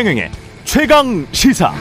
[0.00, 0.30] 최경영의
[0.64, 1.74] 최강 시사.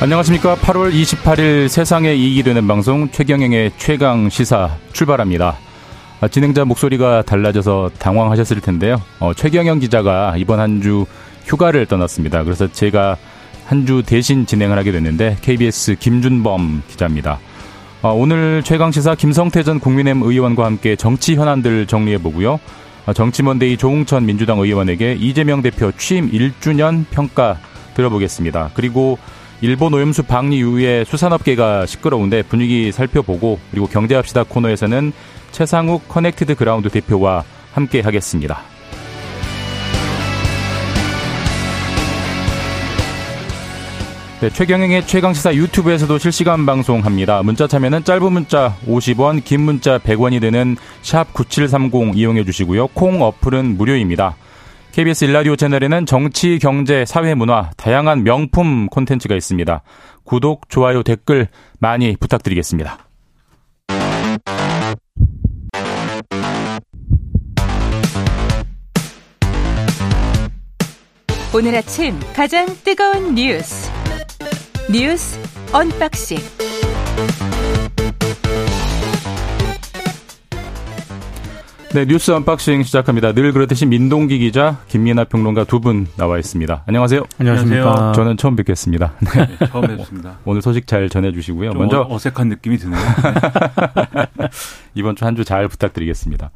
[0.00, 0.56] 안녕하십니까.
[0.56, 5.56] 8월 28일 세상에 이익이 되는 방송 최경영의 최강 시사 출발합니다.
[6.20, 9.00] 아, 진행자 목소리가 달라져서 당황하셨을 텐데요.
[9.18, 11.06] 어, 최경영 기자가 이번 한 주
[11.46, 12.42] 휴가를 떠났습니다.
[12.44, 13.16] 그래서 제가
[13.66, 17.38] 한 주 대신 진행을 하게 됐는데 KBS 김준범 기자입니다.
[18.06, 22.60] 어, 오늘 최강 시사 김성태 전 국민의힘 의원과 함께 정치 현안들 정리해 보고요.
[23.04, 27.58] 어, 정치먼데이 조응천 민주당 의원에게 이재명 대표 취임 1주년 평가
[27.94, 28.70] 들어보겠습니다.
[28.74, 29.18] 그리고
[29.60, 35.12] 일본 오염수 방류 이후에 수산업계가 시끄러운데 분위기 살펴보고 그리고 경제합시다 코너에서는
[35.50, 38.75] 최상욱 커넥티드 그라운드 대표와 함께 하겠습니다.
[44.46, 47.42] 네, 최경영의 최강시사 유튜브에서도 실시간 방송합니다.
[47.42, 52.86] 문자 참여는 짧은 문자 50원, 긴 문자 100원이 되는 샵 9730 이용해 주시고요.
[52.88, 54.36] 콩 어플은 무료입니다.
[54.92, 59.82] KBS 일라디오 채널에는 정치, 경제, 사회, 문화 다양한 명품 콘텐츠가 있습니다.
[60.22, 61.48] 구독, 좋아요, 댓글
[61.80, 62.98] 많이 부탁드리겠습니다.
[71.52, 73.95] 오늘 아침 가장 뜨거운 뉴스
[75.00, 75.38] 뉴스
[75.72, 76.38] 언박싱
[81.94, 83.32] 네, 뉴스 언박싱 시작합니다.
[83.32, 86.82] 늘 그렇듯이 민동기 기자, 김민아 평론가 두 분 나와 있습니다.
[86.86, 87.22] 안녕하세요.
[87.38, 88.12] 안녕하십니까.
[88.12, 89.12] 저는 처음 뵙겠습니다.
[89.20, 90.38] 네, 처음 뵙습니다.
[90.44, 91.72] 오늘 소식 잘 전해주시고요.
[91.72, 92.98] 먼저 어색한 느낌이 드네요.
[94.94, 96.50] 이번 주 한 주 잘 부탁드리겠습니다.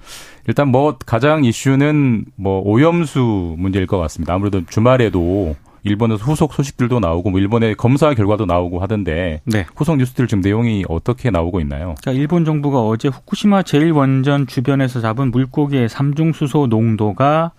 [0.47, 4.35] 일단 뭐 가장 이슈는 뭐 오염수 문제일 것 같습니다.
[4.35, 9.67] 아무래도 주말에도 일본에서 후속 소식들도 나오고 뭐 일본의 검사 결과도 나오고 하던데 네.
[9.75, 11.95] 후속 뉴스들 지금 내용이 어떻게 나오고 있나요?
[12.01, 17.53] 그러니까 일본 정부가 어제 후쿠시마 제1원전 주변에서 잡은 물고기의 삼중수소 농도가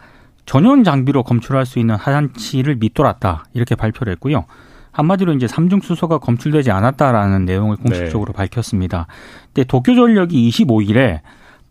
[0.45, 4.45] 전용 장비로 검출할 수 있는 하한치를 밑돌았다 이렇게 발표를 했고요.
[4.91, 8.37] 한마디로 이제 삼중수소가 검출되지 않았다라는 내용을 공식적으로 네.
[8.37, 9.07] 밝혔습니다.
[9.53, 11.21] 근데 도쿄전력이 25일에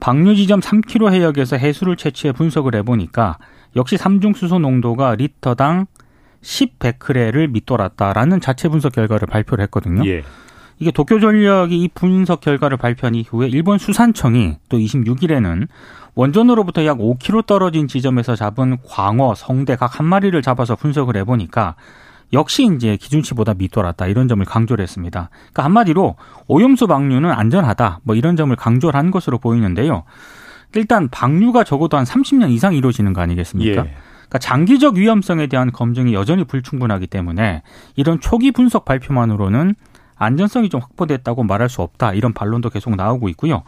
[0.00, 3.36] 방류 지점 3km 해역에서 해수를 채취해 분석을 해보니까
[3.76, 5.86] 역시 삼중수소 농도가 리터당
[6.42, 10.06] 10베크레를 밑돌았다라는 자체 분석 결과를 발표를 했거든요.
[10.06, 10.22] 예.
[10.78, 15.68] 이게 도쿄전력이 이 분석 결과를 발표한 이후에 일본 수산청이 또 26일에는
[16.14, 21.74] 원전으로부터 약 5km 떨어진 지점에서 잡은 광어, 성대 각 한 마리를 잡아서 분석을 해보니까
[22.32, 25.28] 역시 이제 기준치보다 밑돌았다 이런 점을 강조를 했습니다.
[25.32, 30.04] 그러니까 한마디로 오염수 방류는 안전하다 뭐 이런 점을 강조를 한 것으로 보이는데요.
[30.74, 33.84] 일단 방류가 적어도 한 30년 이상 이루어지는 거 아니겠습니까?
[33.84, 33.94] 예.
[34.30, 37.62] 그러니까 장기적 위험성에 대한 검증이 여전히 불충분하기 때문에
[37.96, 39.74] 이런 초기 분석 발표만으로는
[40.16, 43.64] 안전성이 좀 확보됐다고 말할 수 없다 이런 반론도 계속 나오고 있고요.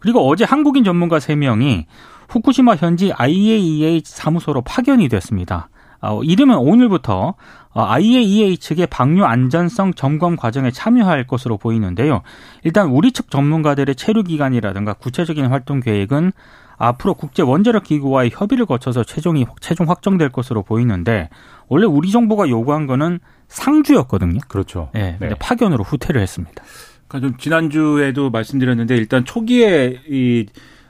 [0.00, 1.84] 그리고 어제 한국인 전문가 3명이
[2.30, 5.68] 후쿠시마 현지 IAEA 사무소로 파견이 됐습니다.
[6.00, 7.34] 어, 이르면 오늘부터
[7.74, 12.22] IAEA 측의 방류 안전성 점검 과정에 참여할 것으로 보이는데요.
[12.62, 16.32] 일단 우리 측 전문가들의 체류 기간이라든가 구체적인 활동 계획은
[16.78, 21.28] 앞으로 국제 원자력 기구와의 협의를 거쳐서 최종이 최종 확정될 것으로 보이는데
[21.68, 24.40] 원래 우리 정부가 요구한 거는 상주였거든요.
[24.48, 24.90] 그렇죠.
[24.92, 25.30] 네, 네.
[25.38, 26.62] 파견으로 후퇴를 했습니다.
[27.08, 30.46] 그러니까 좀 지난주에도 말씀드렸는데 일단 초기에 이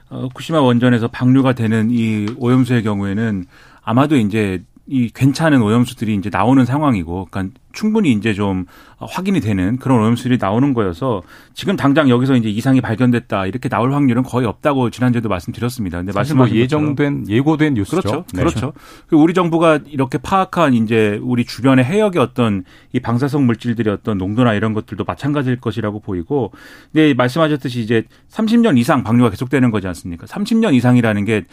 [0.09, 3.45] 어, 쿠시마 원전에서 방류가 되는 이 오염수의 경우에는
[3.83, 8.65] 아마도 이제 이 괜찮은 오염수들이 이제 나오는 상황이고, 그러니까 충분히 이제 좀
[8.99, 11.23] 확인이 되는 그런 오염수들이 나오는 거여서
[11.55, 15.99] 지금 당장 여기서 이제 이상이 발견됐다 이렇게 나올 확률은 거의 없다고 지난주에도 말씀드렸습니다.
[15.99, 18.01] 근데 사실 뭐 예정된 예고된 뉴스죠.
[18.01, 18.25] 그렇죠.
[18.33, 18.45] 네.
[18.45, 18.73] 그렇죠.
[19.11, 24.73] 우리 정부가 이렇게 파악한 이제 우리 주변의 해역의 어떤 이 방사성 물질들의 어떤 농도나 이런
[24.73, 26.53] 것들도 마찬가지일 것이라고 보이고,
[26.93, 30.27] 근데 말씀하셨듯이 이제 30년 이상 방류가 계속되는 거지 않습니까?
[30.27, 31.45] 30년 이상이라는 게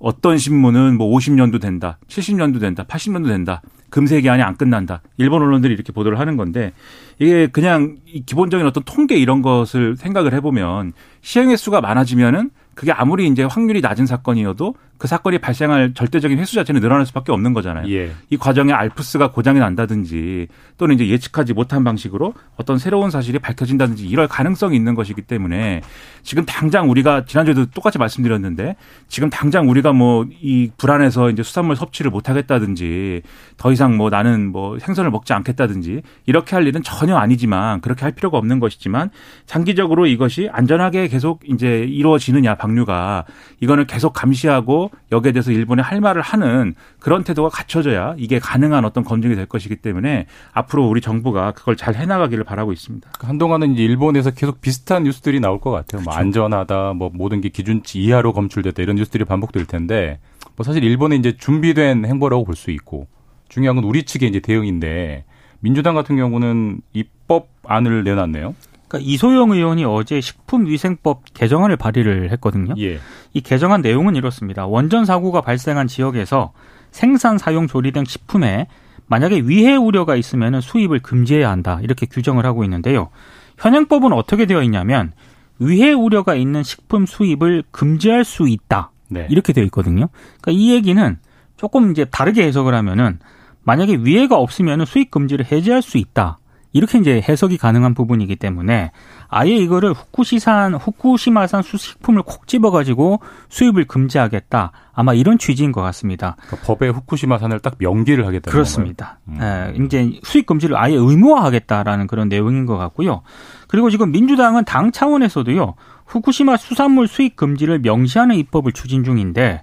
[0.00, 3.62] 어떤 신문은 뭐 50년도 된다, 70년도 된다, 80년도 된다.
[3.90, 5.02] 금세 기한이 안 끝난다.
[5.18, 6.72] 일본 언론들이 이렇게 보도를 하는 건데
[7.18, 7.96] 이게 그냥
[8.26, 10.92] 기본적인 어떤 통계 이런 것을 생각을 해보면
[11.22, 16.80] 시행 횟수가 많아지면은 그게 아무리 이제 확률이 낮은 사건이어도 그 사건이 발생할 절대적인 횟수 자체는
[16.80, 17.90] 늘어날 수밖에 없는 거잖아요.
[17.90, 18.12] 예.
[18.28, 20.46] 이 과정에 알프스가 고장이 난다든지
[20.76, 25.80] 또는 이제 예측하지 못한 방식으로 어떤 새로운 사실이 밝혀진다든지 이럴 가능성이 있는 것이기 때문에
[26.22, 28.76] 지금 당장 우리가 지난주에도 똑같이 말씀드렸는데
[29.08, 33.22] 지금 당장 우리가 뭐 이 불안해서 이제 수산물 섭취를 못 하겠다든지
[33.56, 38.12] 더 이상 뭐 나는 뭐 생선을 먹지 않겠다든지 이렇게 할 일은 전혀 아니지만 그렇게 할
[38.12, 39.10] 필요가 없는 것이지만
[39.46, 43.24] 장기적으로 이것이 안전하게 계속 이제 이루어지느냐 방류가
[43.60, 49.04] 이거는 계속 감시하고 여기에 대해서 일본에 할 말을 하는 그런 태도가 갖춰져야 이게 가능한 어떤
[49.04, 53.08] 검증이 될 것이기 때문에 앞으로 우리 정부가 그걸 잘 해나가기를 바라고 있습니다.
[53.10, 56.02] 그러니까 한동안은 이제 일본에서 계속 비슷한 뉴스들이 나올 것 같아요.
[56.02, 56.10] 뭐 그렇죠.
[56.10, 60.20] 뭐 안전하다, 뭐 모든 게 기준치 이하로 검출됐다 이런 뉴스들이 반복될 텐데
[60.56, 63.08] 뭐 사실 일본의 이제 준비된 행보라고 볼 수 있고
[63.48, 65.24] 중요한 건 우리 측의 이제 대응인데
[65.60, 68.54] 민주당 같은 경우는 입법안을 내놨네요.
[68.90, 72.74] 그러니까 이소영 의원이 어제 식품위생법 개정안을 발의를 했거든요.
[72.78, 72.98] 예.
[73.32, 74.66] 이 개정안 내용은 이렇습니다.
[74.66, 76.52] 원전 사고가 발생한 지역에서
[76.90, 78.66] 생산, 사용, 조리 등 식품에
[79.06, 81.78] 만약에 위해 우려가 있으면 수입을 금지해야 한다.
[81.82, 83.10] 이렇게 규정을 하고 있는데요.
[83.58, 85.12] 현행법은 어떻게 되어 있냐면
[85.60, 88.90] 위해 우려가 있는 식품 수입을 금지할 수 있다.
[89.08, 89.28] 네.
[89.30, 90.08] 이렇게 되어 있거든요.
[90.40, 91.18] 그러니까 이 얘기는
[91.56, 93.20] 조금 이제 다르게 해석을 하면은
[93.62, 96.39] 만약에 위해가 없으면 수입 금지를 해제할 수 있다.
[96.72, 98.92] 이렇게 이제 해석이 가능한 부분이기 때문에
[99.28, 106.36] 아예 이거를 후쿠시산 후쿠시마산 수식품을 콕 집어 가지고 수입을 금지하겠다 아마 이런 취지인 것 같습니다.
[106.46, 108.50] 그러니까 법에 후쿠시마산을 딱 명기를 하겠다.
[108.50, 109.18] 그렇습니다.
[109.28, 109.38] 음.
[109.40, 113.22] 예, 이제 수입 금지를 아예 의무화하겠다라는 그런 내용인 것 같고요.
[113.66, 115.74] 그리고 지금 민주당은 당 차원에서도요
[116.06, 119.62] 후쿠시마 수산물 수입 금지를 명시하는 입법을 추진 중인데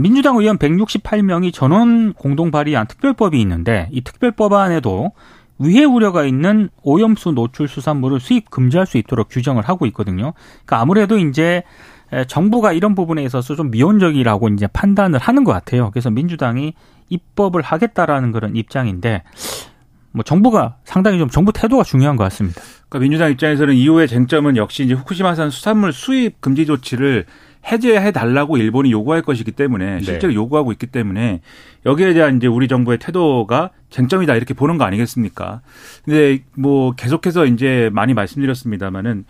[0.00, 5.12] 민주당 의원 168명이 전원 공동 발의한 특별법이 있는데 이 특별법안에도
[5.58, 10.32] 위해 우려가 있는 오염수 노출 수산물을 수입 금지할 수 있도록 규정을 하고 있거든요.
[10.64, 11.62] 그러니까 아무래도 이제
[12.28, 15.90] 정부가 이런 부분에 있어서 좀 미온적이라고 이제 판단을 하는 것 같아요.
[15.90, 16.74] 그래서 민주당이
[17.08, 19.22] 입법을 하겠다라는 그런 입장인데
[20.12, 22.60] 뭐 정부가 상당히 좀 정부 태도가 중요한 것 같습니다.
[22.88, 27.26] 그러니까 민주당 입장에서는 이후의 쟁점은 역시 이제 후쿠시마산 수산물 수입 금지 조치를
[27.66, 30.00] 해제해 달라고 일본이 요구할 것이기 때문에 네.
[30.00, 30.34] 실제로 네.
[30.36, 31.40] 요구하고 있기 때문에
[31.86, 35.60] 여기에 대한 이제 우리 정부의 태도가 쟁점이다 이렇게 보는 거 아니겠습니까?
[36.04, 39.24] 근데 뭐 계속해서 이제 많이 말씀드렸습니다마는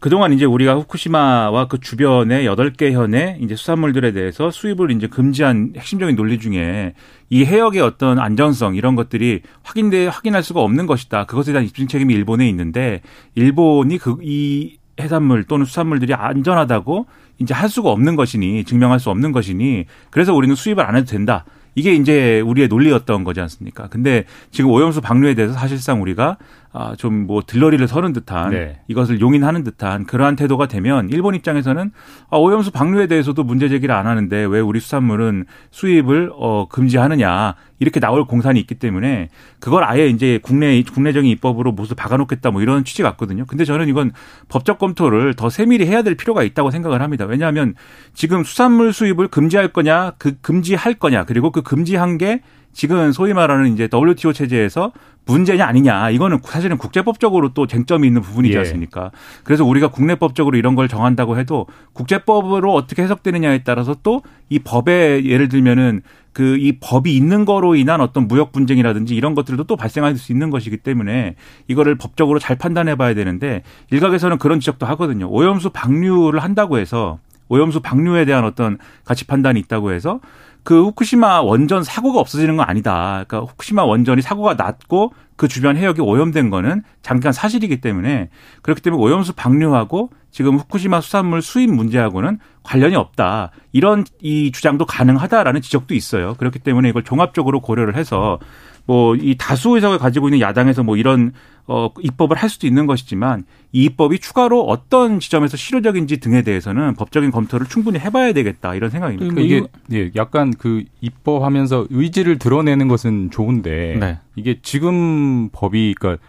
[0.00, 5.74] 그동안 이제 우리가 후쿠시마와 그 주변의 여덟 개 현의 이제 수산물들에 대해서 수입을 이제 금지한
[5.76, 6.94] 핵심적인 논리 중에
[7.30, 11.24] 이 해역의 어떤 안전성 이런 것들이 확인돼 확인할 수가 없는 것이다.
[11.26, 13.00] 그것에 대한 입증 책임이 일본에 있는데
[13.34, 17.06] 일본이 그 이 해산물 또는 수산물들이 안전하다고
[17.38, 21.44] 이제 할 수가 없는 것이니 증명할 수 없는 것이니 그래서 우리는 수입을 안 해도 된다.
[21.74, 23.88] 이게 이제 우리의 논리였던 거지 않습니까?
[23.88, 26.36] 근데 지금 오염수 방류에 대해서 사실상 우리가
[26.72, 28.80] 아, 좀 뭐 들러리를 서는 듯한 네.
[28.88, 31.92] 이것을 용인하는 듯한 그러한 태도가 되면 일본 입장에서는
[32.30, 38.00] 아, 오염수 방류에 대해서도 문제 제기를 안 하는데 왜 우리 수산물은 수입을 어, 금지하느냐 이렇게
[38.00, 39.28] 나올 공산이 있기 때문에
[39.60, 43.44] 그걸 아예 이제 국내 국내적인 입법으로 모두 박아놓겠다 뭐 이런 취지 같거든요.
[43.46, 44.12] 근데 저는 이건
[44.48, 47.24] 법적 검토를 더 세밀히 해야 될 필요가 있다고 생각을 합니다.
[47.24, 47.74] 왜냐하면
[48.14, 52.42] 지금 수산물 수입을 금지할 거냐, 그 금지할 거냐, 그리고 그 금지한 게
[52.72, 54.92] 지금 소위 말하는 이제 WTO 체제에서
[55.24, 58.58] 문제냐 아니냐 이거는 사실은 국제법적으로 또 쟁점이 있는 부분이지 예.
[58.58, 59.04] 않습니까?
[59.14, 59.18] 예.
[59.44, 64.22] 그래서 우리가 국내법적으로 이런 걸 정한다고 해도 국제법으로 어떻게 해석되느냐에 따라서 또
[64.52, 66.02] 이 법에 예를 들면은
[66.34, 70.50] 그 이 법이 있는 거로 인한 어떤 무역 분쟁이라든지 이런 것들도 또 발생할 수 있는
[70.50, 71.36] 것이기 때문에
[71.68, 75.28] 이거를 법적으로 잘 판단해 봐야 되는데 일각에서는 그런 지적도 하거든요.
[75.30, 77.18] 오염수 방류를 한다고 해서
[77.48, 80.20] 오염수 방류에 대한 어떤 가치 판단이 있다고 해서
[80.64, 83.24] 그 후쿠시마 원전 사고가 없어지는 건 아니다.
[83.26, 88.28] 그러니까 후쿠시마 원전이 사고가 났고 그 주변 해역이 오염된 거는 잠깐 사실이기 때문에
[88.62, 93.50] 그렇기 때문에 오염수 방류하고 지금 후쿠시마 수산물 수입 문제하고는 관련이 없다.
[93.72, 96.34] 이런 이 주장도 가능하다라는 지적도 있어요.
[96.34, 98.38] 그렇기 때문에 이걸 종합적으로 고려를 해서
[98.86, 101.32] 뭐 이 다수 의석을 가지고 있는 야당에서 뭐 이런
[101.66, 107.30] 어, 입법을 할 수도 있는 것이지만 이 입법이 추가로 어떤 지점에서 실효적인지 등에 대해서는 법적인
[107.30, 109.32] 검토를 충분히 해봐야 되겠다 이런 생각입니다.
[109.32, 114.18] 그러니까 이게 예, 약간 그 입법하면서 의지를 드러내는 것은 좋은데 네.
[114.34, 116.22] 이게 지금 법이 그러니까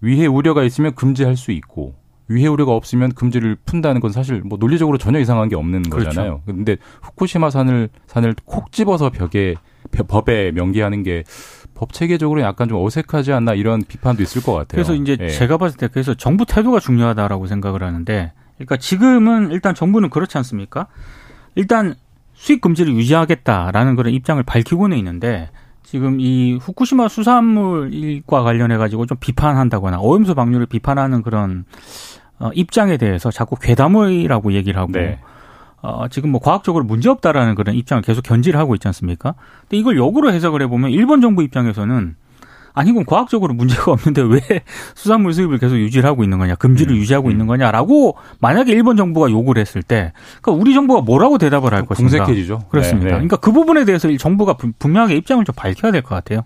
[0.00, 1.94] 위해 우려가 있으면 금지할 수 있고
[2.26, 6.08] 위해 우려가 없으면 금지를 푼다는 건 사실 뭐 논리적으로 전혀 이상한 게 없는 그렇죠.
[6.08, 6.42] 거잖아요.
[6.46, 9.54] 근데 후쿠시마 산을 산을 콕 집어서 벽에
[10.06, 11.24] 법에 명기하는 게
[11.80, 14.68] 법 체계적으로 약간 좀 어색하지 않나 이런 비판도 있을 것 같아요.
[14.68, 15.30] 그래서 이제 예.
[15.30, 20.88] 제가 봤을 때 그래서 정부 태도가 중요하다라고 생각을 하는데 그러니까 지금은 일단 정부는 그렇지 않습니까?
[21.54, 21.94] 일단
[22.34, 25.48] 수입 금지를 유지하겠다라는 그런 입장을 밝히고는 있는데
[25.82, 31.64] 지금 이 후쿠시마 수산물과 관련해 가지고 좀 비판한다거나 오염수 방류를 비판하는 그런
[32.38, 35.18] 어, 입장에 대해서 자꾸 괴담이라고 얘기를 하고 네.
[35.82, 39.34] 어, 지금 뭐 과학적으로 문제 없다라는 그런 입장을 계속 견지를 하고 있지 않습니까?
[39.62, 42.16] 근데 이걸 역으로 해석을 해보면 일본 정부 입장에서는
[42.72, 44.40] 아니 이건 과학적으로 문제가 없는데 왜
[44.94, 47.32] 수산물 수입을 계속 유지를 하고 있는 거냐, 금지를 음, 유지하고 음.
[47.32, 52.18] 있는 거냐라고 만약에 일본 정부가 요구를 했을 때, 그러니까 우리 정부가 뭐라고 대답을 할 것인가?
[52.18, 52.66] 공색해지죠.
[52.70, 53.04] 그렇습니다.
[53.06, 53.16] 네, 네.
[53.16, 56.42] 그러니까 그 부분에 대해서 정부가 분명하게 입장을 좀 밝혀야 될 것 같아요.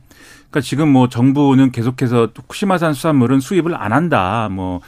[0.50, 4.80] 그러니까 지금 뭐 정부는 계속해서 후쿠시마산 수산물은 수입을 안 한다, 뭐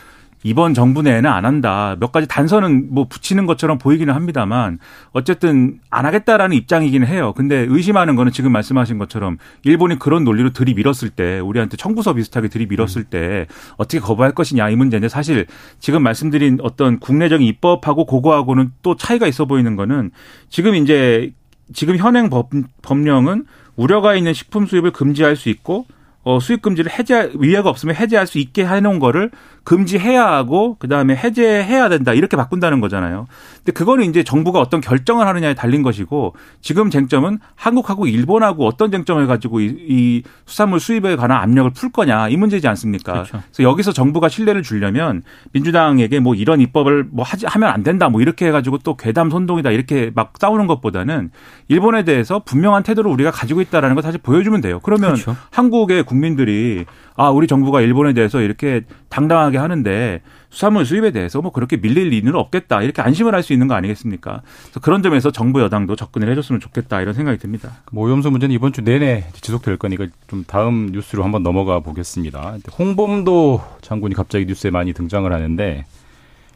[0.47, 1.97] 이번 정부 내에는 안 한다.
[1.99, 4.79] 몇 가지 단서는 뭐 붙이는 것처럼 보이기는 합니다만
[5.11, 7.33] 어쨌든 안 하겠다라는 입장이기는 해요.
[7.37, 13.03] 근데 의심하는 거는 지금 말씀하신 것처럼 일본이 그런 논리로 들이밀었을 때 우리한테 청구서 비슷하게 들이밀었을
[13.03, 15.47] 때 어떻게 거부할 것이냐 이 문제인데 사실
[15.81, 20.12] 지금 말씀드린 어떤 국내적인 입법하고 그거하고는 또 차이가 있어 보이는 거는
[20.49, 21.33] 지금 이제
[21.75, 22.50] 지금 현행 법,
[22.83, 25.87] 법령은 우려가 있는 식품 수입을 금지할 수 있고
[26.26, 29.30] 어, 수익 금지를 해제 위해가 없으면 해제할 수 있게 해놓은 거를
[29.62, 33.28] 금지해야 하고 그 다음에 해제해야 된다 이렇게 바꾼다는 거잖아요.
[33.59, 39.25] 근데 그거는 이제 정부가 어떤 결정을 하느냐에 달린 것이고 지금 쟁점은 한국하고 일본하고 어떤 쟁점을
[39.28, 43.12] 가지고 이, 이 수산물 수입에 관한 압력을 풀 거냐 이 문제지 않습니까?
[43.12, 43.42] 그렇죠.
[43.52, 48.21] 그래서 여기서 정부가 신뢰를 주려면 민주당에게 뭐 이런 입법을 뭐 하지 하면 안 된다 뭐
[48.21, 51.30] 이렇게 해가지고 또 괴담 선동이다 이렇게 막 싸우는 것보다는
[51.68, 54.80] 일본에 대해서 분명한 태도를 우리가 가지고 있다라는 걸 사실 보여주면 돼요.
[54.83, 55.37] 그러면 그렇죠.
[55.50, 56.85] 한국의 국 민들이
[57.16, 60.20] 아 우리 정부가 일본에 대해서 이렇게 당당하게 하는데
[60.50, 64.42] 수산물 수입에 대해서 뭐 그렇게 밀릴 리는 없겠다 이렇게 안심을 할 수 있는 거 아니겠습니까?
[64.64, 67.82] 그래서 그런 점에서 정부 여당도 접근을 해줬으면 좋겠다 이런 생각이 듭니다.
[67.92, 72.56] 뭐 오염수 문제는 이번 주 내내 지속될 거니까 좀 다음 뉴스로 한번 넘어가 보겠습니다.
[72.78, 75.85] 홍범도 장군이 갑자기 뉴스에 많이 등장을 하는데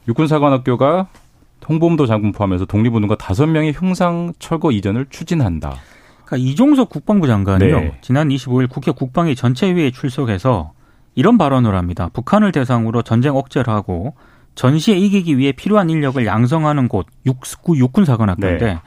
[0.08, 1.08] 육군사관학교가
[1.68, 5.76] 홍범도 장군 포함해서 독립운동가 다섯 명의 흉상 철거 이전을 추진한다.
[6.30, 7.80] 그러니까 이종석 국방부 장관이요.
[7.80, 7.99] 네.
[8.00, 10.72] 지난 25일 국회 국방위 전체회의에 출석해서
[11.16, 12.08] 이런 발언을 합니다.
[12.12, 14.14] 북한을 대상으로 전쟁 억제를 하고
[14.54, 18.78] 전시에 이기기 위해 필요한 인력을 양성하는 곳 육군 육군 사관학교인데 네.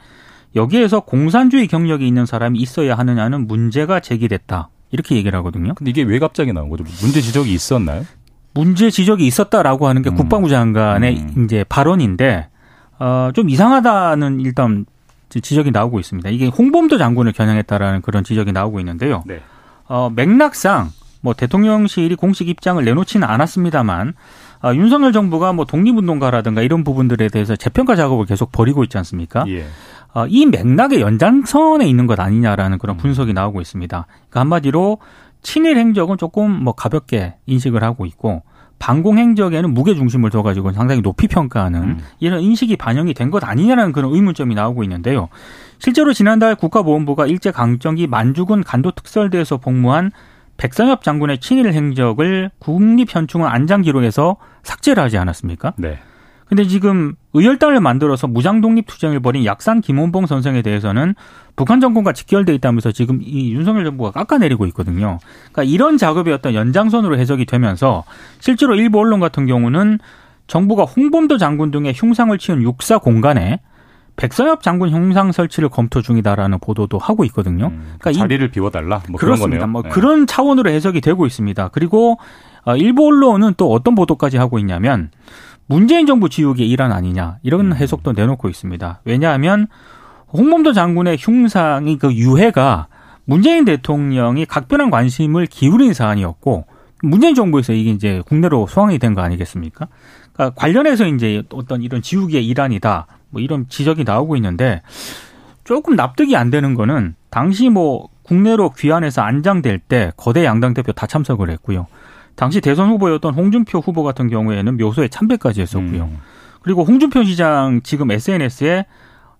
[0.56, 4.70] 여기에서 공산주의 경력이 있는 사람이 있어야 하느냐는 문제가 제기됐다.
[4.90, 5.74] 이렇게 얘기를 하거든요.
[5.74, 6.84] 근데 이게 왜 갑자기 나온 거죠?
[7.02, 8.04] 문제 지적이 있었나요?
[8.54, 10.14] 문제 지적이 있었다라고 하는 게 음.
[10.14, 11.44] 국방부 장관의 음.
[11.44, 12.48] 이제 발언인데
[13.00, 14.86] 어, 좀 이상하다는 일단
[15.40, 16.28] 지적이 나오고 있습니다.
[16.30, 19.22] 이게 홍범도 장군을 겨냥했다라는 그런 지적이 나오고 있는데요.
[19.26, 19.40] 네.
[19.86, 24.14] 어, 맥락상 뭐 대통령실이 공식 입장을 내놓지는 않았습니다만
[24.60, 29.44] 아, 윤석열 정부가 뭐 독립운동가라든가 이런 부분들에 대해서 재평가 작업을 계속 벌이고 있지 않습니까?
[29.48, 29.66] 예.
[30.12, 32.98] 아, 이 맥락의 연장선에 있는 것 아니냐라는 그런 음.
[32.98, 34.06] 분석이 나오고 있습니다.
[34.06, 34.98] 그러니까 한마디로
[35.42, 38.42] 친일 행적은 조금 뭐 가볍게 인식을 하고 있고
[38.84, 41.98] 반공 행적에는 무게 중심을 둬 가지고 상당히 높이 평가하는 음.
[42.20, 45.30] 이런 인식이 반영이 된 것 아니냐라는 그런 의문점이 나오고 있는데요.
[45.78, 50.10] 실제로 지난달 국가보훈부가 일제 강점기 만주군 간도 특설대에서 복무한
[50.58, 55.72] 백선엽 장군의 친일 행적을 국립현충원 안장 기록에서 삭제를 하지 않았습니까?
[55.78, 55.98] 네.
[56.46, 61.14] 근데 지금 의열단을 만들어서 무장 독립 투쟁을 벌인 약산 김원봉 선생에 대해서는
[61.56, 65.18] 북한 정권과 직결돼 있다면서 지금 이 윤석열 정부가 깎아내리고 있거든요.
[65.52, 68.04] 그러니까 이런 작업이 어떤 연장선으로 해석이 되면서
[68.40, 69.98] 실제로 일부 언론 같은 경우는
[70.46, 73.60] 정부가 홍범도 장군 등의 흉상을 치운 육사 공간에
[74.16, 77.66] 백선엽 장군 형상 설치를 검토 중이다라는 보도도 하고 있거든요.
[77.66, 79.02] 음, 그러니까 자리를 비워달라.
[79.08, 79.66] 뭐 그렇습니다.
[79.66, 79.88] 뭐 네.
[79.88, 81.68] 그런 차원으로 해석이 되고 있습니다.
[81.68, 82.18] 그리고
[82.64, 85.10] 어, 일부 언론은 또 어떤 보도까지 하고 있냐면
[85.66, 87.76] 문재인 정부 지우개 일환 아니냐 이런 음.
[87.76, 89.00] 해석도 내놓고 있습니다.
[89.04, 89.66] 왜냐하면
[90.32, 92.88] 홍범도 장군의 흉상이 그 유해가
[93.24, 96.66] 문재인 대통령이 각별한 관심을 기울인 사안이었고
[97.02, 99.88] 문재인 정부에서 이게 이제 국내로 소환이 된 거 아니겠습니까?
[100.32, 103.06] 그러니까 관련해서 이제 어떤 이런 지우개의 일환이다.
[103.30, 104.82] 뭐 이런 지적이 나오고 있는데
[105.64, 111.06] 조금 납득이 안 되는 거는 당시 뭐 국내로 귀환해서 안장될 때 거대 양당 대표 다
[111.06, 111.86] 참석을 했고요.
[112.36, 116.04] 당시 대선 후보였던 홍준표 후보 같은 경우에는 묘소에 참배까지 했었고요.
[116.04, 116.18] 음.
[116.62, 118.86] 그리고 홍준표 시장 지금 SNS에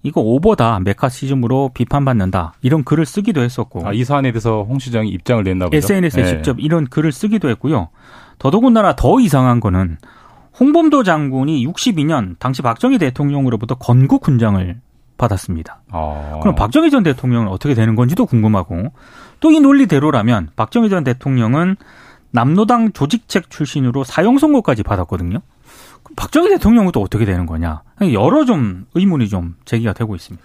[0.03, 5.43] 이거 오버다 메카시즘으로 비판받는다 이런 글을 쓰기도 했었고 아, 이 사안에 대해서 홍 시장이 입장을
[5.43, 5.77] 냈나 보죠.
[5.77, 6.29] SNS에 네.
[6.29, 7.89] 직접 이런 글을 쓰기도 했고요.
[8.39, 9.97] 더더군다나 더 이상한 거는
[10.61, 14.81] 홍범도 장군이 62년 당시 박정희 대통령으로부터 건국 훈장을
[15.17, 15.81] 받았습니다.
[15.91, 16.39] 아.
[16.43, 18.93] 그럼 박정희 전 대통령은 어떻게 되는 건지도 궁금하고
[19.41, 21.77] 또 이 논리대로라면 박정희 전 대통령은
[22.35, 25.39] 남노당 조직책 출신으로 사형 선고까지 받았거든요.
[26.17, 27.83] 박정희 대통령은 또 어떻게 되는 거냐?
[28.13, 30.45] 여러 좀 의문이 좀 제기가 되고 있습니다.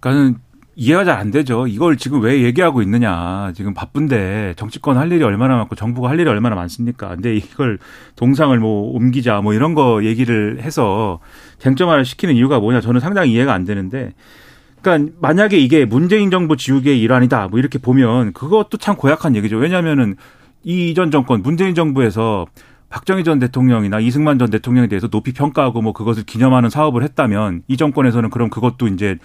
[0.00, 0.40] 그러니까
[0.74, 1.68] 이해가 잘 안 되죠.
[1.68, 3.52] 이걸 지금 왜 얘기하고 있느냐.
[3.54, 7.10] 지금 바쁜데 정치권 할 일이 얼마나 많고 정부가 할 일이 얼마나 많습니까.
[7.10, 7.78] 근데 이걸
[8.16, 11.20] 동상을 뭐 옮기자 뭐 이런 거 얘기를 해서
[11.58, 12.80] 쟁점화를 시키는 이유가 뭐냐.
[12.80, 14.14] 저는 상당히 이해가 안 되는데
[14.82, 19.58] 그러니까 만약에 이게 문재인 정부 지우개의 일환이다 뭐 이렇게 보면 그것도 참 고약한 얘기죠.
[19.58, 20.16] 왜냐하면은
[20.62, 22.46] 이 이전 정권 문재인 정부에서
[22.90, 27.76] 박정희 전 대통령이나 이승만 전 대통령에 대해서 높이 평가하고 뭐 그것을 기념하는 사업을 했다면 이
[27.76, 29.16] 정권에서는 그럼 그것도 이제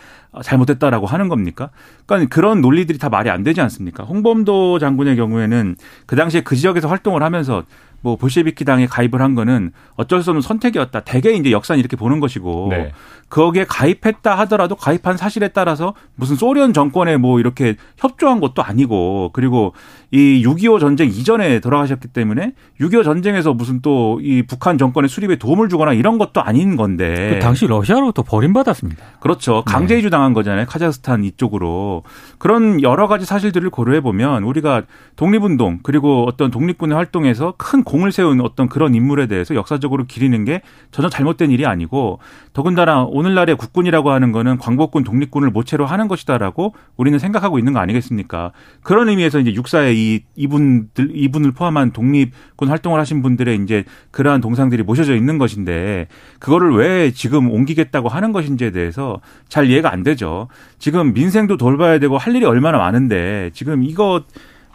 [0.44, 1.72] 잘못했다라고 하는 겁니까?
[2.06, 4.04] 그러니까 그런 논리들이 다 말이 안 되지 않습니까?
[4.04, 7.63] 홍범도 장군의 경우에는 그 당시에 그 지역에서 활동을 하면서
[8.05, 11.00] 뭐 볼셰비키 당에 가입을 한 거는 어쩔 수 없는 선택이었다.
[11.00, 12.91] 대개 이제 역사는 이렇게 보는 것이고 네.
[13.29, 19.74] 거기에 가입했다 하더라도 가입한 사실에 따라서 무슨 소련 정권에 뭐 이렇게 협조한 것도 아니고 그리고
[20.12, 25.67] 이 6.25 전쟁 이전에 돌아가셨기 때문에 6.25 전쟁에서 무슨 또 이 북한 정권의 수립에 도움을
[25.69, 29.03] 주거나 이런 것도 아닌 건데 그 당시 러시아로부터 버림받았습니다.
[29.19, 29.63] 그렇죠.
[29.65, 30.65] 강제 이주 당한 거잖아요.
[30.67, 32.03] 카자흐스탄 이쪽으로.
[32.38, 34.83] 그런 여러 가지 사실들을 고려해 보면 우리가
[35.15, 40.62] 독립운동 그리고 어떤 독립군의 활동에서 큰 공을 세운 어떤 그런 인물에 대해서 역사적으로 기리는 게
[40.92, 42.20] 전혀 잘못된 일이 아니고
[42.54, 48.52] 더군다나 오늘날의 국군이라고 하는 거는 광복군 독립군을 모체로 하는 것이다라고 우리는 생각하고 있는 거 아니겠습니까?
[48.84, 54.84] 그런 의미에서 이제 육사에 이 이분들 이분을 포함한 독립군 활동을 하신 분들의 이제 그러한 동상들이
[54.84, 56.08] 모셔져 있는 것인데
[56.40, 60.48] 그거를 왜 지금 옮기겠다고 하는 것인지에 대해서 잘 이해가 안 되죠.
[60.80, 64.24] 지금 민생도 돌봐야 되고 할 일이 얼마나 많은데 지금 이거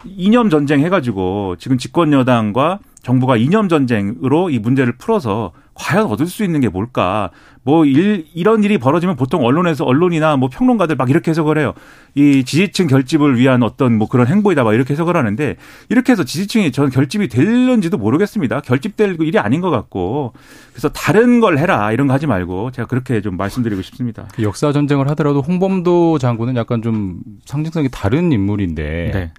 [0.05, 6.43] 이념 전쟁 해가지고 지금 집권 여당과 정부가 이념 전쟁으로 이 문제를 풀어서 과연 얻을 수
[6.43, 7.31] 있는 게 뭘까?
[7.63, 11.73] 뭐 일, 이런 일이 벌어지면 보통 언론에서 언론이나 뭐 평론가들 막 이렇게 해석을 해요.
[12.13, 15.55] 이 지지층 결집을 위한 어떤 뭐 그런 행보이다 막 이렇게 해석을 하는데
[15.89, 18.61] 이렇게 해서 지지층이 저는 결집이 될는지도 모르겠습니다.
[18.61, 20.33] 결집될 일이 아닌 것 같고
[20.71, 24.27] 그래서 다른 걸 해라 이런 거 하지 말고 제가 그렇게 좀 말씀드리고 싶습니다.
[24.33, 29.31] 그 역사 전쟁을 하더라도 홍범도 장군은 약간 좀 상징성이 다른 인물인데 네.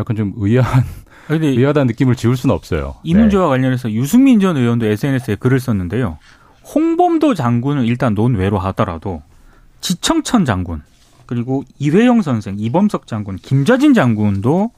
[0.00, 0.82] 약간 좀 의아한
[1.26, 2.96] 근데 의아한 느낌을 지울 수는 없어요.
[3.02, 3.20] 이 네.
[3.20, 6.18] 문제와 관련해서 유승민 전 의원도 SNS에 글을 썼는데요.
[6.74, 9.22] 홍범도 장군은 일단 논외로 하더라도
[9.80, 10.82] 지청천 장군
[11.26, 14.70] 그리고 이회영 선생, 이범석 장군, 김자진 장군도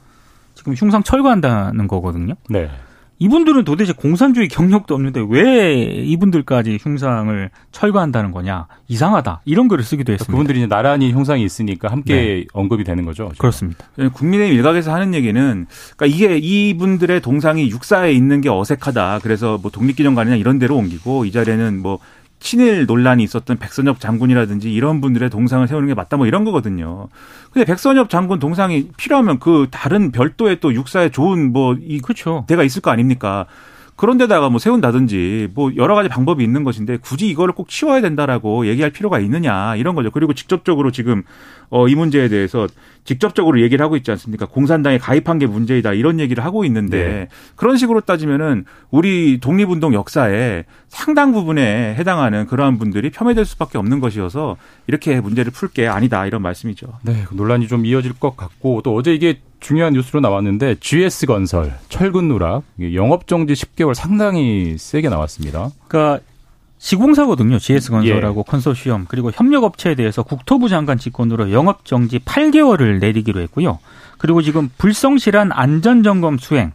[0.54, 2.34] 지금 흉상 철거한다는 거거든요.
[2.48, 2.70] 네.
[3.18, 10.30] 이분들은 도대체 공산주의 경력도 없는데 왜 이분들까지 흉상을 철거한다는 거냐 이상하다 이런 글을 쓰기도 했습니다.
[10.30, 13.32] 그분들이 이제 나란히 형상이 있으니까 함께 언급이 되는 거죠.
[13.38, 13.86] 그렇습니다.
[14.12, 19.20] 국민의힘 일각에서 하는 얘기는 그러니까 이게 이분들의 동상이 육사에 있는 게 어색하다.
[19.22, 21.98] 그래서 뭐 독립기념관이나 이런 데로 옮기고 이 자리에는 뭐
[22.46, 27.08] 친일 논란이 있었던 백선엽 장군이라든지 이런 분들의 동상을 세우는 게 맞다 뭐 이런 거거든요.
[27.50, 32.44] 근데 백선엽 장군 동상이 필요하면 그 다른 별도의 또 육사에 좋은 뭐이 그렇죠.
[32.46, 33.46] 데가 있을 거 아닙니까?
[33.96, 38.68] 그런 데다가 뭐 세운다든지 뭐 여러 가지 방법이 있는 것인데 굳이 이거를 꼭 치워야 된다라고
[38.68, 40.12] 얘기할 필요가 있느냐 이런 거죠.
[40.12, 41.24] 그리고 직접적으로 지금
[41.70, 42.68] 어, 이 문제에 대해서
[43.06, 44.44] 직접적으로 얘기를 하고 있지 않습니까?
[44.46, 47.28] 공산당에 가입한 게 문제이다 이런 얘기를 하고 있는데 네.
[47.54, 54.56] 그런 식으로 따지면은 우리 독립운동 역사에 상당 부분에 해당하는 그러한 분들이 폄훼될 수밖에 없는 것이어서
[54.86, 56.86] 이렇게 문제를 풀 게 아니다 이런 말씀이죠.
[57.02, 61.74] 네, 그 논란이 좀 이어질 것 같고 또 어제 이게 중요한 뉴스로 나왔는데 GS 건설
[61.88, 62.62] 철근 누락
[62.94, 65.70] 영업 정지 10개월 상당히 세게 나왔습니다.
[65.88, 66.24] 그러니까
[66.78, 67.58] 시공사거든요.
[67.58, 73.78] GS건설하고 컨소시엄 그리고 협력업체에 대해서 국토부 장관 직권으로 영업정지 8개월을 내리기로 했고요.
[74.18, 76.72] 그리고 지금 불성실한 안전점검 수행,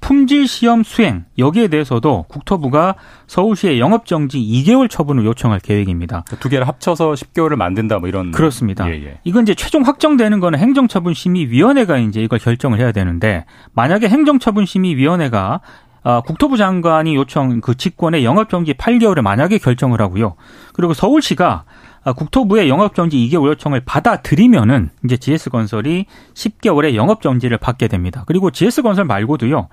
[0.00, 2.94] 품질 시험 수행 여기에 대해서도 국토부가
[3.26, 6.22] 서울시에 영업정지 2개월 처분을 요청할 계획입니다.
[6.38, 8.88] 두 개를 합쳐서 10개월을 만든다 뭐 이런 그렇습니다.
[8.88, 9.18] 예, 예.
[9.24, 15.60] 이건 이제 최종 확정되는 거는 행정처분심의위원회가 이제 이걸 결정을 해야 되는데 만약에 행정처분심의위원회가
[16.08, 20.36] 아, 국토부 장관이 요청 그 직권의 영업정지 8개월을 만약에 결정을 하고요.
[20.72, 21.64] 그리고 서울시가
[22.04, 28.22] 아, 국토부의 영업정지 2개월 요청을 받아들이면은 이제 GS건설이 10개월의 영업정지를 받게 됩니다.
[28.28, 29.66] 그리고 GS건설 말고도요.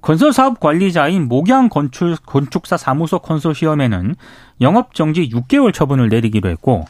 [0.00, 4.14] 건설사업 관리자인 목양 건축, 건축사 사무소 컨소시엄에는
[4.62, 6.86] 영업정지 6개월 처분을 내리기로 했고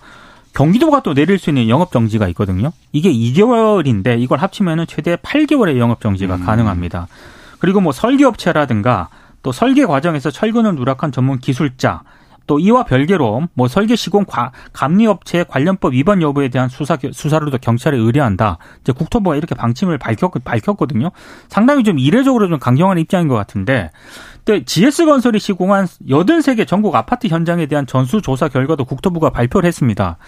[0.55, 2.71] 경기도가 또 내릴 수 있는 영업정지가 있거든요.
[2.93, 7.09] 이게 2개월인데 이걸 합치면은 최대 8개월의 영업정지가 가능합니다.
[7.65, 9.09] 그리고 뭐 설계업체라든가
[9.43, 12.03] 또 설계 과정에서 철근을 누락한 전문 기술자
[12.47, 17.97] 또 이와 별개로 뭐 설계 시공 과, 감리업체 관련법 위반 여부에 대한 수사 수사로도 경찰에
[17.97, 18.59] 의뢰한다.
[18.83, 21.11] 이제 국토부가 이렇게 방침을 밝혔, 밝혔거든요.
[21.49, 23.91] 상당히 좀 이례적으로 좀 강경한 입장인 것 같은데,
[24.45, 30.19] 근데 GS건설이 시공한 83개 전국 아파트 현장에 대한 전수 조사 결과도 국토부가 발표를 했습니다.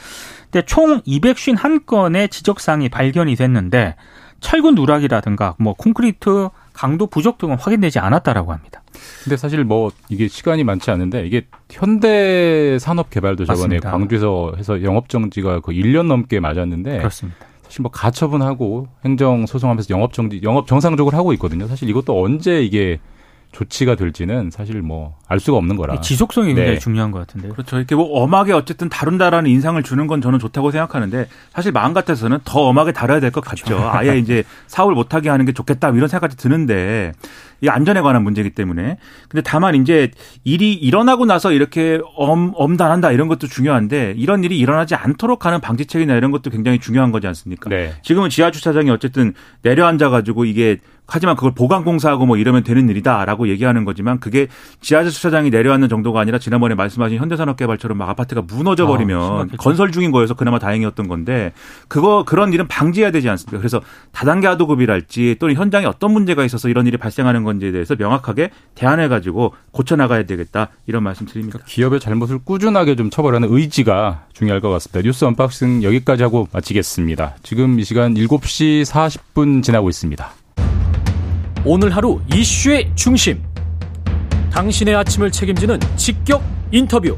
[0.45, 3.97] 근데 총 251건의 지적 사항이 발견이 됐는데
[4.41, 8.83] 철근 누락이라든가 뭐 콘크리트 강도 부족 등은 확인되지 않았다라고 합니다.
[9.25, 13.91] 근데 사실 뭐 이게 시간이 많지 않은데 이게 현대 산업 개발도 저번에 맞습니다.
[13.91, 17.39] 광주에서 해서 영업 정지가 그 1년 넘게 맞았는데 그렇습니다.
[17.63, 21.67] 사실 뭐 가처분하고 행정 소송하면서 영업 정지 영업 정상적으로 하고 있거든요.
[21.67, 23.01] 사실 이것도 언제 이게
[23.53, 26.01] 조치가 될지는 사실 뭐 알 수가 없는 거라.
[26.01, 26.79] 지속성이 굉장히 네.
[26.79, 27.53] 중요한 것 같은데요.
[27.53, 27.79] 그렇죠.
[27.79, 32.61] 이렇게 뭐 엄하게 어쨌든 다룬다라는 인상을 주는 건 저는 좋다고 생각하는데 사실 마음 같아서는 더
[32.61, 33.77] 엄하게 다뤄야 될 것 같죠.
[33.93, 37.13] 아예 이제 사업을 못하게 하는 게 좋겠다 이런 생각까지 드는데
[37.61, 40.11] 이 안전에 관한 문제이기 때문에 근데 다만 이제
[40.45, 46.15] 일이 일어나고 나서 이렇게 엄, 엄단한다 이런 것도 중요한데 이런 일이 일어나지 않도록 하는 방지책이나
[46.15, 47.71] 이런 것도 굉장히 중요한 거지 않습니까?
[47.71, 47.95] 네.
[48.03, 53.49] 지금은 지하 주차장이 어쨌든 내려앉아 가지고 이게 하지만 그걸 보강 공사하고 뭐 이러면 되는 일이다라고
[53.49, 54.49] 얘기하는 거지만 그게
[54.81, 60.11] 지하철 주차장이 내려앉는 정도가 아니라 지난번에 말씀하신 현대산업개발처럼 막 아파트가 무너져 버리면 아, 건설 중인
[60.11, 61.53] 거여서 그나마 다행이었던 건데
[61.89, 63.59] 그거 그런 일은 방지해야 되지 않습니까?
[63.59, 63.81] 그래서
[64.13, 69.55] 다단계 하도급이랄지 또는 현장에 어떤 문제가 있어서 이런 일이 발생하는 건지에 대해서 명확하게 대안해 가지고
[69.71, 71.59] 고쳐 나가야 되겠다 이런 말씀드립니다.
[71.59, 75.01] 그러니까 기업의 잘못을 꾸준하게 좀 처벌하는 의지가 중요할 것 같습니다.
[75.01, 77.37] 뉴스 언박싱 여기까지 하고 마치겠습니다.
[77.43, 80.31] 지금 이 시간 7시 40분 지나고 있습니다.
[81.65, 83.43] 오늘 하루 이슈의 중심.
[84.53, 87.17] 당신의 아침을 책임지는 직격 인터뷰.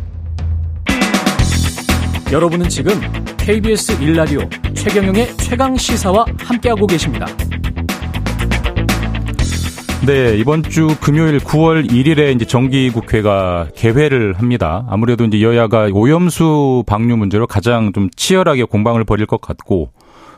[2.30, 2.92] 여러분은 지금
[3.38, 4.40] KBS 일라디오
[4.74, 7.26] 최경영의 최강 시사와 함께하고 계십니다.
[10.06, 14.86] 네, 이번 주 금요일 9월 1일에 이제 정기국회가 개회를 합니다.
[14.88, 19.90] 아무래도 이제 여야가 오염수 방류 문제로 가장 좀 치열하게 공방을 벌일 것 같고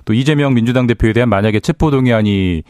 [0.06, 2.62] 또 이재명 민주당 대표에 대한 만약에 체포동의안이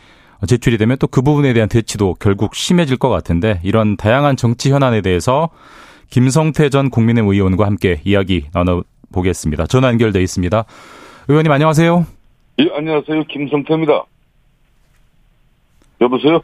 [0.47, 5.01] 제출이 되면 또 그 부분에 대한 대치도 결국 심해질 것 같은데 이런 다양한 정치 현안에
[5.01, 5.49] 대해서
[6.11, 9.67] 김성태 전 국민의힘 의원과 함께 이야기 나눠보겠습니다.
[9.69, 10.65] 전화 연결돼 있습니다.
[11.29, 12.05] 의원님 안녕하세요.
[12.59, 13.25] 예, 안녕하세요.
[13.25, 14.05] 김성태입니다.
[16.01, 16.41] 여보세요?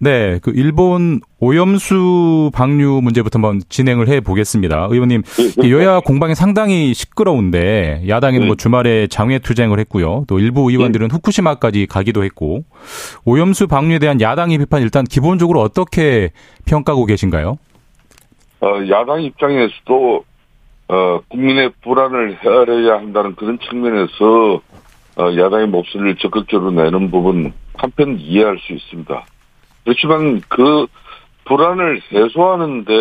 [0.00, 4.86] 네, 그 일본 오염수 방류 문제부터 한번 진행을 해 보겠습니다.
[4.90, 5.70] 의원님, 네, 네.
[5.72, 8.46] 여야 공방이 상당히 시끄러운데 야당에는 네.
[8.46, 10.24] 뭐 주말에 장외 투쟁을 했고요.
[10.28, 11.14] 또 일부 의원들은 네.
[11.14, 12.62] 후쿠시마까지 가기도 했고
[13.24, 16.30] 오염수 방류에 대한 야당의 비판 일단 기본적으로 어떻게
[16.64, 17.58] 평가하고 계신가요?
[18.60, 20.24] 어, 야당 입장에서도
[20.90, 24.60] 어, 국민의 불안을 헤아려야 한다는 그런 측면에서
[25.16, 29.26] 어, 야당의 목소리를 적극적으로 내는 부분 한편 이해할 수 있습니다.
[29.88, 30.86] 그렇지만 그
[31.46, 32.92] 불안을 해소하는데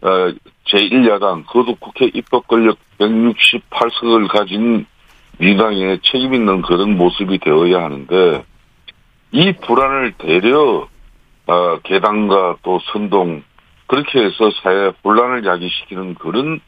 [0.00, 0.32] 어,
[0.66, 4.86] 제1야당 그것도 국회 입법 권력 168석을 가진
[5.36, 8.42] 민당의 책임 있는 그런 모습이 되어야 하는데
[9.32, 10.88] 이 불안을 대려
[11.46, 13.42] 어, 개당과 또 선동
[13.86, 16.60] 그렇게 해서 사회 혼란을 야기시키는 그런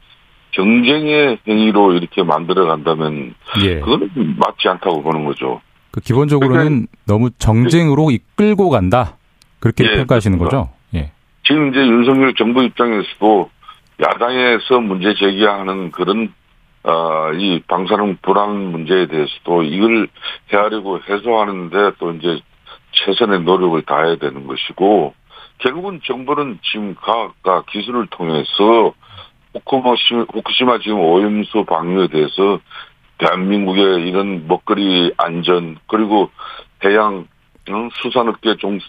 [0.51, 3.33] 경쟁의 행위로 이렇게 만들어 간다면
[3.63, 3.79] 예.
[3.79, 5.61] 그거는 맞지 않다고 보는 거죠.
[5.95, 9.15] 그 기본적으로는 그러니까 너무 정쟁으로 이끌고 간다.
[9.61, 10.69] 그렇게 예, 평가하시는 거죠?
[10.93, 11.11] 예.
[11.45, 13.49] 지금 이제 윤석열 정부 입장에서도
[14.01, 16.33] 야당에서 문제 제기하는 그런
[16.83, 20.09] 어, 이 방사능 불안 문제에 대해서도 이걸
[20.51, 22.41] 헤아리고 해소하는데 또 이제
[22.91, 25.13] 최선의 노력을 다해야 되는 것이고
[25.59, 28.93] 결국은 정부는 지금 과학과 기술을 통해서
[29.53, 32.59] 후쿠시마 지금 오염수 방류에 대해서
[33.17, 36.29] 대한민국의 이런 먹거리 안전 그리고
[36.83, 37.27] 해양
[38.01, 38.79] 수산업계 종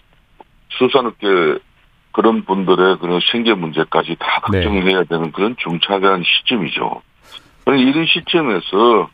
[0.79, 1.59] 수산업계
[2.12, 4.67] 그런 분들의 그런 생계 문제까지 다 네.
[4.67, 7.03] 해야 되는 그런 중차대한 시점이죠.
[7.67, 9.11] 이런 시점에서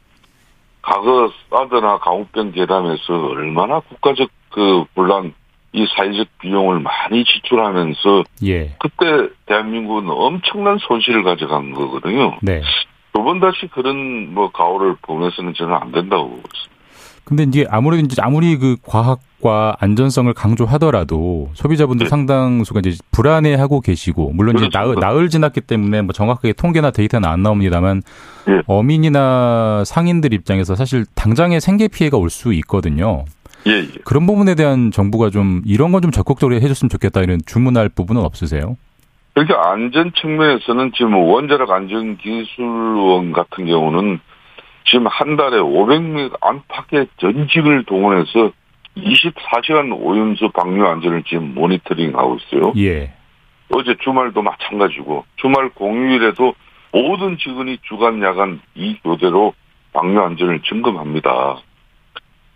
[0.82, 5.34] 과거 사드나 강우병 계담에서 얼마나 국가적 그 분란
[5.72, 8.74] 이 사회적 비용을 많이 지출하면서 예.
[8.78, 12.36] 그때 대한민국은 엄청난 손실을 가져간 거거든요.
[12.42, 12.60] 네.
[13.12, 16.72] 두 번 다시 그런 뭐 가오를 보면서는 저는 안 된다고 보고 있습니다.
[17.24, 22.10] 근데 이제 아무래도 이제 아무리 그 과학과 안전성을 강조하더라도 소비자분들 네.
[22.10, 27.42] 상당수가 이제 불안해하고 계시고 물론 이제 나흘, 나흘 지났기 때문에 뭐 정확하게 통계나 데이터는 안
[27.44, 28.02] 나옵니다만
[28.46, 28.60] 네.
[28.66, 33.24] 어민이나 상인들 입장에서 사실 당장의 생계 피해가 올 수 있거든요.
[33.68, 33.88] 예, 예.
[34.04, 38.76] 그런 부분에 대한 정부가 좀 이런 건 좀 적극적으로 해줬으면 좋겠다 이런 주문할 부분은 없으세요?
[39.34, 44.20] 그러니까 안전 측면에서는 지금 원자력 안전기술원 같은 경우는
[44.84, 48.52] 지금 한 달에 500명 안팎의 전직을 동원해서
[48.96, 52.72] 24시간 오염수 방류 안전을 지금 모니터링 하고 있어요.
[52.76, 53.12] 예.
[53.70, 56.54] 어제 주말도 마찬가지고 주말 공휴일에도
[56.92, 59.54] 모든 직원이 주간 야간 이 교대로
[59.94, 61.56] 방류 안전을 점검합니다.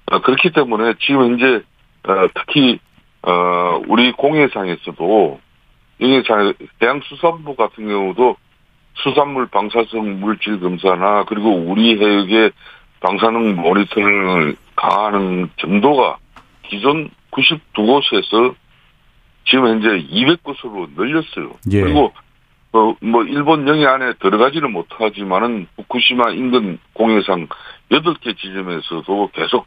[0.09, 1.62] 아, 그렇기 때문에 지금 이제
[2.07, 2.79] 어, 특히
[3.23, 5.41] 어, 우리 공해상에서도
[5.99, 6.23] 이게
[6.79, 8.37] 대양수산부 같은 경우도
[8.95, 12.53] 수산물 방사성 물질 검사나 그리고 우리 해역의
[13.01, 16.19] 방사능 모니터링을 강화하는 정도가
[16.63, 18.55] 기존 92곳에서
[19.49, 21.53] 지금 현재 200곳으로 늘렸어요.
[21.73, 21.83] 예.
[21.83, 22.13] 그리고
[22.73, 27.47] 어, 뭐 일본 영해 안에 들어가지는 못하지만은 후쿠시마 인근 공해상
[27.91, 29.67] 8개 지점에서도 계속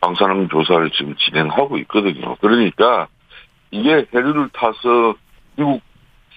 [0.00, 2.36] 방사능 조사를 지금 진행하고 있거든요.
[2.40, 3.06] 그러니까
[3.70, 5.14] 이게 해류를 타서
[5.56, 5.80] 미국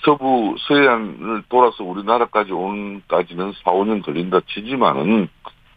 [0.04, 5.28] 서부 서해안을 돌아서 우리나라까지 오는까지는 4, 5년 걸린다 치지만은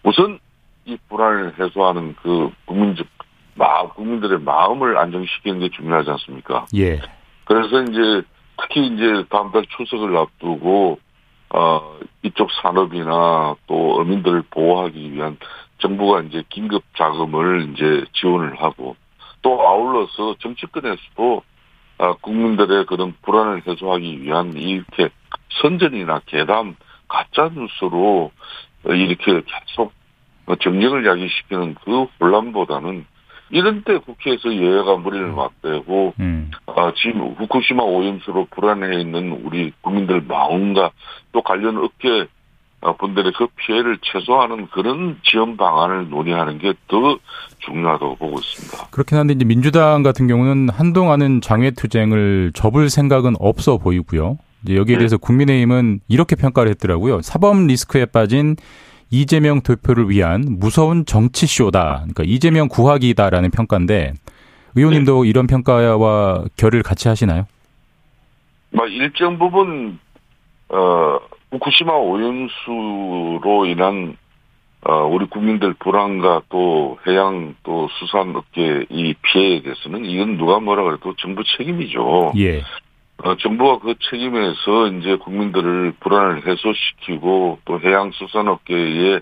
[0.03, 0.39] 우선
[0.85, 3.07] 이 불안을 해소하는 그 국민적
[3.55, 6.67] 마 국민들의 마음을 안정시키는 게 중요하지 않습니까?
[6.77, 7.01] 예.
[7.45, 8.23] 그래서 이제
[8.61, 10.99] 특히 이제 다음 달 추석을 앞두고
[11.51, 15.39] 어 이쪽 산업이나 또 어민들을 보호하기 위한
[15.79, 18.97] 정부가 이제 긴급 자금을 이제 지원을 하고
[19.43, 21.48] 또 아울러서 정치권에서도 아,
[22.21, 25.11] 국민들의 그런 불안을 해소하기 위한 이렇게
[25.61, 26.77] 선전이나 괴담,
[27.09, 28.31] 가짜 뉴스로
[28.85, 29.93] 이렇게 계속
[30.61, 33.05] 정력을 야기시키는 그 혼란보다는
[33.51, 36.51] 이런 때 국회에서 여야가 머리를 맞대고 음.
[36.67, 40.91] 아, 지금 후쿠시마 오염수로 불안해 있는 우리 국민들 마음과
[41.33, 42.27] 또 관련 업계 어,
[42.81, 47.19] 분들의 그 피해를 최소화하는 그런 지원 방안을 논의하는 게 더
[47.61, 48.89] 중요하다고 보고 있습니다.
[48.91, 54.39] 그렇긴 한데 이제 민주당 같은 경우는 한동안은 장외투쟁을 접을 생각은 없어 보이고요.
[54.63, 54.99] 이제 여기에 네.
[54.99, 57.21] 대해서 국민의힘은 이렇게 평가를 했더라고요.
[57.23, 58.57] 사법 리스크에 빠진
[59.11, 62.01] 이재명 대표를 위한 무서운 정치쇼다.
[62.01, 64.15] 그러니까 이재명 구하기다라는 평가인데
[64.75, 67.47] 의원님도 이런 평가와 결을 같이 하시나요?
[68.71, 69.99] 뭐 일정 부분
[70.69, 71.19] 어
[71.51, 74.17] 후쿠시마 오염수로 인한
[74.83, 80.85] 어 우리 국민들 불안과 또 해양 또 수산 업계 이 피해에 대해서는 이건 누가 뭐라
[80.85, 82.33] 그래도 정부 책임이죠.
[82.37, 82.63] 예.
[83.25, 89.21] 어, 정부가 그 책임에서 이제 국민들을 불안을 해소시키고 또 해양 수산업계에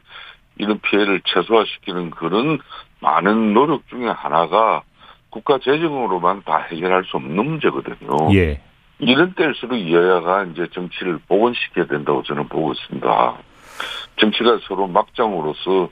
[0.58, 2.58] 이런 피해를 최소화시키는 그런
[3.00, 4.82] 많은 노력 중에 하나가
[5.30, 8.34] 국가 재정으로만 다 해결할 수 없는 문제거든요.
[8.34, 8.60] 예.
[8.98, 13.36] 이런 때일수록 여야가 이제 정치를 복원시켜야 된다고 저는 보고 있습니다.
[14.18, 15.90] 정치가 서로 막장으로서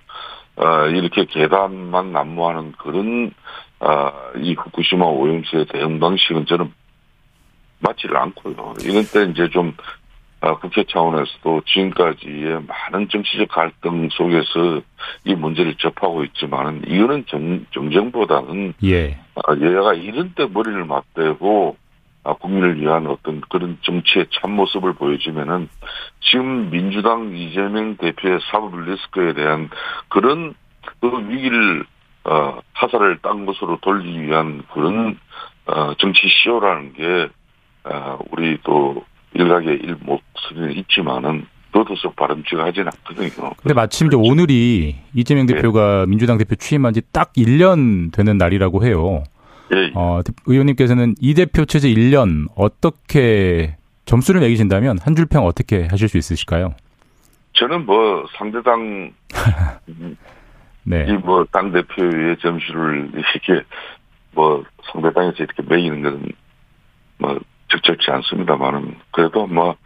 [0.57, 3.33] 어, 이렇게 계단만 난무하는 그런
[3.81, 6.73] 어, 이 후쿠시마 오염수의 대응 방식은 저는
[7.81, 8.75] 맞지를 않고요.
[8.83, 9.77] 이런 때 이제 좀
[10.41, 14.83] 어, 국회 차원에서도 지금까지의 많은 정치적 갈등 속에서
[15.25, 19.19] 이 문제를 접하고 있지만은 이거는 정, 정쟁보다는 예.
[19.37, 21.84] 아, 여야가 이런 때 머리를 맞대고 아,
[22.33, 25.69] 국민을 위한 어떤 그런 정치의 참모습을 보여주면은
[26.21, 29.69] 지금 민주당 이재명 대표의 사법 리스크에 대한
[30.09, 30.55] 그런
[31.01, 31.85] 그 위기를
[32.25, 35.19] 어, 화살을 딴 것으로 돌리기 위한 그런
[35.67, 37.29] 어, 정치 시효라는 게
[37.85, 43.51] 어, 우리 또 일각의 일 목소리는 있지만은 너도석 바람직하 하지는 않거든요.
[43.61, 45.55] 근데 마침 이제 오늘이 이재명 예.
[45.55, 49.25] 대표가 민주당 대표 취임한 지 딱 1년 되는 날이라고 해요.
[49.73, 55.87] 예, 어, 대- 의원님께서는 이 대표 체제 1년 어떻게 점수를 매기신다면 한 줄 평 어떻게
[55.91, 56.75] 하실 수 있으실까요?
[57.55, 59.13] 저는 뭐 상대당
[60.85, 61.07] 네.
[61.09, 63.65] 이뭐당 대표의 점수를 이렇게
[64.33, 66.29] 뭐 상대당에서 이렇게 매기는 것은
[67.19, 67.39] 뭐
[67.71, 69.77] 적절치 않습니다만은 그래도 뭐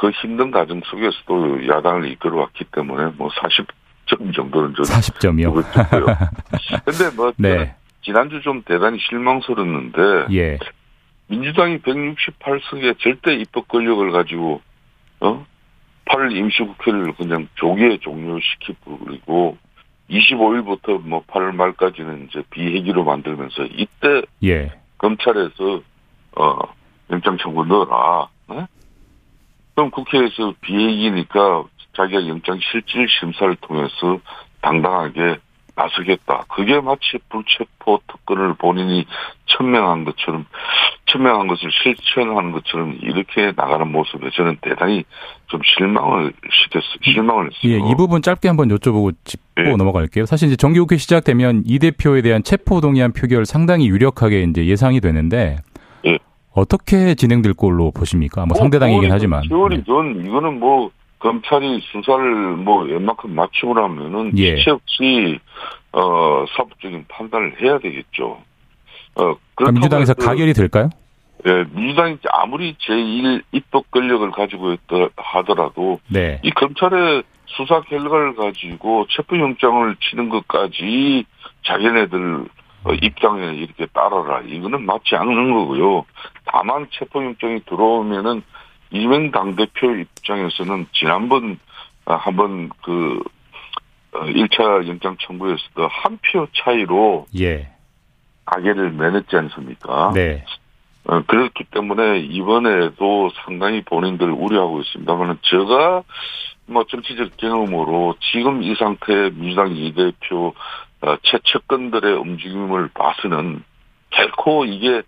[0.00, 5.42] 그 힘든 과정 속에서도 야당을 이끌어왔기 때문에 뭐 40점 정도는 저는 40점이요.
[5.42, 6.06] 주고 싶고요.
[6.84, 7.74] 근데 뭐 네.
[8.08, 10.58] 지난주 좀 대단히 실망스러웠는데 예.
[11.26, 14.62] 민주당이 168석의 절대 입법 권력을 가지고
[15.20, 15.44] 어
[16.06, 19.58] 8월 임시국회를 그냥 조기에 종료시키고
[20.08, 24.72] 25일부터 뭐 8월 말까지는 이제 비회기로 만들면서 이때 예.
[24.96, 25.82] 검찰에서
[26.34, 26.58] 어
[27.10, 28.28] 영장 청구 넣어라.
[28.48, 28.66] 네?
[29.74, 34.18] 그럼 국회에서 비회기니까 자기가 영장 실질 심사를 통해서
[34.62, 35.36] 당당하게
[35.78, 36.44] 나서겠다.
[36.48, 39.06] 그게 마치 불체포 특권을 본인이
[39.46, 40.44] 천명한 것처럼
[41.06, 45.04] 천명한 것을 실천하는 것처럼 이렇게 나가는 모습에 저는 대단히
[45.46, 46.98] 좀 실망을 시켰어요.
[47.02, 47.72] 실망을 했어요.
[47.72, 49.76] 예, 이 부분 짧게 한번 여쭤보고 짚고 예.
[49.76, 50.26] 넘어갈게요.
[50.26, 55.58] 사실 이제 정기국회 시작되면 이 대표에 대한 체포 동의안 표결 상당히 유력하게 이제 예상이 되는데
[56.06, 56.18] 예.
[56.52, 58.44] 어떻게 진행될 걸로 보십니까?
[58.46, 59.44] 뭐 상대당이긴 하지만.
[59.48, 64.56] 세월이 전 이거는 뭐 검찰이 수사를 뭐 웬만큼 맞추고 나면은 예.
[64.56, 65.38] 지체 없이
[65.92, 68.40] 어 사법적인 판단을 해야 되겠죠.
[69.16, 70.90] 어 그럼 민주당에서 해서 가결이 될까요?
[71.46, 76.40] 예, 민주당이 아무리 제1 입법 권력을 가지고 있다 하더라도 네.
[76.42, 81.24] 이 검찰의 수사 결과를 가지고 체포영장을 치는 것까지
[81.64, 82.46] 자기네들
[82.84, 84.40] 어, 입장에 이렇게 따라라.
[84.46, 86.04] 이거는 맞지 않는 거고요.
[86.44, 88.42] 다만 체포영장이 들어오면은
[88.90, 91.58] 이명 당대표 입장에서는 지난번
[92.04, 93.22] 아, 한번 그
[94.12, 97.70] 1차 영장 청구에서도 한 표 차이로 예.
[98.46, 100.12] 가게를 내냈지 않습니까?
[100.14, 100.44] 네.
[101.04, 106.02] 어, 그렇기 때문에 이번에도 상당히 본인들 우려하고 있습니다만 제가
[106.66, 110.54] 뭐 정치적 경험으로 지금 이 상태의 민주당 이 대표
[111.00, 113.62] 어, 최측근들의 움직임을 봐서는
[114.10, 115.02] 결코 이게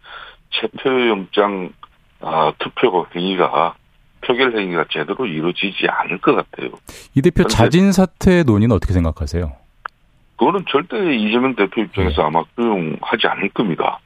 [0.50, 1.72] 체포영장
[2.20, 3.74] 어, 투표 행위가
[4.22, 6.70] 표결 행위가 제대로 이루어지지 않을 것 같아요.
[7.14, 9.52] 이 대표 자진 사퇴 논의는 어떻게 생각하세요?
[10.36, 14.00] 그거는 절대 이재명 대표 입장에서 아마 수용하지 않을 겁니다.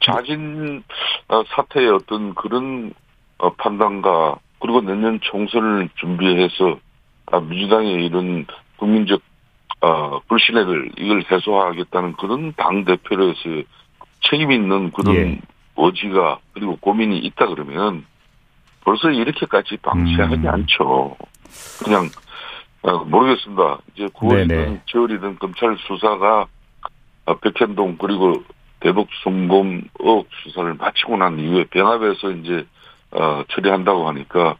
[0.00, 0.82] 자진
[1.28, 2.92] 어, 사태의 어떤 그런
[3.38, 6.78] 어, 판단과 그리고 내년 총선을 준비해서
[7.26, 8.46] 아, 민주당의 이런
[8.76, 9.20] 국민적
[9.80, 13.40] 어, 불신뢰를 이걸 해소하겠다는 그런 당 대표로서
[14.22, 15.40] 책임 있는 그런 예.
[15.76, 18.04] 의지가 그리고 고민이 있다 그러면
[18.84, 20.48] 벌써 이렇게까지 방치하지 음.
[20.48, 21.16] 않죠.
[21.84, 22.08] 그냥
[22.82, 23.78] 어, 모르겠습니다.
[23.94, 24.82] 이제 9월이든 네네.
[24.86, 26.46] 10월이든 검찰 수사가
[27.26, 28.44] 어, 백현동 그리고
[28.80, 32.64] 대북 송금 의혹 수사를 마치고 난 이후에 병합해서 이제
[33.10, 34.56] 어, 처리한다고 하니까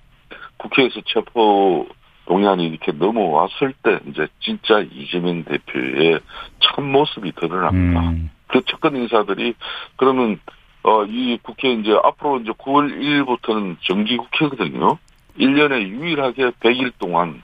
[0.57, 1.87] 국회에서 체포
[2.26, 6.20] 동의안이 이렇게 넘어왔을 때 이제 진짜 이재명 대표의
[6.61, 8.00] 참 모습이 드러납니다.
[8.00, 8.31] 음.
[8.48, 9.55] 그 측근 인사들이
[9.96, 10.40] 그러면
[10.87, 14.99] 어 이 국회 이제 앞으로 이제 9월 1일부터는 정기 국회거든요.
[15.38, 17.42] 1년에 유일하게 100일 동안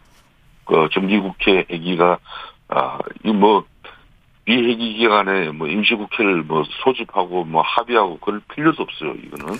[0.65, 2.19] 그 정기 국회 회기가
[2.69, 3.65] 아 이뭐
[4.45, 9.13] 비회기 기간에 뭐 임시 국회를 뭐 소집하고 뭐 합의하고 그럴 필요도 없어요.
[9.25, 9.55] 이거는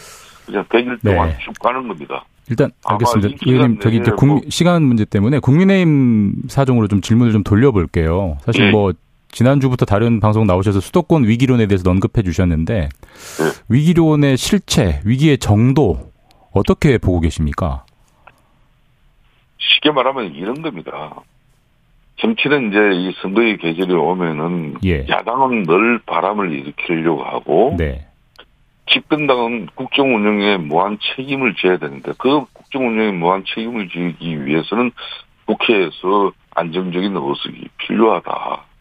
[0.47, 1.39] 그냥 100일 동안 네.
[1.45, 2.25] 쭉 가는 겁니다.
[2.51, 3.37] 일단 알겠습니다.
[3.47, 8.39] 의원님 저기 이제 뭐- 시간 문제 때문에 국민의힘 사정으로 좀 질문을 좀 돌려볼게요.
[8.43, 8.71] 사실 예.
[8.71, 8.93] 뭐
[9.33, 12.91] 지난주부터 다른 방송 나오셔서 수도권 위기론에 대해서 언급해 주셨는데
[13.69, 16.13] 위기론의 실체, 위기의 정도
[16.53, 17.85] 어떻게 보고 계십니까?
[19.57, 21.15] 쉽게 말하면 이런 겁니다.
[22.17, 25.07] 정치는 이제 이 선거의 계절이 오면은 예.
[25.09, 28.07] 야당은 늘 바람을 일으키려고 하고 네.
[28.87, 34.93] 집권당은 국정 운영에 무한 책임을 져야 되는데 그 국정 운영에 무한 책임을 지기 위해서는
[35.47, 38.72] 국회에서 안정적인 의석이 필요하다.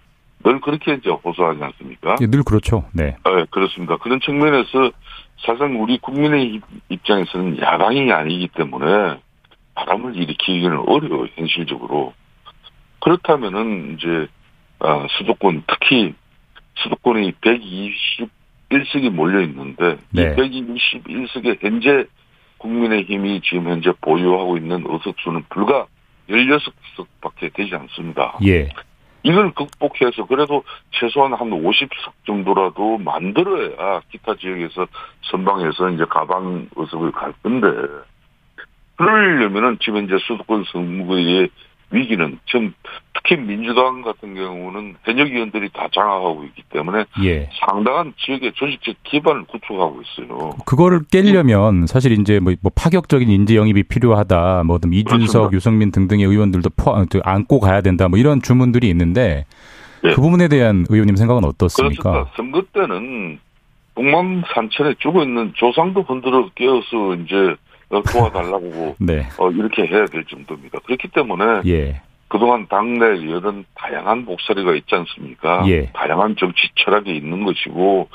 [0.43, 2.15] 늘 그렇게 이제 호소하지 않습니까?
[2.21, 2.85] 예, 늘 그렇죠.
[2.93, 3.15] 네.
[3.23, 3.97] 네, 그렇습니다.
[3.97, 4.91] 그런 측면에서
[5.39, 9.19] 사실상 우리 국민의 입- 입장에서는 야당이 아니기 때문에
[9.75, 12.13] 바람을 일으키기는 어려워요, 현실적으로.
[12.99, 14.27] 그렇다면은 이제
[14.79, 16.13] 아, 수도권 특히
[16.75, 20.23] 수도권이 121석이 몰려 있는데 네.
[20.23, 22.05] 이 121석에 현재
[22.57, 25.87] 국민의힘이 지금 현재 보유하고 있는 의석수는 불과
[26.29, 28.37] 16석밖에 되지 않습니다.
[28.45, 28.69] 예.
[29.23, 34.87] 이걸 극복해서 그래도 최소한 한 50석 정도라도 만들어야 기타 지역에서
[35.31, 37.67] 선방해서 이제 가방 의석을 갈 건데
[38.95, 41.49] 그러려면은 지금 이제 수도권 선거의
[41.91, 42.73] 위기는 지금
[43.13, 47.49] 특히 민주당 같은 경우는 현역 의원들이 다 장악하고 있기 때문에 예.
[47.59, 50.51] 상당한 지역의 조직적 기반을 구축하고 있어요.
[50.65, 54.63] 그거를 깨려면 사실 이제 뭐, 뭐 파격적인 인재 영입이 필요하다.
[54.65, 55.55] 뭐 어떤 이준석, 그렇습니다.
[55.55, 58.07] 유승민 등등의 의원들도 포함, 또 안고 가야 된다.
[58.07, 59.45] 뭐 이런 주문들이 있는데
[60.03, 60.09] 예.
[60.09, 62.11] 그 부분에 대한 의원님 생각은 어떻습니까?
[62.11, 62.35] 그렇습니다.
[62.35, 63.39] 선거 때는
[63.95, 67.55] 동망산천에 죽어 있는 조상도 흔들어 깨어서 이제 어,
[67.99, 69.27] 도와달라고 네.
[69.37, 70.79] 어, 이렇게 해야 될 정도입니다.
[70.79, 72.01] 그렇기 때문에 예.
[72.27, 75.63] 그동안 당내 여든 다양한 목소리가 있지 않습니까?
[75.67, 75.87] 예.
[75.91, 78.07] 다양한 정치 철학이 있는 것이고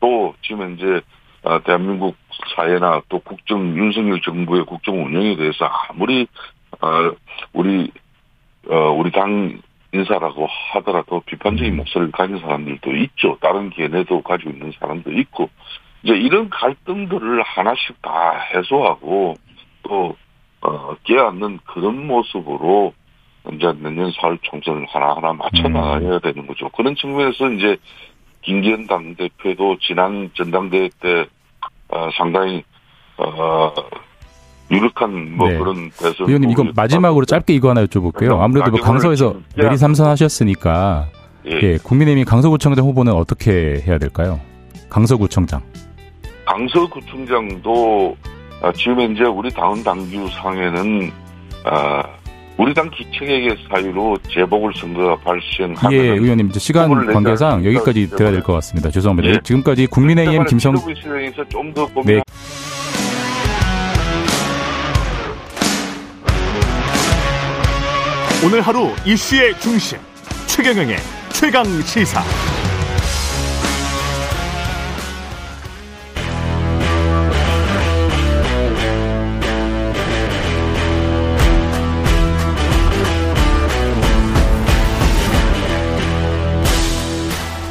[0.00, 1.00] 또 지금 이제
[1.42, 2.16] 어, 대한민국
[2.56, 6.26] 사회나 또 국정 윤석열 정부의 국정 운영에 대해서 아무리
[6.80, 7.12] 어,
[7.52, 7.90] 우리
[8.68, 9.60] 어, 우리 당
[9.92, 13.38] 인사라고 하더라도 비판적인 목소리를 가진 사람들도 있죠.
[13.40, 15.48] 다른 견해도 가지고 있는 사람도 있고
[16.02, 19.34] 이제 이런 갈등들을 하나씩 다 해소하고
[19.82, 20.16] 또
[20.60, 22.92] 어, 깨닫는 그런 모습으로
[23.52, 25.72] 이제 내년 4월 총선을 하나하나 맞춰 음.
[25.72, 26.68] 나가야 되는 거죠.
[26.70, 27.76] 그런 측면에서 이제
[28.42, 31.26] 김기현 당대표도 지난 전당대회 때
[31.88, 32.62] 어, 상당히
[33.16, 33.72] 어,
[34.70, 35.58] 유력한 뭐 네.
[35.58, 36.82] 그런 대선 의원님 이거 후보였다.
[36.82, 38.40] 마지막으로 짧게 이거 하나 여쭤볼게요.
[38.40, 41.08] 아무래도 뭐 강서에서 지금 내리 삼선하셨으니까
[41.46, 41.60] 예.
[41.62, 44.40] 예, 국민의힘이 강서구청장 후보는 어떻게 해야 될까요?
[44.90, 45.62] 강서구청장.
[46.48, 48.16] 강서구청장도
[48.62, 51.12] 아, 지금 현재 우리 당원 당규 상에는
[51.64, 52.02] 아,
[52.56, 57.64] 우리 당 기책에게 사유로 재보궐 선거가 발생하면 예, 의원님 이제 시간 관계상?
[57.64, 58.90] 여기까지 들어야 될 것 같습니다.
[58.90, 59.28] 죄송합니다.
[59.28, 59.40] 예.
[59.44, 60.74] 지금까지 국민의힘 김성
[61.48, 62.16] 좀더 고민.
[62.16, 62.22] 네.
[68.44, 69.98] 오늘 하루 이슈의 중심
[70.46, 70.96] 최경영의
[71.32, 72.22] 최강 시사.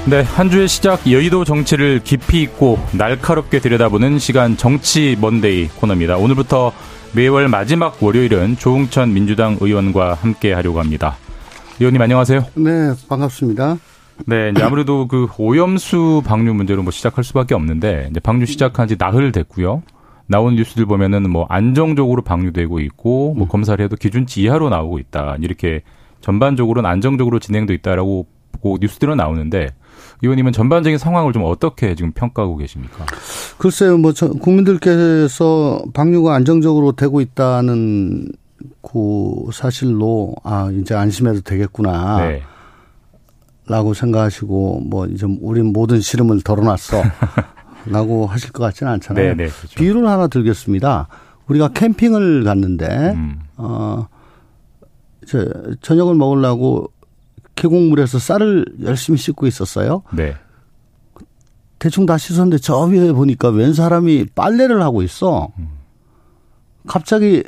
[0.10, 6.16] 네, 한 주의 시작 여의도 정치를 깊이 있고 날카롭게 들여다보는 시간 정치 먼데이 코너입니다.
[6.16, 6.72] 오늘부터
[7.14, 11.18] 매월 마지막 월요일은 조웅천 민주당 의원과 함께 하려고 합니다.
[11.82, 12.40] 의원님 안녕하세요.
[12.56, 13.78] 네, 반갑습니다.
[14.28, 18.96] 네, 이제 아무래도 그 오염수 방류 문제로 뭐 시작할 수밖에 없는데 이제 방류 시작한 지
[18.98, 19.84] 나흘 됐고요.
[20.28, 25.36] 나온 뉴스들 보면은 뭐 안정적으로 방류되고 있고 뭐 검사를 해도 기준치 이하로 나오고 있다.
[25.42, 25.82] 이렇게
[26.22, 29.72] 전반적으로는 안정적으로 진행돼 있다라고 보고 뉴스들은 나오는데
[30.22, 33.06] 의원님은 전반적인 상황을 좀 어떻게 지금 평가하고 계십니까?
[33.58, 38.32] 글쎄요, 뭐, 저, 국민들께서 방류가 안정적으로 되고 있다는
[38.82, 42.28] 그 사실로, 아, 이제 안심해도 되겠구나.
[42.28, 42.42] 네.
[43.68, 47.04] 라고 생각하시고 뭐 이제 우린 모든 시름을 덜어놨어
[47.88, 49.36] 라고 하실 것 같지는 않잖아요.
[49.36, 49.76] 네, 네, 그렇죠.
[49.76, 51.10] 비유를 하나 들겠습니다.
[51.48, 53.42] 우리가 캠핑을 갔는데 음.
[53.58, 54.08] 어,
[55.28, 55.46] 저,
[55.82, 56.92] 저녁을 먹으려고
[57.58, 60.04] 계곡물에서 쌀을 열심히 씻고 있었어요.
[60.14, 60.36] 네.
[61.80, 65.50] 대충 다 씻었는데 저 위에 보니까 웬 사람이 빨래를 하고 있어.
[66.88, 67.44] 갑자기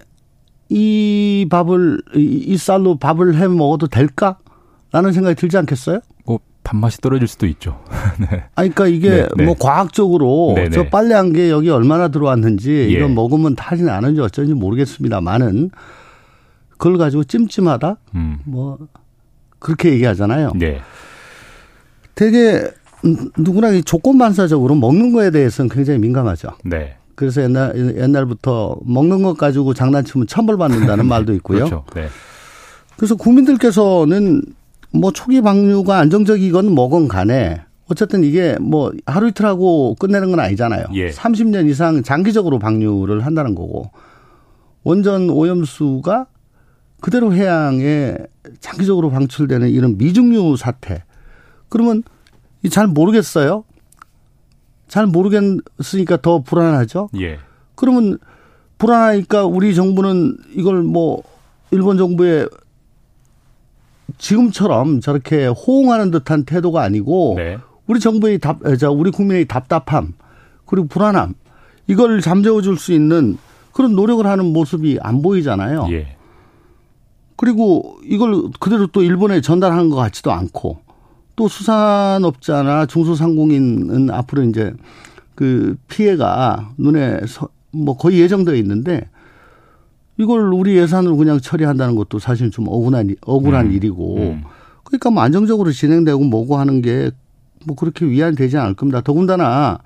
[0.70, 4.38] 이 밥을, 이, 이 쌀로 밥을 해 먹어도 될까?
[4.92, 6.00] 라는 생각이 들지 않겠어요?
[6.26, 7.80] 뭐 밥맛이 떨어질 수도 있죠.
[8.20, 8.44] 네.
[8.56, 9.46] 아니, 그러니까 이게 네, 네.
[9.46, 10.70] 뭐 과학적으로 네, 네.
[10.70, 12.88] 저 빨래한 게 여기 얼마나 들어왔는지 예.
[12.90, 15.72] 이거 먹으면 타진 않은지 어쩐지 모르겠습니다만은
[16.72, 17.98] 그걸 가지고 찜찜하다?
[18.16, 18.40] 음.
[18.46, 18.78] 뭐
[19.60, 20.54] 그렇게 얘기하잖아요.
[20.56, 20.82] 네.
[22.16, 22.64] 되게
[23.06, 26.50] 음, 누구나 이 조건 반사적으로 먹는 거에 대해서는 굉장히 민감하죠.
[26.66, 26.96] 네.
[27.16, 31.66] 그래서 옛날 옛날부터 먹는 것 가지고 장난치면 천벌받는다는 말도 있고요.
[31.66, 31.86] 그렇죠.
[31.94, 32.08] 네.
[32.98, 34.42] 그래서 국민들께서는
[34.92, 40.86] 뭐 초기 방류가 안정적이건 뭐건 간에 어쨌든 이게 뭐 하루 이틀 하고 끝내는 건 아니잖아요.
[40.94, 41.10] 예.
[41.10, 43.92] 30년 이상 장기적으로 방류를 한다는 거고
[44.84, 46.28] 원전 오염수가
[47.00, 48.16] 그대로 해양에
[48.60, 51.04] 장기적으로 방출되는 이런 미중류 사태.
[51.70, 52.04] 그러면
[52.64, 53.64] 이잘 모르겠어요.
[54.88, 57.10] 잘 모르겠으니까 더 불안하죠.
[57.20, 57.40] 예.
[57.76, 58.18] 그러면
[58.78, 61.22] 불안하니까 우리 정부는 이걸 뭐
[61.72, 62.50] 일본 정부의
[64.18, 67.58] 지금처럼 저렇게 호응하는 듯한 태도가 아니고 네.
[67.88, 70.14] 우리 정부의 답, 저 우리 국민의 답답함
[70.66, 71.36] 그리고 불안함
[71.88, 73.38] 이걸 잠재워 줄 수 있는
[73.72, 75.88] 그런 노력을 하는 모습이 안 보이잖아요.
[75.92, 76.16] 예.
[77.40, 80.80] 그리고 이걸 그대로 또 일본에 전달하는 것 같지도 않고
[81.36, 84.74] 또 수산업자나 중소상공인은 앞으로 이제
[85.36, 89.08] 그 피해가 눈에 서, 뭐 거의 예정되어 있는데
[90.18, 94.44] 이걸 우리 예산으로 그냥 처리한다는 것도 사실 좀 억울한 억울한 음, 일이고 음.
[94.84, 97.12] 그러니까 뭐 안정적으로 진행되고 뭐고 하는 게
[97.66, 99.02] 뭐 그렇게 위안이 되지 않을 겁니다.
[99.02, 99.80] 더군다나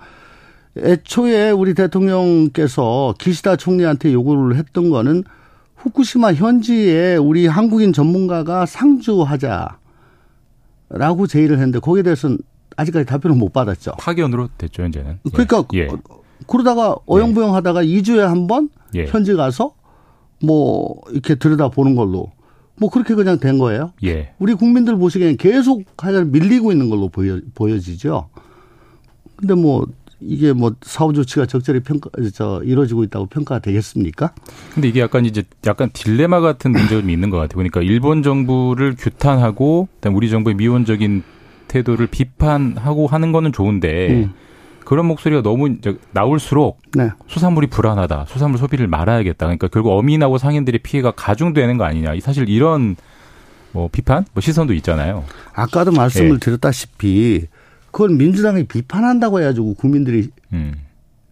[0.77, 5.23] 애초에 우리 대통령께서 기시다 총리한테 요구를 했던 거는
[5.83, 9.77] 후쿠시마 현지에 우리 한국인 전문가가 상주하자라고
[11.27, 12.37] 제의를 했는데 거기에 대해서는
[12.77, 13.91] 아직까지 답변을 못 받았죠.
[13.99, 15.19] 파견으로 됐죠, 이제는.
[15.25, 15.29] 예.
[15.29, 15.89] 그러니까 예.
[16.47, 19.05] 그러다가 어영부영 하다가 2주에 한번 예.
[19.05, 19.75] 현지 가서
[20.41, 22.31] 뭐 이렇게 들여다 보는 걸로
[22.77, 23.91] 뭐 그렇게 그냥 된 거예요.
[24.05, 24.33] 예.
[24.39, 28.29] 우리 국민들 보시기에는 계속 하여간 밀리고 있는 걸로 보여, 보여지죠.
[29.35, 29.85] 근데 뭐
[30.25, 34.33] 이게 뭐 사후 조치가 적절히 평가, 저, 이루어지고 있다고 평가가 되겠습니까?
[34.73, 37.55] 근데 이게 약간 이제 약간 딜레마 같은 문제가 좀 있는 것 같아요.
[37.57, 41.23] 그러니까 일본 정부를 규탄하고 우리 정부의 미온적인
[41.67, 44.33] 태도를 비판하고 하는 거는 좋은데 음.
[44.85, 47.09] 그런 목소리가 너무 이제 나올수록 네.
[47.27, 48.25] 수산물이 불안하다.
[48.27, 49.45] 수산물 소비를 말아야겠다.
[49.45, 52.13] 그러니까 결국 어민하고 상인들의 피해가 가중되는 거 아니냐.
[52.21, 52.95] 사실 이런
[53.71, 55.23] 뭐 비판, 뭐 시선도 있잖아요.
[55.53, 56.37] 아까도 말씀을 예.
[56.37, 57.47] 드렸다시피
[57.93, 60.73] 그걸 민주당이 비판한다고 해가지고 국민들이 음,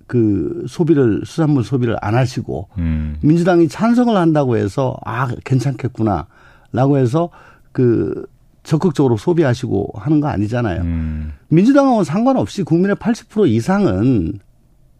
[0.05, 7.29] 그 소비를 수산물 소비를 안 하시고 음, 민주당이 찬성을 한다고 해서 아 괜찮겠구나라고 해서
[7.71, 8.27] 그
[8.63, 10.81] 적극적으로 소비하시고 하는 거 아니잖아요.
[10.81, 11.31] 음.
[11.47, 14.33] 민주당하고는 상관없이 국민의 80% 이상은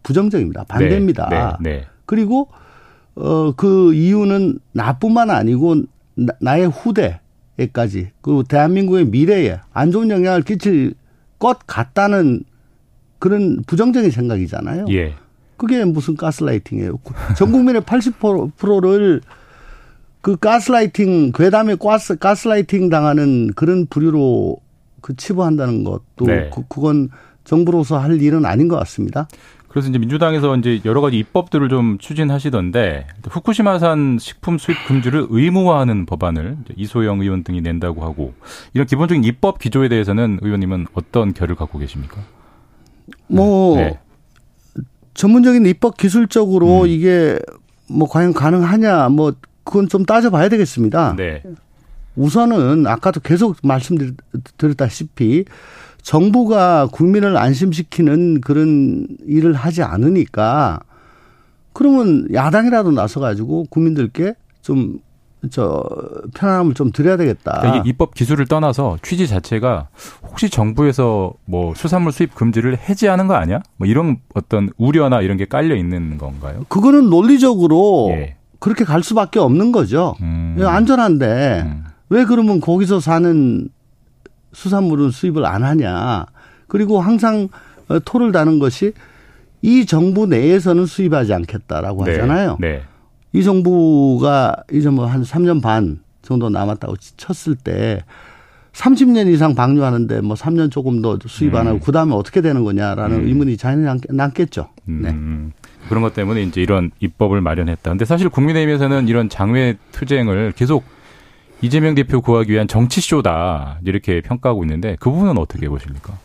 [0.02, 0.64] 부정적입니다.
[0.64, 1.58] 반대입니다.
[1.60, 2.48] 네, 네, 그리고
[3.14, 5.76] 어 그 이유는 나뿐만 아니고
[6.16, 10.94] 나- 나의 후대에까지 그리고 대한민국의 미래에 안 좋은 영향을 끼칠
[11.42, 12.44] 것 같다는
[13.18, 14.84] 그런 부정적인 생각이잖아요.
[14.84, 14.94] 네.
[14.94, 15.14] 예.
[15.56, 16.98] 그게 무슨 가스라이팅이에요.
[17.36, 19.20] 전 국민의 80%를
[20.20, 24.56] 그 가스라이팅 괴담에 가스 가스라이팅 당하는 그런 부류로
[25.00, 26.48] 그 치부한다는 것도 네.
[26.54, 27.10] 그, 그건
[27.42, 29.26] 정부로서 할 일은 아닌 것 같습니다.
[29.72, 36.58] 그래서 이제 민주당에서 이제 여러 가지 입법들을 좀 추진하시던데 후쿠시마산 식품 수입 금지를 의무화하는 법안을
[36.76, 38.34] 이소영 의원 등이 낸다고 하고
[38.74, 42.20] 이런 기본적인 입법 기조에 대해서는 의원님은 어떤 결을 갖고 계십니까?
[43.28, 43.98] 뭐 네.
[45.14, 46.86] 전문적인 입법 기술적으로 음.
[46.88, 47.38] 이게
[47.88, 49.32] 뭐 과연 가능하냐 뭐
[49.64, 51.16] 그건 좀 따져봐야 되겠습니다.
[51.16, 51.42] 네.
[52.14, 55.46] 우선은 아까도 계속 말씀드렸다시피
[56.02, 60.80] 정부가 국민을 안심시키는 그런 일을 하지 않으니까
[61.72, 65.00] 그러면 야당이라도 나서 가지고 국민들께 좀
[65.50, 65.82] 저
[66.34, 67.58] 편안함을 좀 드려야 되겠다.
[67.60, 69.88] 그러니까 이게 입법 기술을 떠나서 취지 자체가
[70.22, 73.60] 혹시 정부에서 뭐 수산물 수입 금지를 해제하는 거 아니야?
[73.76, 76.64] 뭐 이런 어떤 우려나 이런 게 깔려 있는 건가요?
[76.68, 78.36] 그거는 논리적으로 예.
[78.60, 80.14] 그렇게 갈 수밖에 없는 거죠.
[80.20, 80.56] 음.
[80.60, 81.84] 예, 안전한데 음.
[82.08, 83.68] 왜 그러면 거기서 사는
[84.52, 86.26] 수산물은 수입을 안 하냐.
[86.68, 87.48] 그리고 항상
[87.88, 88.92] 어, 토를 다는 것이
[89.60, 92.12] 이 정부 내에서는 수입하지 않겠다라고 네.
[92.12, 92.58] 하잖아요.
[92.60, 92.82] 네.
[93.32, 98.02] 이 정부가 이제 뭐 한 3년 반 정도 남았다고 쳤을 때
[98.72, 101.80] 30년 이상 방류하는데 뭐 3년 조금 더 수입 안 하고 음.
[101.84, 103.26] 그 다음에 어떻게 되는 거냐라는 음.
[103.26, 104.68] 의문이 자연히 남겠죠.
[104.86, 105.10] 네.
[105.10, 105.52] 음,
[105.88, 107.90] 그런 것 때문에 이제 이런 입법을 마련했다.
[107.90, 110.84] 근데 사실 국민의힘에서는 이런 장외 투쟁을 계속
[111.62, 116.18] 이재명 대표 구하기 위한 정치쇼다 이렇게 평가하고 있는데 그 부분은 어떻게 보십니까?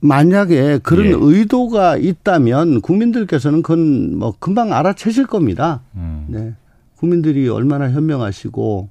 [0.00, 1.12] 만약에 그런 예.
[1.14, 5.80] 의도가 있다면 국민들께서는 그건 뭐 금방 알아채실 겁니다.
[5.94, 6.54] 음, 네.
[6.96, 8.88] 국민들이 얼마나 현명하시고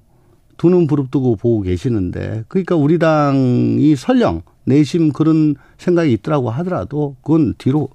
[0.57, 7.53] 두 눈 부릅뜨고 보고 계시는데 그러니까 우리 당이 설령 내심 그런 생각이 있더라고 하더라도 그건
[7.57, 7.89] 뒤로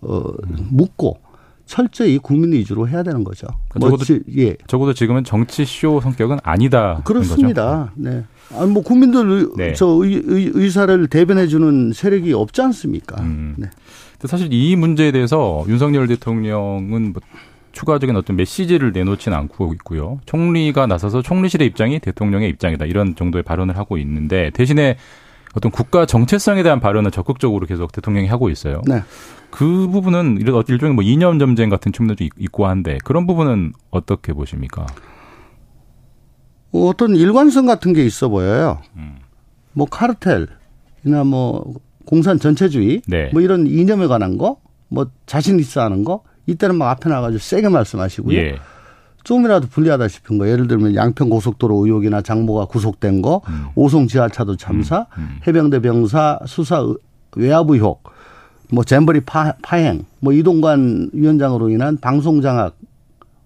[0.00, 0.24] 어
[0.70, 1.18] 묻고
[1.66, 3.46] 철저히 국민 위주로 해야 되는 거죠.
[3.74, 4.56] 뭐 적어도 지- 예.
[4.66, 7.02] 적어도 지금은 정치 쇼 성격은 아니다.
[7.04, 7.92] 그렇습니다.
[7.96, 8.24] 네.
[8.56, 9.72] 아니 뭐 국민들 의, 네.
[9.74, 13.20] 저 의, 의, 의 사를 대변해 주는 세력이 없지 않습니까?
[13.20, 13.54] 음.
[13.58, 13.68] 네.
[14.12, 17.20] 근데 사실 이 문제에 대해서 윤석열 대통령은 뭐
[17.72, 20.20] 추가적인 어떤 메시지를 내놓지는 않고 있고요.
[20.24, 24.96] 총리가 나서서 총리실의 입장이 대통령의 입장이다 이런 정도의 발언을 하고 있는데 대신에
[25.54, 28.82] 어떤 국가 정체성에 대한 발언을 적극적으로 계속 대통령이 하고 있어요.
[28.86, 29.02] 네.
[29.50, 34.32] 그 부분은 이런 일종의 뭐 이념 점쟁 같은 측면도 있- 있고 한데 그런 부분은 어떻게
[34.34, 34.86] 보십니까?
[36.72, 38.82] 어떤 일관성 같은 게 있어 보여요.
[38.96, 39.16] 음.
[39.72, 41.74] 뭐 카르텔이나 뭐
[42.04, 43.30] 공산 전체주의 네.
[43.32, 47.68] 뭐 이런 이념에 관한 거 뭐 자신 있어 하는 거 이때는 막 앞에 나가지고 세게
[47.70, 48.38] 말씀하시고요.
[48.38, 48.56] 예.
[49.30, 53.66] 조금이라도 불리하다 싶은 거 예를 들면 양평 고속도로 의혹이나 장모가 구속된 거 음.
[53.74, 55.38] 오송 지하차도 참사 음.
[55.46, 56.94] 해병대 병사 수사 의-
[57.34, 58.04] 외압 의혹
[58.70, 62.76] 뭐 잼버리 파, 파행 뭐 이동관 위원장으로 인한 방송 장악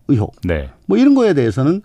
[0.08, 0.68] 의혹 네.
[0.86, 1.80] 뭐 이런 거에 대해서는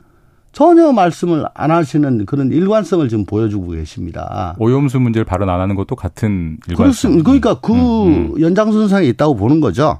[0.51, 4.55] 전혀 말씀을 안 하시는 그런 일관성을 지금 보여주고 계십니다.
[4.59, 6.83] 오염수 문제를 발언 안 하는 것도 같은 일관.
[6.85, 7.23] 그렇습니다.
[7.23, 9.99] 그러니까 그 음, 연장선상에 있다고 보는 거죠.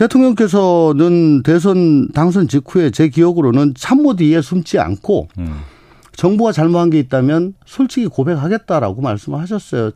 [0.00, 5.60] 대통령께서는 대선 당선 직후에 제 기억으로는 참모 뒤에 숨지 않고 음.
[6.12, 9.90] 정부가 잘못한 게 있다면 솔직히 고백하겠다라고 말씀을 하셨어요.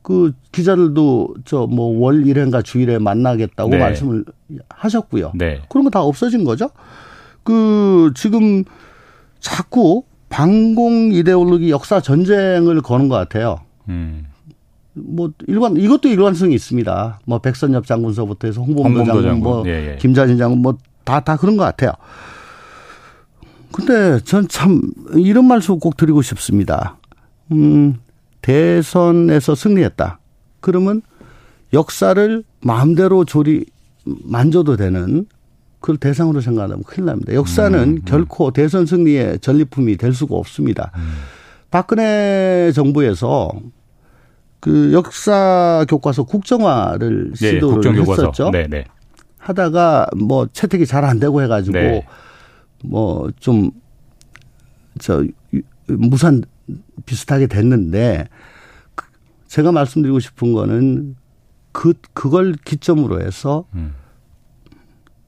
[0.00, 3.78] 그 기자들도 저 뭐월 1회인가 주일에 만나겠다고 네.
[3.78, 4.24] 말씀을
[4.70, 5.32] 하셨고요.
[5.34, 5.60] 네.
[5.68, 6.70] 그런 거 다 없어진 거죠.
[7.42, 8.64] 그 지금
[9.40, 13.60] 자꾸 반공 이데올로기 역사 전쟁을 거는 것 같아요.
[13.90, 14.26] 음.
[14.94, 17.20] 뭐 일관 이것도 일관성이 있습니다.
[17.26, 19.42] 뭐 백선엽 장군서부터 해서 홍범도, 홍범도 장군, 장군.
[19.42, 19.96] 뭐 예, 예.
[19.98, 21.92] 김자진 장군 뭐다다 그런 것 같아요.
[23.72, 24.80] 근데 전 참
[25.16, 26.96] 이런 말씀 꼭 드리고 싶습니다.
[27.52, 27.96] 음,
[28.42, 30.20] 대선에서 승리했다.
[30.60, 31.02] 그러면
[31.72, 33.64] 역사를 마음대로 조리
[34.04, 35.26] 만져도 되는
[35.80, 37.34] 그걸 대상으로 생각하면 큰일 납니다.
[37.34, 40.92] 역사는 음, 결코 대선 승리의 전리품이 될 수가 없습니다.
[40.96, 41.14] 음.
[41.70, 43.50] 박근혜 정부에서
[44.64, 48.22] 그 역사 교과서 국정화를 예, 시도를 국정교과서.
[48.22, 48.50] 했었죠.
[48.50, 48.84] 네, 네.
[49.36, 52.06] 하다가 뭐 채택이 잘 안 되고 해가지고 네.
[52.82, 53.72] 뭐좀
[55.00, 55.22] 저
[55.86, 56.42] 무산
[57.04, 58.26] 비슷하게 됐는데
[58.94, 59.04] 그-
[59.48, 61.14] 제가 말씀드리고 싶은 거는
[61.72, 63.92] 그 그걸 기점으로 해서 음.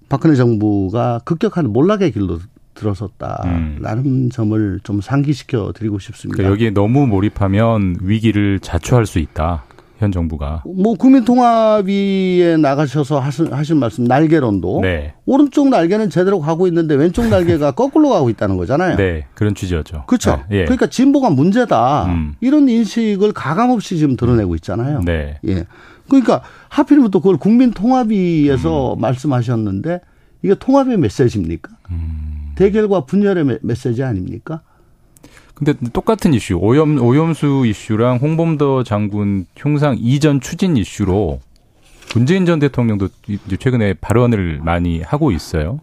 [0.09, 2.39] 박근혜 정부가 급격한 몰락의 길로
[2.77, 6.37] 들어섰다라는 점을 좀 상기시켜 드리고 싶습니다.
[6.37, 6.37] 음.
[6.37, 9.65] 그러니까 여기에 너무 몰입하면 위기를 자초할 수 있다.
[9.99, 10.63] 현 정부가.
[10.67, 15.15] 뭐 국민통합위에 나가셔서 하신, 하신 말씀 날개론도 네.
[15.25, 18.97] 오른쪽 날개는 제대로 가고 있는데 왼쪽 날개가 거꾸로 가고 있다는 거잖아요.
[18.97, 19.27] 네.
[19.35, 20.05] 그런 취지였죠.
[20.07, 20.45] 그렇죠.
[20.51, 20.59] 네.
[20.59, 20.65] 예.
[20.65, 22.07] 그러니까 진보가 문제다.
[22.07, 22.35] 음.
[22.41, 25.01] 이런 인식을 가감없이 지금 드러내고 있잖아요.
[25.01, 25.39] 네.
[25.49, 25.65] 예.
[26.09, 29.01] 그러니까 하필이면 또 그걸 국민통합위에서 음.
[29.01, 30.01] 말씀하셨는데
[30.43, 31.73] 이게 통합의 메시지입니까?
[31.91, 32.36] 음.
[32.57, 34.63] 대결과 분열의 메- 메시지 아닙니까?
[35.55, 41.41] 근데 똑같은 이슈, 오염, 오염수 이슈랑 홍범도 장군 흉상 이전 추진 이슈로
[42.15, 45.81] 문재인 전 대통령도 이제 최근에 발언을 많이 하고 있어요.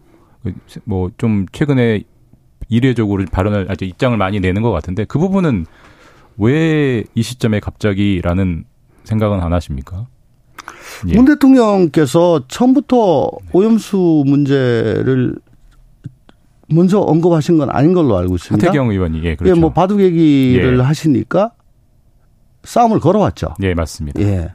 [0.84, 2.02] 뭐 좀 최근에
[2.68, 5.66] 이례적으로 발언을 아주 입장을 많이 내는 것 같은데 그 부분은
[6.38, 8.64] 왜 이 시점에 갑자기라는
[9.04, 10.06] 생각은 안 하십니까?
[11.08, 11.14] 예.
[11.14, 15.36] 문 대통령께서 처음부터 오염수 문제를
[16.68, 18.66] 먼저 언급하신 건 아닌 걸로 알고 있습니다.
[18.66, 19.54] 하태경 의원이 예 그렇죠.
[19.54, 20.82] 예, 뭐 바둑 얘기를 예.
[20.82, 21.52] 하시니까
[22.64, 23.54] 싸움을 걸어왔죠.
[23.62, 24.20] 예 맞습니다.
[24.20, 24.54] 예.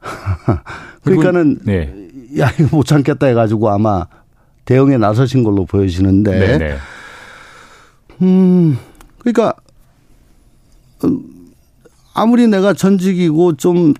[1.02, 2.08] 그러니까는 네.
[2.38, 4.06] 야 이거 못 참겠다 해가지고 아마
[4.64, 6.58] 대응에 나서신 걸로 보여지는데, 네.
[6.58, 6.76] 네.
[8.20, 8.76] 음,
[9.18, 9.54] 그러니까
[11.04, 11.22] 음,
[12.14, 13.94] 아무리 내가 전직이고 좀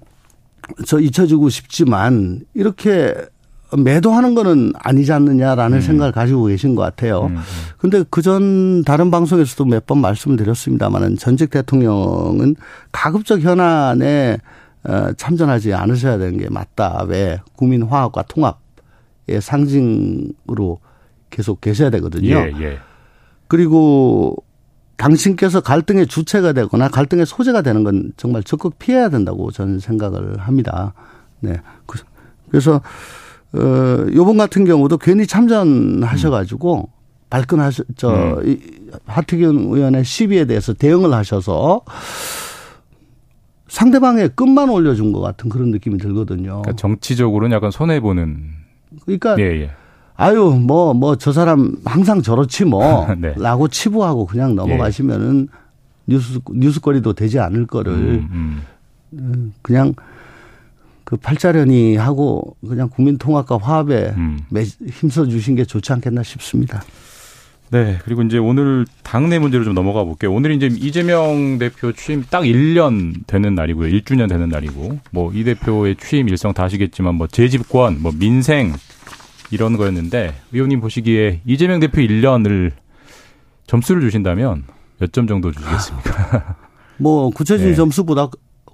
[0.86, 3.14] 저 잊혀지고 싶지만 이렇게
[3.76, 7.26] 매도하는 거는 아니지 않느냐라는 생각을 가지고 계신 것 같아요.
[7.26, 7.42] 음, 음.
[7.78, 12.56] 근데 그전 다른 방송에서도 몇 번 말씀을 드렸습니다만은 전직 대통령은
[12.92, 14.38] 가급적 현안에
[14.84, 17.04] 어, 참전하지 않으셔야 되는 게 맞다.
[17.08, 20.78] 왜 국민 화합과 통합의 상징으로
[21.30, 22.36] 계속 계셔야 되거든요.
[22.36, 22.78] 예, 예.
[23.48, 24.36] 그리고
[24.96, 30.92] 당신께서 갈등의 주체가 되거나 갈등의 소재가 되는 건 정말 적극 피해야 된다고 저는 생각을 합니다.
[31.40, 31.56] 네.
[31.86, 32.00] 그-
[32.50, 32.80] 그래서
[33.54, 36.90] 어 요번 같은 경우도 괜히 참전하셔 가지고
[37.30, 38.58] 발끈하셔 저 이,
[39.06, 41.82] 하태경 의원의 시비에 대해서 대응을 하셔서
[43.68, 46.62] 상대방의 끝만 올려준 것 같은 그런 느낌이 들거든요.
[46.62, 48.38] 그러니까 정치적으로는 약간 손해 보는.
[49.04, 49.70] 그러니까 예, 예.
[50.16, 53.34] 아유 뭐 뭐 저 사람 항상 저렇지 뭐 네.
[53.36, 55.48] 라고 치부하고 그냥 넘어가시면은
[56.06, 58.62] 뉴스 뉴스거리도 되지 않을 거를 음,
[59.12, 59.94] 음, 그냥
[61.08, 64.40] 그 팔자련이 하고 그냥 국민 통합과 화합에 음.
[64.50, 66.82] 매- 힘써 주신 게 좋지 않겠나 싶습니다.
[67.70, 67.96] 네.
[68.04, 70.34] 그리고 이제 오늘 당내 문제로 좀 넘어가 볼게요.
[70.34, 73.90] 오늘 이제 이재명 대표 취임 딱 1년 되는 날이고요.
[73.90, 78.74] 1주년 되는 날이고, 뭐 이 대표의 취임 일성 다 아시겠지만 뭐 재집권, 뭐 민생
[79.50, 82.72] 이런 거였는데 의원님 보시기에 이재명 대표 1년을
[83.66, 84.64] 점수를 주신다면
[84.98, 86.56] 몇 점 정도 주시겠습니까?
[86.98, 87.74] 뭐 구체적인 네.
[87.76, 88.28] 점수보다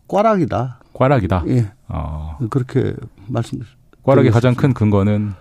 [0.08, 0.80] 꽈락이다.
[0.94, 1.44] 꽈락이다.
[1.48, 2.94] 예, 어, 그렇게
[3.26, 3.60] 말씀.
[4.02, 5.32] 꽈락의 가장 큰 근거는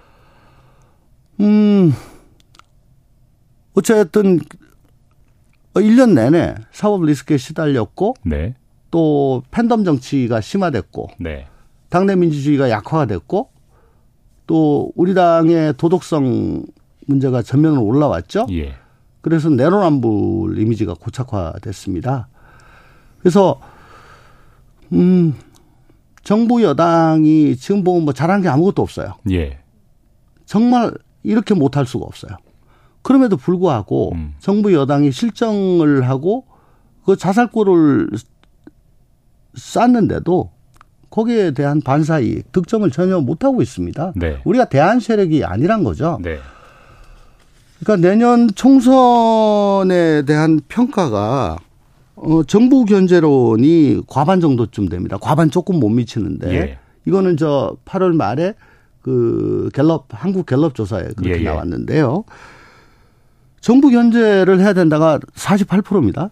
[1.42, 1.94] 음,
[3.74, 4.40] 어쨌든
[5.74, 8.56] 1년 내내 사법 리스크에 시달렸고 네,
[8.92, 11.48] 또 팬덤 정치가 심화됐고 네,
[11.90, 13.50] 당내 민주주의가 약화가 됐고
[14.48, 16.66] 또 우리 당의 도덕성
[17.08, 18.46] 문제가 전면으로 올라왔죠.
[18.52, 18.76] 예,
[19.22, 22.28] 그래서 내로남불 이미지가 고착화됐습니다.
[23.20, 23.60] 그래서
[24.94, 25.34] 음
[26.24, 29.16] 정부 여당이 지금 보면 뭐 잘한 게 아무것도 없어요.
[29.32, 29.60] 예,
[30.46, 30.94] 정말
[31.24, 32.38] 이렇게 못할 수가 없어요.
[33.02, 34.34] 그럼에도 불구하고 음.
[34.40, 36.46] 정부 여당이 실정을 하고
[37.06, 38.10] 그 자살골을
[39.56, 40.52] 쌓는데도
[41.10, 44.14] 거기에 대한 반사 이익, 득점을 전혀 못하고 있습니다.
[44.16, 44.42] 네.
[44.46, 46.18] 우리가 대한 세력이 아니란 거죠.
[46.24, 46.40] 네,
[47.80, 51.58] 그러니까 내년 총선에 대한 평가가
[52.26, 55.18] 어, 정부 견제론이 과반 정도쯤 됩니다.
[55.20, 56.78] 과반 조금 못 미치는데 예.
[57.06, 58.54] 이거는 저 8월 말에
[59.02, 61.44] 그 갤럽 한국 갤럽 조사에 그렇게 예, 예.
[61.44, 62.24] 나왔는데요.
[63.60, 66.30] 정부 견제를 해야 된다가 48%입니다.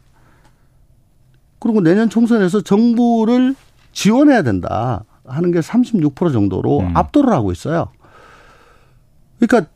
[1.60, 3.56] 그리고 내년 총선에서 정부를
[3.92, 6.98] 지원해야 된다 하는 게 36% 정도로 음.
[6.98, 7.90] 압도를 하고 있어요.
[9.40, 9.70] 그러니까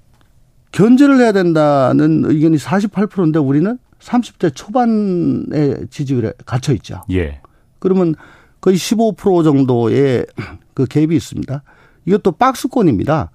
[0.72, 7.02] 견제를 해야 된다는 의견이 48%인데 우리는 30대 초반의 지지율에 갇혀 있죠.
[7.12, 7.42] 예,
[7.80, 8.16] 그러면
[8.62, 10.26] 거의 15% 정도의
[10.74, 11.64] 그 갭이 있습니다.
[12.06, 13.32] 이것도 박스권입니다.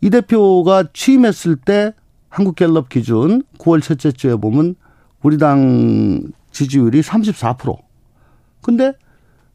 [0.00, 1.92] 이 대표가 취임했을 때
[2.28, 4.74] 한국갤럽 기준 9월 첫째 주에 보면
[5.22, 7.76] 우리 당 지지율이 34%.
[8.62, 8.92] 근데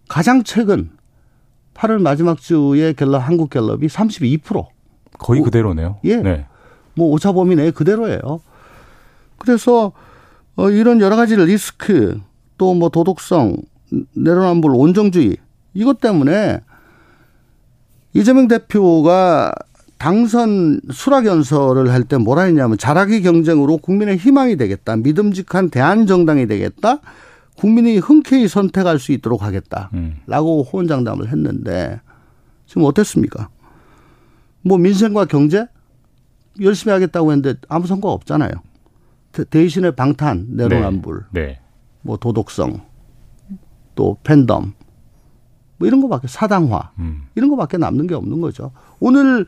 [0.08, 0.92] 가장 최근
[1.74, 4.66] 8월 마지막 주에 갤럽 한국갤럽이 32%.
[5.20, 6.00] 거의 오, 그대로네요.
[6.06, 6.18] 예.
[6.18, 6.46] 네,
[6.96, 8.42] 뭐 오차 범위 내에 그대로예요.
[9.44, 9.92] 그래서
[10.56, 12.20] 어 이런 여러 가지 리스크
[12.58, 13.58] 또 뭐 도덕성
[14.16, 15.36] 내로남불 온정주의
[15.74, 16.62] 이것 때문에
[18.14, 19.54] 이재명 대표가
[19.98, 24.96] 당선 수락 연설을 할 때 뭐라 했냐면 자라기 경쟁으로 국민의 희망이 되겠다.
[24.98, 27.00] 믿음직한 대안 정당이 되겠다.
[27.58, 29.90] 국민이 흔쾌히 선택할 수 있도록 하겠다.
[29.94, 30.18] 음.
[30.26, 32.00] 라고 호언장담을 했는데
[32.66, 33.50] 지금 어땠습니까?
[34.62, 35.68] 뭐 민생과 경제
[36.62, 38.52] 열심히 하겠다고 했는데 아무 성과 없잖아요.
[39.34, 41.60] 대- 대신에 방탄, 내로남불, 네,
[42.02, 42.82] 뭐 도덕성,
[43.96, 44.74] 또 팬덤,
[45.78, 48.72] 뭐 이런 거밖에 사당화 음, 이런 거밖에 남는 게 없는 거죠.
[49.00, 49.46] 오늘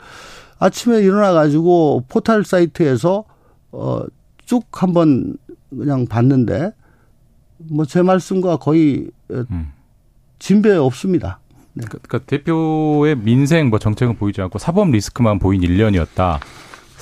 [0.59, 3.23] 아침에 일어나 가지고 포털 사이트에서
[3.71, 5.37] 어쭉 한번
[5.69, 6.71] 그냥 봤는데
[7.57, 9.71] 뭐 제 말씀과 거의 어, 음.
[10.39, 11.39] 진배 없습니다.
[11.73, 11.83] 네.
[11.87, 16.39] 그러니까 대표의 민생 뭐 정책은 보이지 않고 사법 리스크만 보인 1년이었다.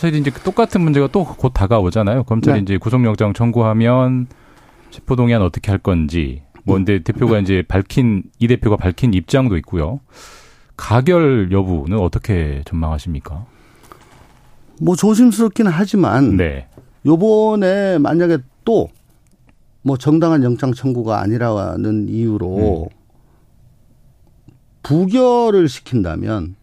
[0.03, 2.23] 사실 이제 그 똑같은 문제가 또 곧 다가오잖아요.
[2.23, 2.63] 검찰이 네.
[2.63, 4.27] 이제 구속영장 청구하면
[4.91, 6.43] 체포동의안 어떻게 할 건지.
[6.65, 10.01] 뭐 근데 대표가 이제 밝힌 이 대표가 밝힌 입장도 있고요.
[10.75, 13.45] 가결 여부는 어떻게 전망하십니까?
[14.81, 16.67] 뭐 조심스럽기는 하지만 네.
[17.05, 18.89] 요번에 만약에 또
[19.85, 22.89] 뭐 정당한 영장 청구가 아니라는 이유로
[24.81, 26.55] 부결을 시킨다면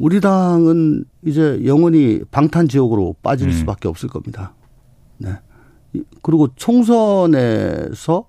[0.00, 3.52] 우리 당은 이제 영원히 방탄 지옥으로 빠질 음.
[3.52, 4.54] 수밖에 없을 겁니다.
[5.18, 5.34] 네.
[5.92, 8.24] 이- 그리고 총선에서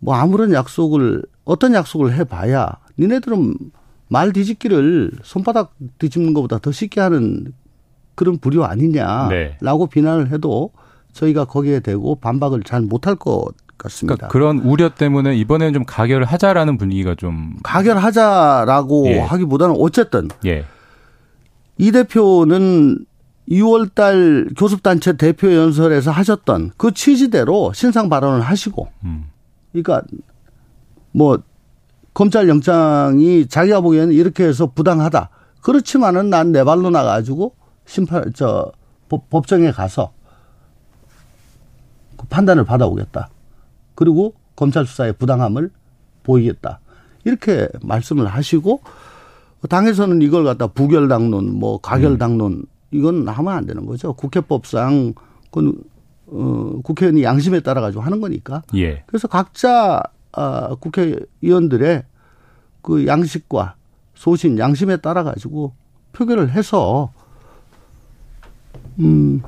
[0.00, 3.54] 뭐 아무런 약속을 어떤 약속을 해봐야 니네들은
[4.08, 7.52] 말 뒤집기를 손바닥 뒤집는 것보다 더 쉽게 하는
[8.16, 9.90] 그런 부류 아니냐라고 네.
[9.92, 10.72] 비난을 해도
[11.12, 13.46] 저희가 거기에 대고 반박을 잘 못할 것
[13.78, 14.28] 같습니다.
[14.28, 19.18] 그러니까 그런 우려 때문에 이번에는 좀 가결을 하자라는 분위기가 좀 가결하자라고 예.
[19.20, 20.64] 하기보다는 어쨌든 예.
[21.78, 23.04] 이 대표는
[23.50, 29.26] 2월 달 교섭단체 대표 연설에서 하셨던 그 취지대로 신상 발언을 하시고, 음.
[29.72, 30.02] 그러니까
[31.12, 31.38] 뭐
[32.12, 35.28] 검찰 영장이 자기가 보기에는 이렇게 해서 부당하다.
[35.60, 37.54] 그렇지만은 난 내 발로 나가지고
[37.84, 38.72] 심판 저
[39.08, 40.12] 법, 법정에 가서
[42.16, 43.28] 그 판단을 받아오겠다.
[43.96, 45.70] 그리고 검찰 수사의 부당함을
[46.22, 46.78] 보이겠다.
[47.24, 48.80] 이렇게 말씀을 하시고
[49.68, 54.12] 당에서는 이걸 갖다 부결당론, 뭐 가결당론 이건 하면 안 되는 거죠.
[54.12, 55.14] 국회법상
[55.50, 55.74] 그건
[56.28, 58.62] 어, 국회의원이 양심에 따라 가지고 하는 거니까.
[58.76, 59.02] 예.
[59.06, 62.04] 그래서 각자 아, 국회의원들의
[62.82, 63.74] 그 양식과
[64.14, 65.72] 소신, 양심에 따라 가지고
[66.12, 67.12] 표결을 해서
[68.98, 69.42] 음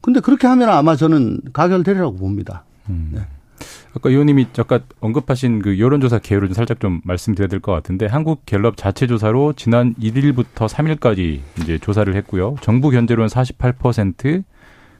[0.00, 2.64] 근데 그렇게 하면 아마 저는 가결되리라고 봅니다.
[2.86, 3.20] 네.
[3.94, 8.46] 아까 의원님이 잠깐 언급하신 그 여론조사 개요를 좀 살짝 좀 말씀드려야 될 것 같은데 한국
[8.46, 12.54] 갤럽 자체 조사로 지난 1일부터 3일까지 이제 조사를 했고요.
[12.60, 14.44] 정부 견제로는 48%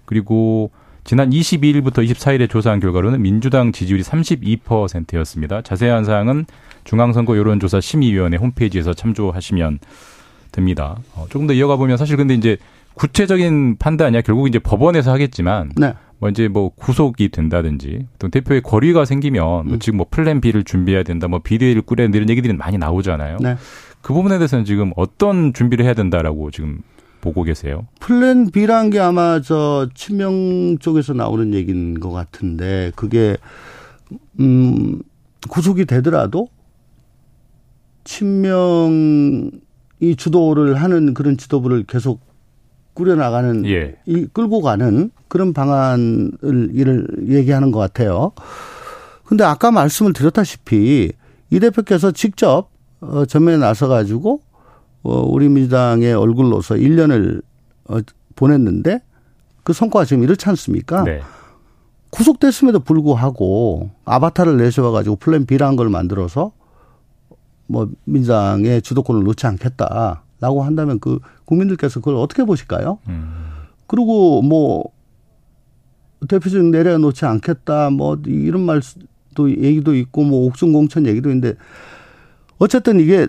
[0.04, 0.70] 그리고
[1.04, 5.62] 지난 22일부터 24일에 조사한 결과로는 민주당 지지율이 32%였습니다.
[5.62, 6.46] 자세한 사항은
[6.84, 9.78] 중앙선거 여론조사 심의위원회 홈페이지에서 참조하시면
[10.52, 10.96] 됩니다.
[11.14, 12.56] 어, 조금 더 이어가 보면 사실 근데 이제
[12.94, 15.94] 구체적인 판단이야 결국 이제 법원에서 하겠지만 네.
[16.20, 19.78] 뭐 이제 뭐 구속이 된다든지 또 대표의 궐위가 생기면 뭐 음.
[19.80, 23.38] 지금 뭐 plan B를 준비해야 된다, 뭐 비대위를 꾸려야 된다 이런 얘기들이 많이 나오잖아요.
[23.40, 23.56] 네.
[24.02, 26.82] 그 부분에 대해서는 지금 어떤 준비를 해야 된다라고 지금
[27.22, 27.86] 보고 계세요?
[28.00, 33.36] plan B란 게 아마 저 친명 쪽에서 나오는 얘기인 것 같은데 그게
[34.38, 35.00] 음
[35.48, 36.48] 구속이 되더라도
[38.04, 39.50] 친명이
[40.16, 42.20] 주도를 하는 그런 지도부를 계속
[43.00, 43.96] 꾸려나가는 예.
[44.04, 48.32] 이 끌고 가는 그런 방안을 이를 얘기하는 것 같아요.
[49.24, 51.12] 근데 아까 말씀을 드렸다시피
[51.50, 52.68] 이 대표께서 직접
[53.00, 54.42] 어 전면에 나서 가지고
[55.02, 57.42] 어 우리 민주당의 얼굴로서 1년을
[57.88, 57.98] 어
[58.36, 59.00] 보냈는데
[59.62, 61.04] 그 성과가 지금 이렇지 않습니까?
[61.04, 61.22] 네.
[62.10, 66.52] 구속됐음에도 불구하고 아바타를 내세워 가지고 플랜 B라는 걸 만들어서
[67.66, 72.98] 뭐 민주당의 주도권을 놓지 않겠다 라고 한다면 그 국민들께서 그걸 어떻게 보실까요?
[73.08, 73.50] 음.
[73.86, 74.84] 그리고 뭐
[76.28, 81.54] 대표적 내려놓지 않겠다 뭐 이런 말도 얘기도 있고 뭐 옥중 공천 얘기도 있는데
[82.58, 83.26] 어쨌든 이게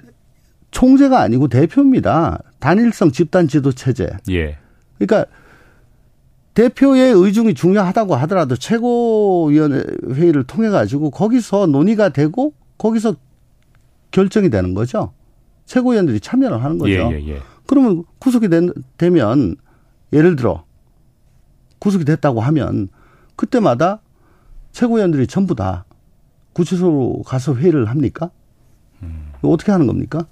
[0.72, 2.40] 총재가 아니고 대표입니다.
[2.60, 4.10] 단일성 집단 지도 체제.
[4.30, 4.58] 예.
[4.98, 5.30] 그러니까
[6.54, 9.84] 대표의 의중이 중요하다고 하더라도 최고위원회
[10.14, 13.16] 회의를 통해 가지고 거기서 논의가 되고 거기서
[14.12, 15.14] 결정이 되는 거죠.
[15.72, 16.92] 최고위원들이 참여를 하는 거죠.
[16.92, 17.42] 예, 예, 예.
[17.66, 19.56] 그러면 구속이 된, 되면
[20.12, 20.66] 예를 들어
[21.80, 22.90] 구속이 됐다고 하면
[23.38, 24.02] 그때마다
[24.74, 25.86] 최고위원들이 전부 다
[26.52, 28.32] 구치소로 가서 회의를 합니까?
[29.44, 30.26] 어떻게 하는 겁니까?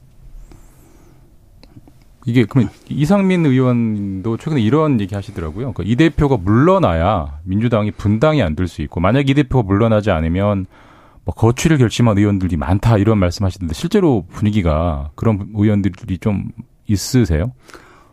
[2.26, 5.72] 이게 그러면 이상민 의원도 최근에 이런 얘기 하시더라고요.
[5.72, 10.66] 그러니까 이 대표가 물러나야 민주당이 분당이 안 될 수 있고 만약 이 대표가 물러나지 않으면
[10.66, 10.89] 뭐
[11.32, 16.50] 거취를 결심한 의원들이 많다 이런 말씀하시던데 실제로 분위기가 그런 의원들이 좀
[16.88, 17.52] 있으세요?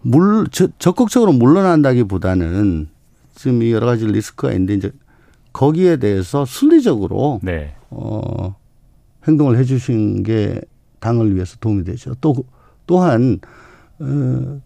[0.03, 2.89] 물 저- 적극적으로 물러난다기보다는
[3.35, 4.93] 지금 이 여러 가지 리스크가 있는데 이제
[5.53, 7.75] 거기에 대해서 순리적으로 네.
[7.91, 8.55] 어
[9.27, 10.61] 행동을 해 주신 게
[11.01, 12.15] 당을 위해서 도움이 되죠.
[12.21, 12.35] 또
[12.87, 13.39] 또한
[13.99, 14.61] 어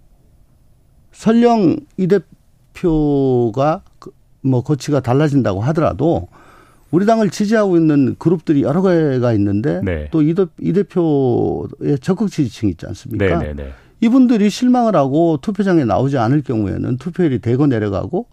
[1.13, 2.07] 설령 이
[2.75, 4.11] 대표가 그-
[4.43, 6.29] 뭐 거치가 달라진다고 하더라도
[6.91, 10.09] 우리 당을 지지하고 있는 그룹들이 여러 개가 있는데 네.
[10.11, 13.39] 또이 대표의 적극 지지층이 있지 않습니까?
[13.39, 13.73] 네, 네, 네.
[14.01, 18.27] 이분들이 실망을 하고 투표장에 나오지 않을 경우에는 투표율이 대거 내려가고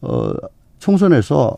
[0.00, 0.32] 어
[0.78, 1.56] 총선에서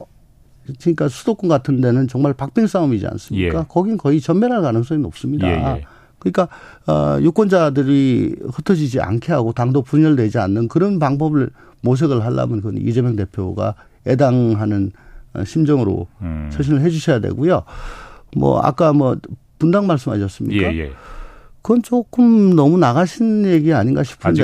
[0.80, 3.58] 그러니까 수도권 같은 데는 정말 박빙 싸움이지 않습니까?
[3.58, 3.64] 예.
[3.68, 5.48] 거긴 거의 전멸할 가능성이 높습니다.
[5.48, 5.84] 예, 예.
[6.20, 6.48] 그러니까
[6.86, 11.50] 어 유권자들이 흩어지지 않게 하고 당도 분열되지 않는 그런 방법을
[11.82, 13.74] 모색을 하려면 그건 이재명 대표가
[14.06, 15.09] 애당하는 어,
[15.44, 16.50] 심정으로 음.
[16.52, 17.62] 처신을 해 주셔야 되고요.
[18.36, 19.16] 뭐 아까 뭐
[19.58, 20.72] 분당 말씀하셨습니까?
[20.72, 20.92] 예, 예.
[21.62, 24.42] 그건 조금 너무 나가신 얘기 아닌가 싶은데.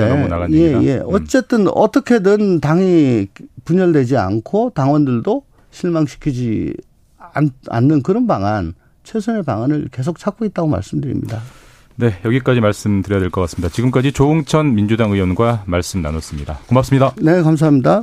[0.53, 0.83] 예?
[0.83, 0.97] 예.
[0.99, 1.03] 음.
[1.07, 3.29] 어쨌든 어떻게든 당이
[3.65, 6.75] 분열되지 않고 당원들도 실망시키지
[7.33, 8.75] 않, 않는 그런 방안,
[9.05, 11.41] 최선의 방안을 계속 찾고 있다고 말씀드립니다.
[11.97, 13.73] 네, 여기까지 말씀드려야 될 것 같습니다.
[13.73, 16.59] 지금까지 조웅천 민주당 의원과 말씀 나눴습니다.
[16.69, 17.15] 고맙습니다.
[17.23, 18.03] 네, 감사합니다.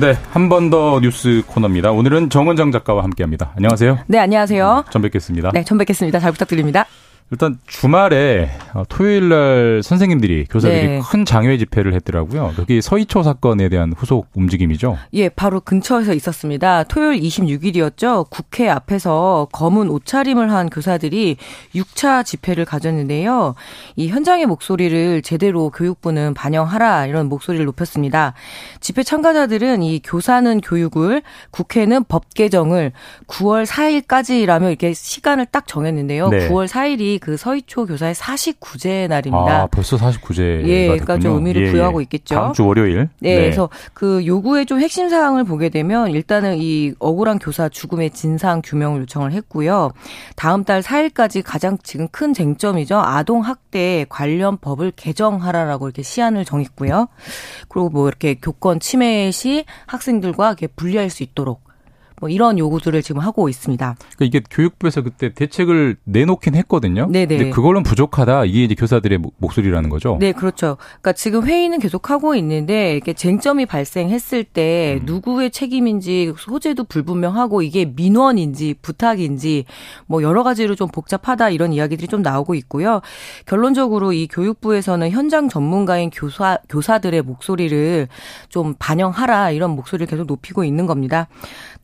[0.00, 1.90] 네, 한 번 더 뉴스 코너입니다.
[1.90, 3.52] 오늘은 정원장 작가와 함께합니다.
[3.56, 3.98] 안녕하세요.
[4.06, 4.84] 네, 안녕하세요.
[4.90, 5.50] 전 뵙겠습니다.
[5.52, 6.18] 네, 전 뵙겠습니다.
[6.20, 6.86] 잘 부탁드립니다.
[7.32, 11.00] 일단 주말에 어, 토요일 날 선생님들이 교사들이 네.
[11.00, 12.52] 큰 장외 집회를 했더라고요.
[12.56, 14.98] 그게 서희초 사건에 대한 후속 움직임이죠.
[15.14, 16.82] 예, 바로 근처에서 있었습니다.
[16.84, 18.28] 토요일 26일이었죠.
[18.30, 21.36] 국회 앞에서 검은 옷차림을 한 교사들이
[21.74, 23.54] 6차 집회를 가졌는데요.
[23.94, 28.34] 이 현장의 목소리를 제대로 교육부는 반영하라 이런 목소리를 높였습니다.
[28.80, 31.22] 집회 참가자들은 이 교사는 교육을
[31.52, 32.90] 국회는 법 개정을
[33.28, 36.28] 9월 4일까지라며 이렇게 시간을 딱 정했는데요.
[36.28, 36.48] 네.
[36.48, 39.62] 9월 4일이 그 서희초 교사의 49제 날입니다.
[39.62, 40.66] 아, 벌써 49제.
[40.66, 42.34] 예, 그러니까 좀 의미를 부여하고 있겠죠.
[42.34, 43.08] 다음 주 월요일.
[43.20, 48.62] 네, 그래서 그 요구의 좀 핵심 사항을 보게 되면 일단은 이 억울한 교사 죽음의 진상
[48.64, 49.92] 규명을 요청을 했고요.
[50.36, 52.98] 다음 달 4일까지 가장 지금 큰 쟁점이죠.
[52.98, 57.08] 아동 학대 관련 법을 개정하라라고 이렇게 시한을 정했고요.
[57.68, 61.69] 그리고 뭐 이렇게 교권 침해 시 학생들과 이렇게 분리할 수 있도록
[62.20, 63.96] 뭐 이런 요구들을 지금 하고 있습니다.
[64.16, 67.06] 그러니까 이게 교육부에서 그때 대책을 내놓긴 했거든요.
[67.10, 67.26] 네네.
[67.38, 68.44] 근데 그걸로는 부족하다.
[68.44, 70.18] 이게 이제 교사들의 목- 목소리라는 거죠.
[70.20, 70.76] 네, 그렇죠.
[71.00, 75.06] 그러니까 지금 회의는 계속 하고 있는데 이게 쟁점이 발생했을 때 음.
[75.06, 79.64] 누구의 책임인지 소재도 불분명하고 이게 민원인지 부탁인지
[80.06, 83.00] 뭐 여러 가지로 좀 복잡하다 이런 이야기들이 좀 나오고 있고요.
[83.46, 88.08] 결론적으로 이 교육부에서는 현장 전문가인 교사 교사들의 목소리를
[88.50, 91.28] 좀 반영하라 이런 목소리를 계속 높이고 있는 겁니다.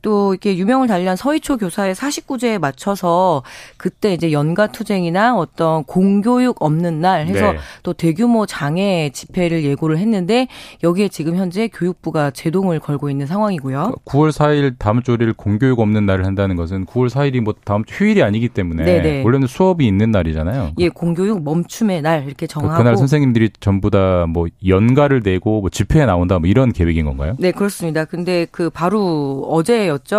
[0.01, 3.43] 또 이렇게 유명을 달리한 서희초 교사의 49제에 맞춰서
[3.77, 7.57] 그때 이제 연가 투쟁이나 어떤 공교육 없는 날 해서 네.
[7.83, 10.47] 또 대규모 장애 집회를 예고를 했는데
[10.83, 13.95] 여기에 지금 현재 교육부가 제동을 걸고 있는 상황이고요.
[14.05, 17.97] 9월 4일 다음 주 월요일 공교육 없는 날을 한다는 것은 9월 4일이 뭐 다음 주
[17.97, 19.23] 휴일이 아니기 때문에 네네.
[19.23, 20.73] 원래는 수업이 있는 날이잖아요.
[20.77, 25.69] 예, 공교육 멈춤의 날 이렇게 그- 정하고 그날 선생님들이 전부 다 뭐 연가를 내고 뭐
[25.69, 27.35] 집회에 나온다 뭐 이런 계획인 건가요?
[27.39, 28.05] 네, 그렇습니다.
[28.05, 30.16] 근데 그 바로 어제였죠.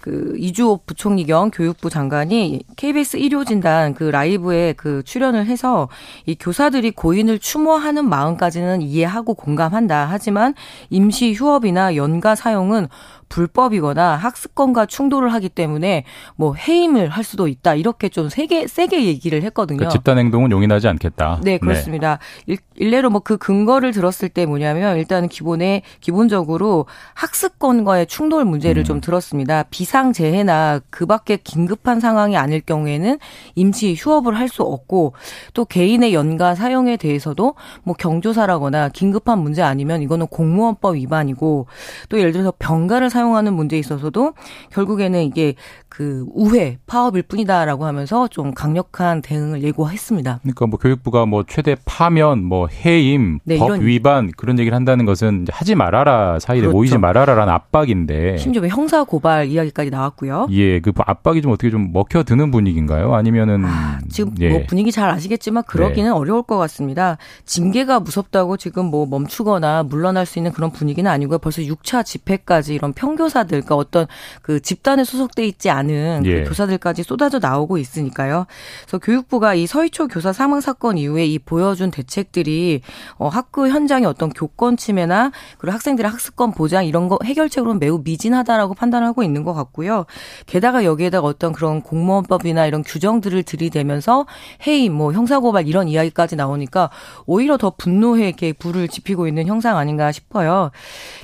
[0.00, 5.88] 그 이주호 부총리 겸 교육부 장관이 KBS 일요 진단 그 라이브에 그 출연을 해서
[6.26, 10.08] 이 교사들이 고인을 추모하는 마음까지는 이해하고 공감한다.
[10.10, 10.54] 하지만
[10.90, 12.88] 임시 휴업이나 연가 사용은
[13.32, 16.04] 불법이거나 학습권과 충돌을 하기 때문에
[16.36, 17.74] 뭐 해임을 할 수도 있다.
[17.74, 19.78] 이렇게 좀 세게 세게 얘기를 했거든요.
[19.78, 21.40] 그 집단 행동은 용인하지 않겠다.
[21.42, 22.18] 네, 그렇습니다.
[22.46, 28.84] 일, 일례로 뭐 그 근거를 들었을 때 뭐냐면 일단은 기본에 기본적으로 학습권과의 충돌 문제를 음.
[28.84, 29.62] 좀 들었습니다.
[29.70, 33.18] 비상 재해나 그밖에 긴급한 상황이 아닐 경우에는
[33.54, 35.14] 임시 휴업을 할 수 없고
[35.54, 37.54] 또 개인의 연가 사용에 대해서도
[37.84, 41.66] 뭐 경조사라거나 긴급한 문제 아니면 이거는 공무원법 위반이고
[42.10, 44.34] 또 예를 들어서 병가를 사용 하는 문제에 있어서도
[44.72, 45.54] 결국에는 이게
[45.88, 50.40] 그 우회 파업일 뿐이다라고 하면서 좀 강력한 대응을 예고했습니다.
[50.42, 55.04] 그러니까 뭐 교육부가 뭐 최대 파면, 뭐 해임, 네, 법 이런- 위반 그런 얘기를 한다는
[55.04, 56.74] 것은 하지 말아라 사이에 그렇죠.
[56.76, 58.38] 모이지 말아라라는 압박인데.
[58.38, 60.46] 심지어 뭐 형사 고발 이야기까지 나왔고요.
[60.50, 63.14] 예, 그 압박이 좀 어떻게 좀 먹혀드는 분위기인가요?
[63.14, 63.64] 아니면은
[64.08, 64.48] 지금 예.
[64.48, 67.18] 뭐 분위기 잘 아시겠지만 그러기는 어려울 것 같습니다.
[67.44, 71.38] 징계가 무섭다고 지금 뭐 멈추거나 물러날 수 있는 그런 분위기는 아니고요.
[71.38, 74.06] 벌써 6차 집회까지 이런 평 교사들, 그러니까 어떤
[74.42, 76.42] 그 집단에 소속돼 있지 않은 예.
[76.42, 78.46] 그 교사들까지 쏟아져 나오고 있으니까요.
[78.82, 82.82] 그래서 교육부가 이 서희초 교사 사망 사건 이후에 이 보여준 대책들이
[83.16, 88.74] 어, 학교 현장의 어떤 교권 침해나 그리고 학생들의 학습권 보장 이런 거 해결책으로는 매우 미진하다라고
[88.74, 90.06] 판단하고 있는 것 같고요.
[90.46, 94.26] 게다가 여기에다가 어떤 그런 공무원법이나 이런 규정들을 들이대면서
[94.66, 96.90] 해임, 뭐 형사고발 이런 이야기까지 나오니까
[97.26, 100.70] 오히려 더 분노에 이렇게 불을 지피고 있는 형상 아닌가 싶어요.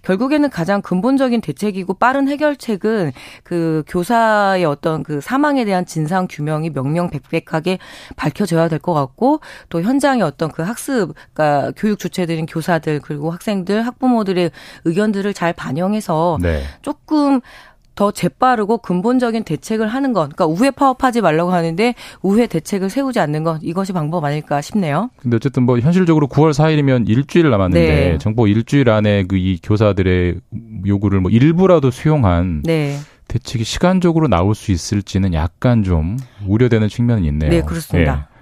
[0.03, 3.13] 결국에는 가장 근본적인 대책이 고 빠른 해결책은
[3.45, 7.79] 그 교사의 어떤 그 사망에 대한 진상 규명이 명명백백하게
[8.17, 13.85] 밝혀져야 될 것 같고 또 현장의 어떤 그 학습, 그러니까 교육 주체들인 교사들 그리고 학생들,
[13.87, 14.51] 학부모들의
[14.85, 16.63] 의견들을 잘 반영해서 네.
[16.83, 17.41] 조금
[17.99, 20.21] 더 재빠르고 근본적인 대책을 하는 것.
[20.33, 23.59] 그러니까 우회 파업하지 말라고 하는데 우회 대책을 세우지 않는 것.
[23.61, 25.11] 이것이 방법 아닐까 싶네요.
[25.21, 28.19] 근데 어쨌든 뭐 현실적으로 9월 4일이면 일주일 남았는데 네.
[28.19, 30.37] 정부 일주일 안에 그 이 교사들의
[30.87, 32.99] 요구를 뭐 일부라도 수용한 네.
[33.27, 37.51] 대책이 시간적으로 나올 수 있을지는 약간 좀 우려되는 측면은 있네요.
[37.51, 38.29] 네, 그렇습니다.
[38.31, 38.39] 예.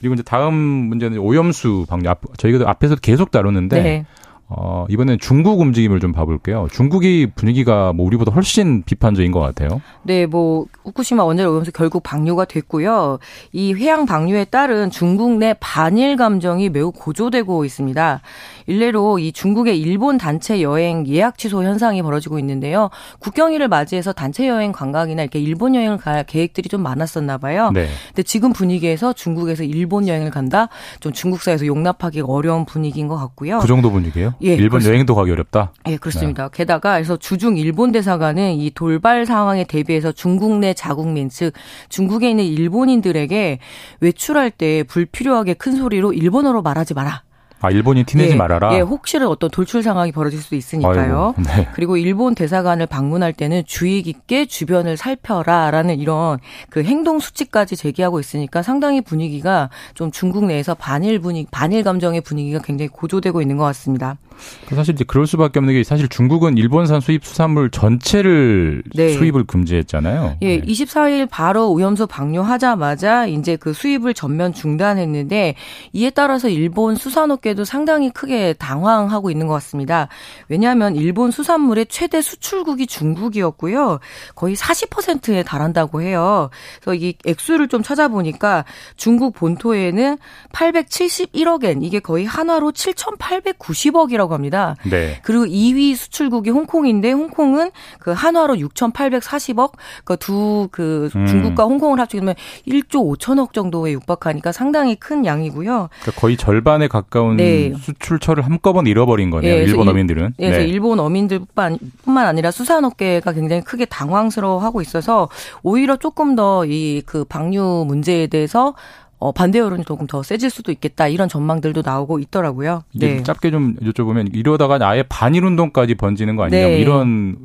[0.00, 2.08] 그리고 이제 다음 문제는 오염수 방류.
[2.10, 4.06] 앞- 저희가 앞에서 계속 다루는데 네.
[4.50, 6.68] 어, 이번엔 중국 움직임을 좀 봐볼게요.
[6.72, 9.82] 중국이 분위기가 뭐 우리보다 훨씬 비판적인 것 같아요.
[10.02, 13.18] 네, 뭐 후쿠시마 원자력 오염수 결국 방류가 됐고요.
[13.52, 18.22] 이 해양 방류에 따른 중국 내 반일 감정이 매우 고조되고 있습니다.
[18.66, 22.88] 일례로 이 중국의 일본 단체 여행 예약 취소 현상이 벌어지고 있는데요.
[23.18, 27.70] 국경일을 맞이해서 단체 여행 관광이나 이렇게 일본 여행을 갈 계획들이 좀 많았었나 봐요.
[27.74, 27.86] 네.
[28.08, 30.68] 근데 지금 분위기에서 중국에서 일본 여행을 간다?
[31.00, 33.58] 좀 중국 사회에서 용납하기 어려운 분위기인 것 같고요.
[33.58, 34.34] 그 정도 분위기예요?
[34.42, 34.94] 예, 일본 그렇습니다.
[34.94, 35.72] 여행도 가기 어렵다.
[35.88, 36.44] 예, 그렇습니다.
[36.44, 36.50] 네.
[36.52, 41.52] 게다가 그래서 주중 일본 대사관은 이 돌발 상황에 대비해서 중국 내 자국민 즉
[41.88, 43.58] 중국에 있는 일본인들에게
[44.00, 47.22] 외출할 때 불필요하게 큰 소리로 일본어로 말하지 마라.
[47.60, 48.74] 아, 일본인 티내지 예, 말아라.
[48.76, 51.34] 예, 혹시라도 어떤 돌출 상황이 벌어질 수도 있으니까요.
[51.36, 51.68] 아이고, 네.
[51.74, 56.38] 그리고 일본 대사관을 방문할 때는 주의 깊게 주변을 살펴라라는 이런
[56.70, 62.60] 그 행동 수칙까지 제기하고 있으니까 상당히 분위기가 좀 중국 내에서 반일 분위기, 반일 감정의 분위기가
[62.60, 64.18] 굉장히 고조되고 있는 것 같습니다.
[64.66, 69.10] 그 사실 이제 그럴 수밖에 없는 게 사실 중국은 일본산 수입 수산물 전체를 네.
[69.10, 70.38] 수입을 금지했잖아요.
[70.42, 70.62] 예, 네.
[70.62, 75.54] 24일 바로 오염수 방류하자마자 이제 그 수입을 전면 중단했는데
[75.92, 80.08] 이에 따라서 일본 수산업계도 상당히 크게 당황하고 있는 것 같습니다.
[80.48, 84.00] 왜냐하면 일본 수산물의 최대 수출국이 중국이었고요.
[84.34, 86.50] 거의 40%에 달한다고 해요.
[86.80, 88.64] 그래서 이 액수를 좀 찾아보니까
[88.96, 90.18] 중국 본토에는
[90.52, 94.76] 871억 엔 이게 거의 한화로 7,890억이라고 있다고 합니다.
[94.88, 95.18] 네.
[95.22, 99.72] 그리고 2위 수출국이 홍콩인데 홍콩은 그 한화로 6,840억,
[100.04, 101.26] 그 두그 그 음.
[101.26, 102.34] 중국과 홍콩을 합치면
[102.66, 105.88] 1조 5천억 정도에 육박하니까 상당히 큰 양이고요.
[106.02, 107.72] 그러니까 거의 절반에 가까운 네.
[107.76, 109.56] 수출처를 한꺼번에 잃어버린 거네요.
[109.56, 110.34] 네, 일본 어민들은.
[110.36, 110.66] 네, 그래서 네.
[110.66, 115.28] 일본 어민들뿐만 뿐만 아니라 수산업계가 굉장히 크게 당황스러워하고 있어서
[115.62, 118.74] 오히려 조금 더 이 그 방류 문제에 대해서
[119.18, 122.84] 어, 반대 여론이 조금 더 세질 수도 있겠다 이런 전망들도 나오고 있더라고요.
[122.94, 123.22] 네.
[123.22, 126.78] 짧게 좀 여쭤보면 이러다가 아예 반일 운동까지 번지는 거 아니냐 뭐 네.
[126.78, 127.36] 이런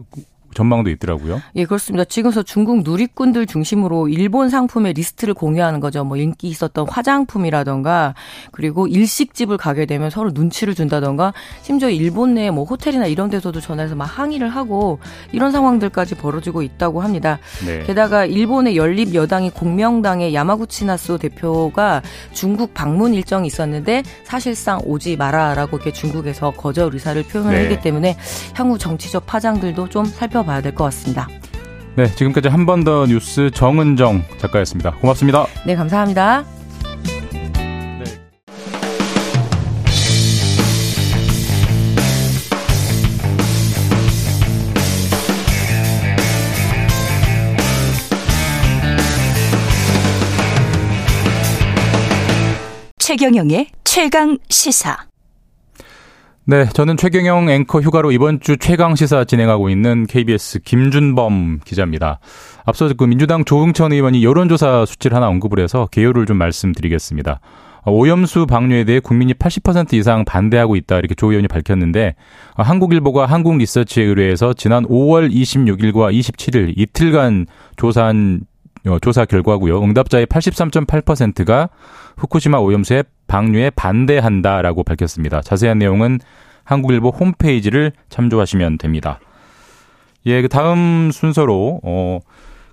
[0.53, 1.41] 전망도 있더라고요.
[1.55, 2.05] 예, 그렇습니다.
[2.05, 6.03] 지금서 중국 누리꾼들 중심으로 일본 상품의 리스트를 공유하는 거죠.
[6.03, 8.15] 뭐 인기 있었던 화장품이라던가
[8.51, 13.95] 그리고 일식집을 가게 되면 서로 눈치를 준다던가 심지어 일본 내 뭐 호텔이나 이런 데서도 전화해서
[13.95, 14.99] 막 항의를 하고
[15.31, 17.39] 이런 상황들까지 벌어지고 있다고 합니다.
[17.65, 17.83] 네.
[17.83, 22.01] 게다가 일본의 연립 여당이 공명당의 야마구치 나스 대표가
[22.31, 27.61] 중국 방문 일정이 있었는데 사실상 오지 마라라고 이렇게 중국에서 거절 의사를 표현을 네.
[27.63, 28.17] 했기 때문에
[28.55, 31.27] 향후 정치적 파장들도 좀 살펴 살펴봐야 될 것 같습니다.
[31.95, 34.91] 네, 지금까지 한 번 더 뉴스 정은정 작가였습니다.
[34.95, 35.45] 고맙습니다.
[35.65, 36.43] 네, 감사합니다.
[52.99, 54.97] 최경영의 최강 시사.
[56.45, 62.19] 네, 저는 최경영 앵커 휴가로 이번 주 최강 시사 진행하고 있는 KBS 김준범 기자입니다.
[62.65, 67.39] 앞서 그 민주당 조응천 의원이 여론조사 수치를 하나 언급을 해서 개요를 좀 말씀드리겠습니다.
[67.85, 72.15] 오염수 방류에 대해 국민이 80% 이상 반대하고 있다 이렇게 조 의원이 밝혔는데
[72.55, 77.45] 한국일보가 한국리서치에 의뢰해서 지난 5월 26일과 27일 이틀간
[77.77, 78.41] 조사한
[78.85, 79.81] 어, 조사 결과고요.
[79.81, 81.69] 응답자의 83.8%가
[82.17, 85.41] 후쿠시마 오염수의 방류에 반대한다라고 밝혔습니다.
[85.41, 86.19] 자세한 내용은
[86.65, 89.19] 한국일보 홈페이지를 참조하시면 됩니다.
[90.27, 92.19] 예, 그 다음 순서로 어,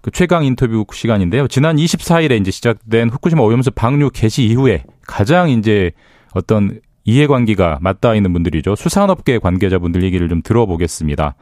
[0.03, 1.49] 그 최강 인터뷰 시간인데요.
[1.49, 5.93] 지난 24일에 이제 시작된 후쿠시마 오염수 방류 개시 이후에 가장 이제
[6.35, 8.77] 어떤 이해관계가 맞닿아 있는 분들이죠.
[8.77, 11.37] 수산업계 관계자분들 얘기를 좀 들어보겠습니다.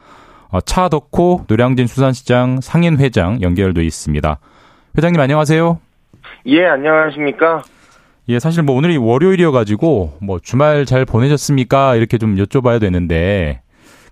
[0.47, 4.39] 어, 차덕호 노량진 수산시장 상인회장 연결돼 있습니다.
[4.97, 5.77] 회장님 안녕하세요.
[6.45, 7.63] 예, 안녕하십니까?
[8.29, 11.95] 예, 사실 뭐 오늘이 월요일이어가지고 뭐 주말 잘 보내셨습니까?
[11.95, 13.61] 이렇게 좀 여쭤봐야 되는데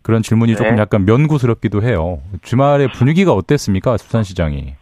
[0.01, 0.57] 그런 질문이 네.
[0.57, 2.18] 조금 약간 면구스럽기도 해요.
[2.41, 3.95] 주말에 분위기가 어땠습니까?
[3.97, 4.74] 수산시장이.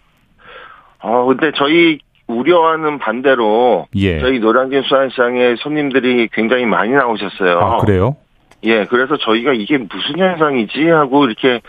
[1.02, 4.22] 어, 근데 저희 우려하는 반대로 예.
[4.22, 7.60] 저희 노량진 수산시장에 손님들이 굉장히 많이 나오셨어요.
[7.60, 8.16] 아, 그래요?
[8.64, 11.60] 예, 그래서 저희가 이게 무슨 현상이지 하고 이렇게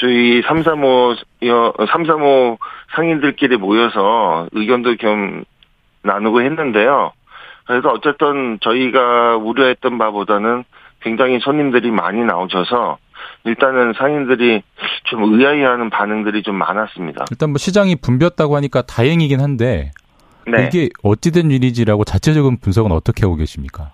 [0.00, 1.14] 저희 335,
[1.86, 2.58] 335
[2.96, 5.44] 상인들끼리 모여서 의견도 좀
[6.04, 7.12] 나누고 했는데요.
[7.66, 10.64] 그래서 어쨌든 저희가 우려했던 바보다는
[11.00, 12.98] 굉장히 손님들이 많이 나오셔서
[13.44, 14.62] 일단은 상인들이
[15.04, 17.26] 좀 의아해하는 반응들이 좀 많았습니다.
[17.30, 19.92] 일단 뭐 시장이 붐볐다고 하니까 다행이긴 한데
[20.46, 20.66] 네.
[20.66, 23.92] 이게 어찌된 일이지라고 자체적인 분석은 어떻게 하고 계십니까?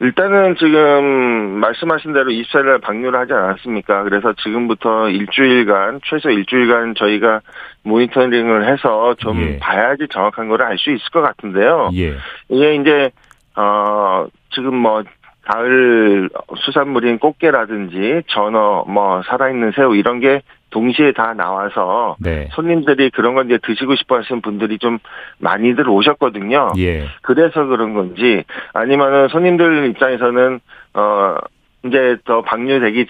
[0.00, 4.02] 일단은 지금 말씀하신 대로 24일 방류를 하지 않았습니까?
[4.02, 7.40] 그래서 지금부터 일주일간, 최소 일주일간 저희가
[7.84, 9.58] 모니터링을 해서 좀 예.
[9.58, 11.90] 봐야지 정확한 거를 알 수 있을 것 같은데요.
[11.94, 12.16] 예.
[12.48, 13.10] 이게 이제,
[13.54, 15.04] 어, 지금 뭐,
[15.44, 20.42] 가을 수산물인 꽃게라든지 전어, 뭐, 살아있는 새우 이런 게
[20.72, 22.48] 동시에 다 나와서 네.
[22.52, 24.98] 손님들이 그런 건 이제 드시고 싶어 하시는 분들이 좀
[25.38, 26.72] 많이들 오셨거든요.
[26.78, 27.06] 예.
[27.22, 28.42] 그래서 그런 건지
[28.72, 30.60] 아니면은 손님들 입장에서는
[30.94, 31.36] 어
[31.84, 33.06] 이제 더 방류되기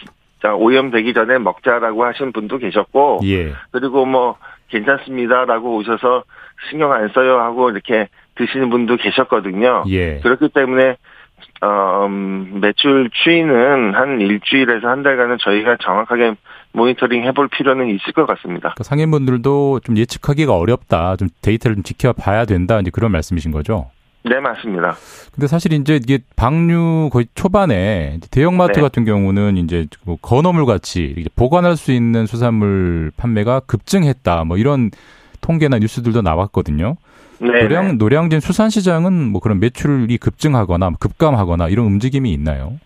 [0.58, 3.52] 오염되기 전에 먹자라고 하신 분도 계셨고 예.
[3.70, 4.36] 그리고 뭐
[4.68, 6.24] 괜찮습니다라고 오셔서
[6.68, 9.84] 신경 안 써요 하고 이렇게 드시는 분도 계셨거든요.
[9.88, 10.18] 예.
[10.20, 10.96] 그렇기 때문에
[11.60, 16.34] 어, 음, 매출 추이는 한 일주일에서 한 달간은 저희가 정확하게
[16.72, 18.70] 모니터링 해볼 필요는 있을 것 같습니다.
[18.70, 21.16] 그러니까 상인분들도 좀 예측하기가 어렵다.
[21.16, 22.80] 좀 데이터를 좀 지켜봐야 된다.
[22.80, 23.90] 이제 그런 말씀이신 거죠?
[24.24, 24.94] 네, 맞습니다.
[25.34, 28.80] 근데 사실 이제 이게 방류 거의 초반에 대형마트 네.
[28.80, 34.44] 같은 경우는 이제 뭐 건어물 같이 보관할 수 있는 수산물 판매가 급증했다.
[34.44, 34.90] 뭐 이런
[35.40, 36.96] 통계나 뉴스들도 나왔거든요.
[37.40, 37.62] 네.
[37.62, 42.78] 노량 노량진 수산시장은 뭐 그런 매출이 급증하거나 뭐 급감하거나 이런 움직임이 있나요?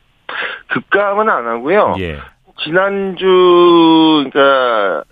[0.68, 1.97] 급감은 안 하고요.
[1.99, 2.16] 예.
[2.63, 3.25] 지난주
[4.31, 5.05] 그러니까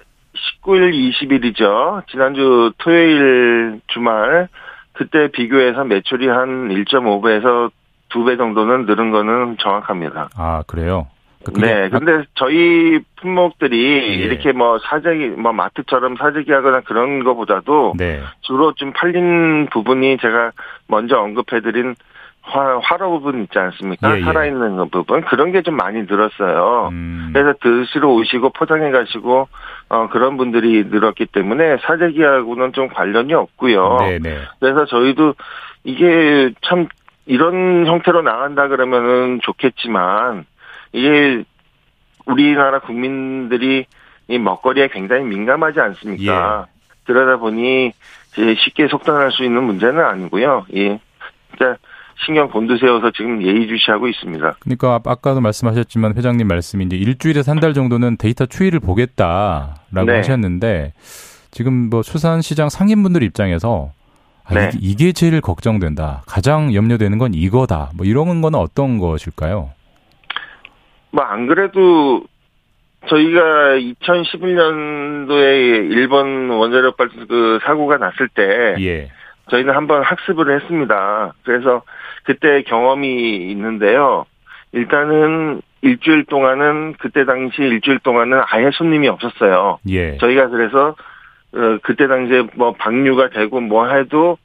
[0.62, 2.06] 19일 20일이죠.
[2.08, 4.48] 지난주 토요일 주말
[4.92, 7.70] 그때 비교해서 매출이 한 1.5배에서
[8.10, 10.28] 2배 정도는 늘은 거는 정확합니다.
[10.36, 11.08] 아 그래요.
[11.44, 14.14] 그러니까 네, 근데 저희 품목들이 예.
[14.14, 18.22] 이렇게 뭐 사재기, 뭐 마트처럼 사재기하거나 그런 거보다도 네.
[18.40, 20.52] 주로 좀 팔린 부분이 제가
[20.86, 21.96] 먼저 언급해드린
[22.46, 24.14] 화, 화로 부분 있지 않습니까?
[24.14, 24.24] 예, 예.
[24.24, 26.88] 살아있는 그 부분 그런 게 좀 많이 늘었어요.
[26.92, 29.48] 음, 그래서 드시러 오시고 포장해 가시고
[29.88, 33.96] 어, 그런 분들이 늘었기 때문에 사재기하고는 좀 관련이 없고요.
[34.00, 34.38] 네네.
[34.60, 35.34] 그래서 저희도
[35.84, 36.86] 이게 참
[37.26, 40.44] 이런 형태로 나간다 그러면은 좋겠지만
[40.92, 41.44] 이게
[42.26, 43.86] 우리나라 국민들이
[44.28, 46.66] 이 먹거리에 굉장히 민감하지 않습니까?
[47.04, 47.92] 그러다 보니
[48.58, 50.66] 쉽게 속단할 수 있는 문제는 아니고요.
[50.74, 51.00] 예.
[51.50, 51.76] 진짜
[52.24, 54.56] 신경 곤두세워서 지금 예의주시하고 있습니다.
[54.60, 60.16] 그러니까 아까도 말씀하셨지만 회장님 말씀이 이제 일주일에서 한 달 정도는 데이터 추이를 보겠다라고 네.
[60.16, 60.92] 하셨는데
[61.50, 63.92] 지금 뭐 수산시장 상인분들 입장에서
[64.46, 64.70] 아, 네.
[64.78, 66.22] 이게, 제일 걱정된다.
[66.26, 67.90] 가장 염려되는 건 이거다.
[67.96, 69.70] 뭐 이런 거는 어떤 것일까요?
[71.12, 72.24] 뭐 안 그래도
[73.08, 73.40] 저희가
[74.02, 79.10] 2011년도에 일본 원자력 발전 그 사고가 났을 때 예.
[79.50, 81.32] 저희는 한번 학습을 했습니다.
[81.44, 81.82] 그래서
[82.24, 84.24] 그때 경험이 있는데요.
[84.72, 89.78] 일단은 일주일 동안은 그때 당시 일주일 동안은 아예 손님이 없었어요.
[89.88, 90.16] 예.
[90.18, 90.96] 저희가 그래서
[91.54, 94.38] 어, 그때 당시에 뭐 방류가 되고 뭐 해도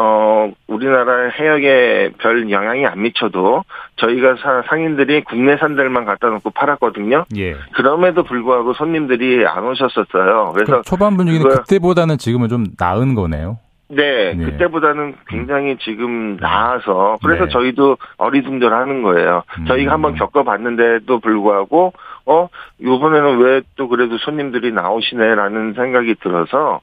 [0.00, 3.64] 어 우리나라 해역에 별 영향이 안 미쳐도
[3.96, 7.24] 저희가 사- 상인들이 국내산들만 갖다 놓고 팔았거든요.
[7.36, 7.56] 예.
[7.74, 10.52] 그럼에도 불구하고 손님들이 안 오셨었어요.
[10.54, 13.58] 그래서 그럼 초반 분위기는 그때보다는 지금은 좀 나은 거네요.
[13.90, 14.44] 네, 네.
[14.44, 17.50] 그때보다는 굉장히 지금 나아서 그래서 네.
[17.50, 19.42] 저희도 어리둥절하는 거예요.
[19.60, 19.64] 음.
[19.66, 21.92] 저희가 한번 겪어봤는데도 불구하고
[22.26, 22.48] 어
[22.80, 26.80] 이번에는 왜 또 그래도 손님들이 나오시네라는 생각이 들어서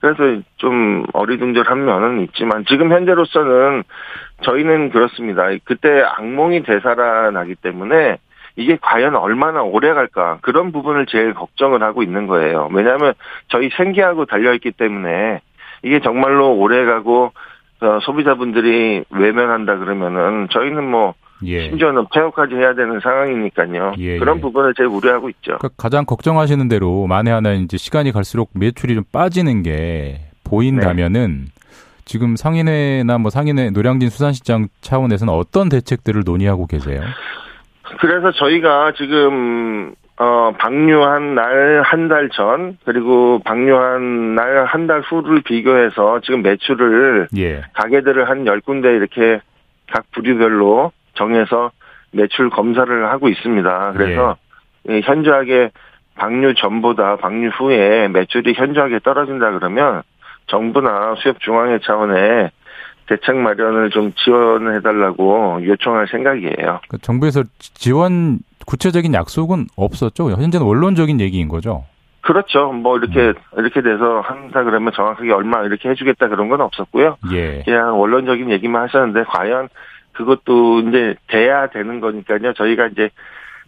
[0.00, 3.84] 그래서 좀 어리둥절한 면은 있지만 지금 현재로서는
[4.42, 5.48] 저희는 그렇습니다.
[5.64, 8.16] 그때 악몽이 되살아나기 때문에
[8.56, 12.68] 이게 과연 얼마나 오래 갈까 그런 부분을 제일 걱정을 하고 있는 거예요.
[12.72, 13.12] 왜냐하면
[13.48, 15.40] 저희 생계하고 달려 있기 때문에
[15.82, 17.32] 이게 정말로 오래 가고
[17.80, 21.14] 어, 소비자분들이 외면한다 그러면은 저희는 뭐
[21.44, 21.68] 예.
[21.68, 23.94] 심지어는 폐업까지 해야 되는 상황이니까요.
[23.98, 24.40] 예, 그런 예.
[24.42, 25.56] 부분을 제일 우려하고 있죠.
[25.58, 31.46] 그러니까 가장 걱정하시는 대로 만에 하나 이제 시간이 갈수록 매출이 좀 빠지는 게 보인다면은
[32.04, 37.00] 지금 상인회나 뭐 상인회 노량진 수산시장 차원에서는 어떤 대책들을 논의하고 계세요?
[38.00, 45.40] 그래서 저희가 지금 어 방류한 날 한 달 전 그리고 방류한 날 한 달 후를
[45.40, 47.62] 비교해서 지금 매출을 예.
[47.72, 49.40] 가게들을 한 10군데 이렇게
[49.90, 51.70] 각 부류별로 정해서
[52.12, 53.92] 매출 검사를 하고 있습니다.
[53.96, 54.36] 그래서
[54.90, 55.70] 예, 현저하게
[56.16, 60.02] 방류 전보다 방류 후에 매출이 현저하게 떨어진다 그러면
[60.48, 62.50] 정부나 수협 중앙회 차원에
[63.08, 66.80] 대책 마련을 좀 지원해 달라고 요청할 생각이에요.
[66.90, 70.30] 그 정부에서 지원 구체적인 약속은 없었죠.
[70.30, 71.84] 현재는 원론적인 얘기인 거죠.
[72.22, 72.72] 그렇죠.
[72.72, 77.16] 뭐 이렇게 이렇게 돼서 한다 그러면 정확하게 얼마 이렇게 해주겠다 그런 건 없었고요.
[77.32, 77.62] 예.
[77.64, 79.68] 그냥 원론적인 얘기만 하셨는데 과연
[80.12, 82.52] 그것도 이제 돼야 되는 거니까요.
[82.52, 83.10] 저희가 이제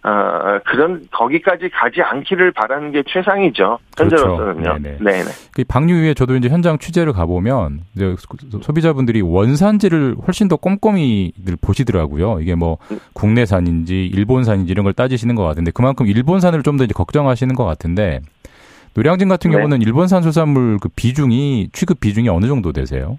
[0.05, 3.79] 아 그런 거기까지 가지 않기를 바라는 게 최상이죠.
[3.97, 4.55] 현재로서는요.
[4.63, 4.79] 그렇죠.
[4.83, 4.99] 네네.
[4.99, 5.25] 네네.
[5.53, 11.57] 그 방류 후에 저도 이제 현장 취재를 가보면 이제 소- 소비자분들이 원산지를 훨씬 더 꼼꼼히들
[11.61, 12.41] 보시더라고요.
[12.41, 12.79] 이게 뭐
[13.13, 18.21] 국내산인지 일본산인지 이런 걸 따지시는 것 같은데 그만큼 일본산을 좀 더 이제 걱정하시는 것 같은데
[18.95, 19.57] 노량진 같은 네.
[19.57, 23.19] 경우는 일본산 수산물 그 비중이 취급 비중이 어느 정도 되세요?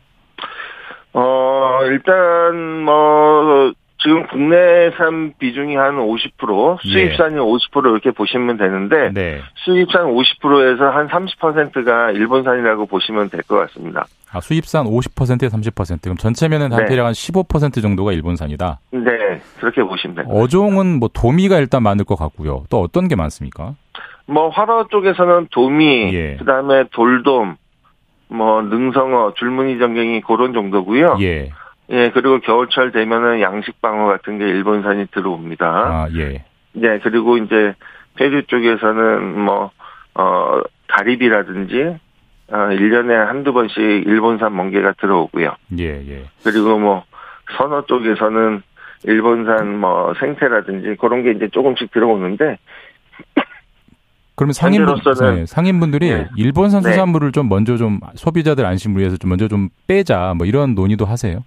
[1.14, 3.72] 어 일단 뭐
[4.04, 6.90] 지금 국내산 비중이 한 50%, 예.
[6.92, 9.40] 수입산이 50% 이렇게 보시면 되는데 네.
[9.56, 14.06] 수입산 50%에서 한 30%가 일본산이라고 보시면 될 것 같습니다.
[14.32, 16.90] 아, 수입산 50%에 30% 그럼 전체면은 한 네.
[16.90, 18.80] 대략 한 15% 정도가 일본산이다.
[18.92, 20.36] 네, 그렇게 보시면 됩니다.
[20.38, 22.64] 어종은 뭐 도미가 일단 많을 것 같고요.
[22.70, 23.76] 또 어떤 게 많습니까?
[24.26, 26.36] 뭐 화로 쪽에서는 도미, 예.
[26.38, 27.58] 그다음에 돌돔,
[28.30, 31.18] 뭐 능성어, 줄무늬 전갱이 그런 정도고요.
[31.22, 31.52] 예.
[31.94, 35.66] 예, 그리고 겨울철 되면은 양식방어 같은 게 일본산이 들어옵니다.
[35.66, 36.44] 아, 예.
[36.82, 37.76] 예, 그리고 이제
[38.16, 39.72] 페루 쪽에서는 뭐,
[40.16, 41.98] 어, 가리비라든지,
[42.50, 45.56] 어, 1년에 한두 번씩 일본산 멍게가 들어오고요.
[45.80, 46.26] 예, 예.
[46.44, 47.04] 그리고 뭐,
[47.58, 48.64] 선어 쪽에서는
[49.06, 52.58] 일본산 뭐 생태라든지 그런 게 이제 조금씩 들어오는데
[54.36, 56.28] 그러면 상인분, 네, 상인분들이 네.
[56.38, 56.92] 일본산 네.
[56.92, 61.44] 수산물을 좀 먼저 좀 소비자들 안심을 위해서 좀 먼저 좀 빼자 뭐 이런 논의도 하세요.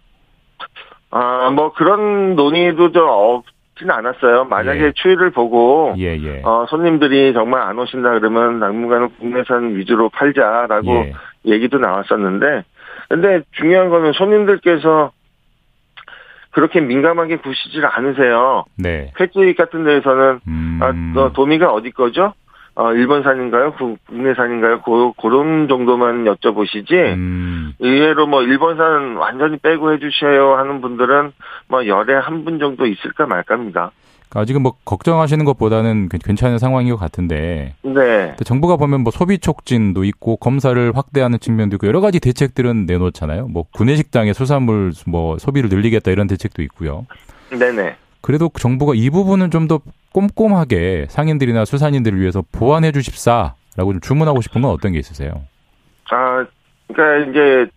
[1.11, 4.45] 아, 뭐 그런 논의도 좀 없진 않았어요.
[4.45, 4.93] 만약에 예.
[4.93, 6.43] 추이를 보고 예, 예.
[6.45, 11.13] 어, 손님들이 정말 안 오신다 그러면 당분간은 국내산 위주로 팔자라고 예.
[11.47, 12.65] 얘기도 나왔었는데
[13.09, 15.13] 근데 중요한 거는 손님들께서
[16.51, 18.65] 그렇게 민감하게 구시질 않으세요.
[18.79, 19.13] 네.
[19.21, 20.81] 횟집 같은 데에서는 음.
[20.83, 22.33] 아, 너 도미가 어디 거죠?
[22.79, 23.73] 어, 일본산인가요?
[23.73, 24.83] 구- 국내산인가요?
[24.83, 26.93] 고, 그런 정도만 여쭤보시지.
[26.93, 27.73] 음.
[27.79, 31.33] 의외로 뭐 일본산 완전히 빼고 해주셔요 하는 분들은
[31.69, 33.91] 뭐 열에 한 분 정도 있을까 말까입니다.
[34.29, 38.35] 그러니까 아직은 뭐 걱정하시는 것보다는 괜- 괜찮은 상황인 것 같은데 네.
[38.45, 43.49] 정부가 보면 뭐 소비 촉진도 있고 검사를 확대하는 측면도 있고 여러 가지 대책들은 내놓잖아요.
[43.49, 47.07] 뭐 구내식당의 수산물 뭐 소비를 늘리겠다 이런 대책도 있고요.
[47.51, 47.97] 네네.
[48.21, 49.81] 그래도 정부가 이 부분은 좀 더
[50.17, 55.43] 꼼꼼하게 상인들이나 수산인들을 위해서 보완해 주십사라고 좀 주문하고 싶은 건 어떤 게 있으세요?
[56.11, 56.47] 아,
[56.89, 57.71] 그러니까 이제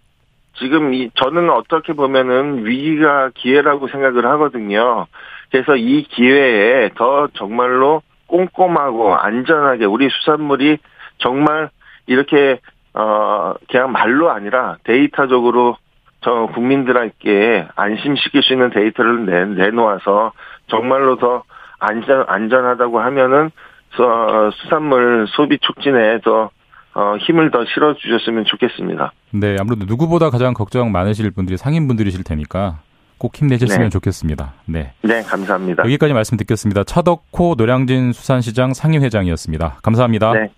[0.58, 5.08] 지금 이 저는 어떻게 보면은 위기가 기회라고 생각을 하거든요.
[5.52, 10.78] 그래서 이 기회에 더 정말로 꼼꼼하고 안전하게 우리 수산물이
[11.18, 11.70] 정말
[12.08, 12.62] 이렇게
[12.94, 15.76] 어 그냥 말로 아니라 데이터적으로
[16.22, 20.34] 저 국민들에게 안심시킬 수 있는 데이터를 내, 내놓아서
[20.68, 21.44] 정말로 더
[21.80, 23.52] 안전 안전하다고 하면은
[23.96, 26.50] 수- 수산물 소비 촉진에 더
[26.96, 29.12] 어, 힘을 더 실어 주셨으면 좋겠습니다.
[29.32, 32.80] 네, 아무래도 누구보다 가장 걱정 많으실 분들이 상인분들이실 테니까
[33.20, 33.90] 꼭 힘내셨으면 네.
[33.90, 34.54] 좋겠습니다.
[34.66, 34.94] 네.
[35.04, 35.84] 네, 감사합니다.
[35.84, 36.84] 여기까지 말씀 듣겠습니다.
[36.84, 39.78] 차덕호 노량진 수산시장 상임회장이었습니다.
[39.84, 40.34] 감사합니다.
[40.34, 40.50] 네,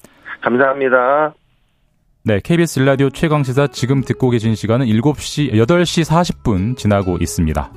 [0.42, 1.34] 감사합니다.
[2.24, 7.72] 네, KBS 일라디오 최강시사 지금 듣고 계신 시간은 7시, 8시 40분 지나고 있습니다.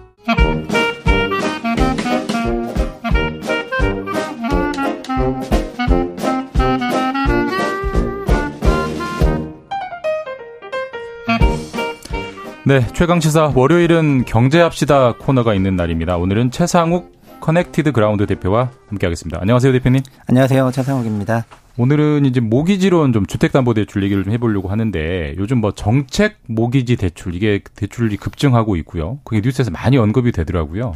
[12.67, 16.19] 네, 최강시사 월요일은 경제합시다 코너가 있는 날입니다.
[16.19, 19.39] 오늘은 채상욱 Connected Ground 대표와 함께하겠습니다.
[19.41, 20.03] 안녕하세요, 대표님.
[20.29, 20.71] 안녕하세요.
[20.71, 21.47] 채상욱입니다.
[21.77, 27.61] 오늘은 이제 모기지론 좀 주택담보대출 얘기를 좀 해보려고 하는데 요즘 뭐 정책 모기지 대출 이게
[27.75, 29.19] 대출이 급증하고 있고요.
[29.25, 30.95] 그게 뉴스에서 많이 언급이 되더라고요.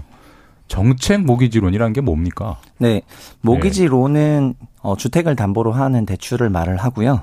[0.68, 2.58] 정책 모기지론이라는 게 뭡니까?
[2.78, 3.02] 네.
[3.40, 7.22] 모기지론은 어, 주택을 담보로 하는 대출을 말을 하고요.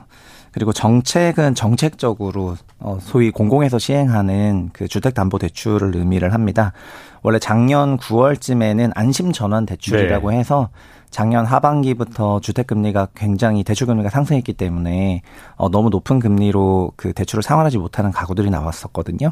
[0.52, 6.74] 그리고 정책은 정책적으로 어, 소위 공공에서 시행하는 그 주택담보대출을 의미를 합니다.
[7.22, 10.38] 원래 작년 9월쯤에는 안심전환 대출이라고 네.
[10.38, 10.70] 해서
[11.10, 15.22] 작년 하반기부터 주택금리가 굉장히 대출금리가 상승했기 때문에
[15.56, 19.32] 어, 너무 높은 금리로 그 대출을 상환하지 못하는 가구들이 나왔었거든요.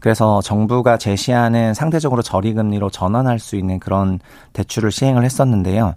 [0.00, 4.20] 그래서 정부가 제시하는 상대적으로 저리금리로 전환할 수 있는 그런
[4.52, 5.94] 대출을 시행을 했었는데요.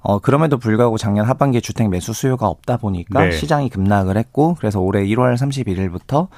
[0.00, 3.32] 어, 그럼에도 불구하고 작년 하반기에 주택 매수 수요가 없다 보니까 네.
[3.32, 6.28] 시장이 급락을 했고 그래서 올해 1월 31일부터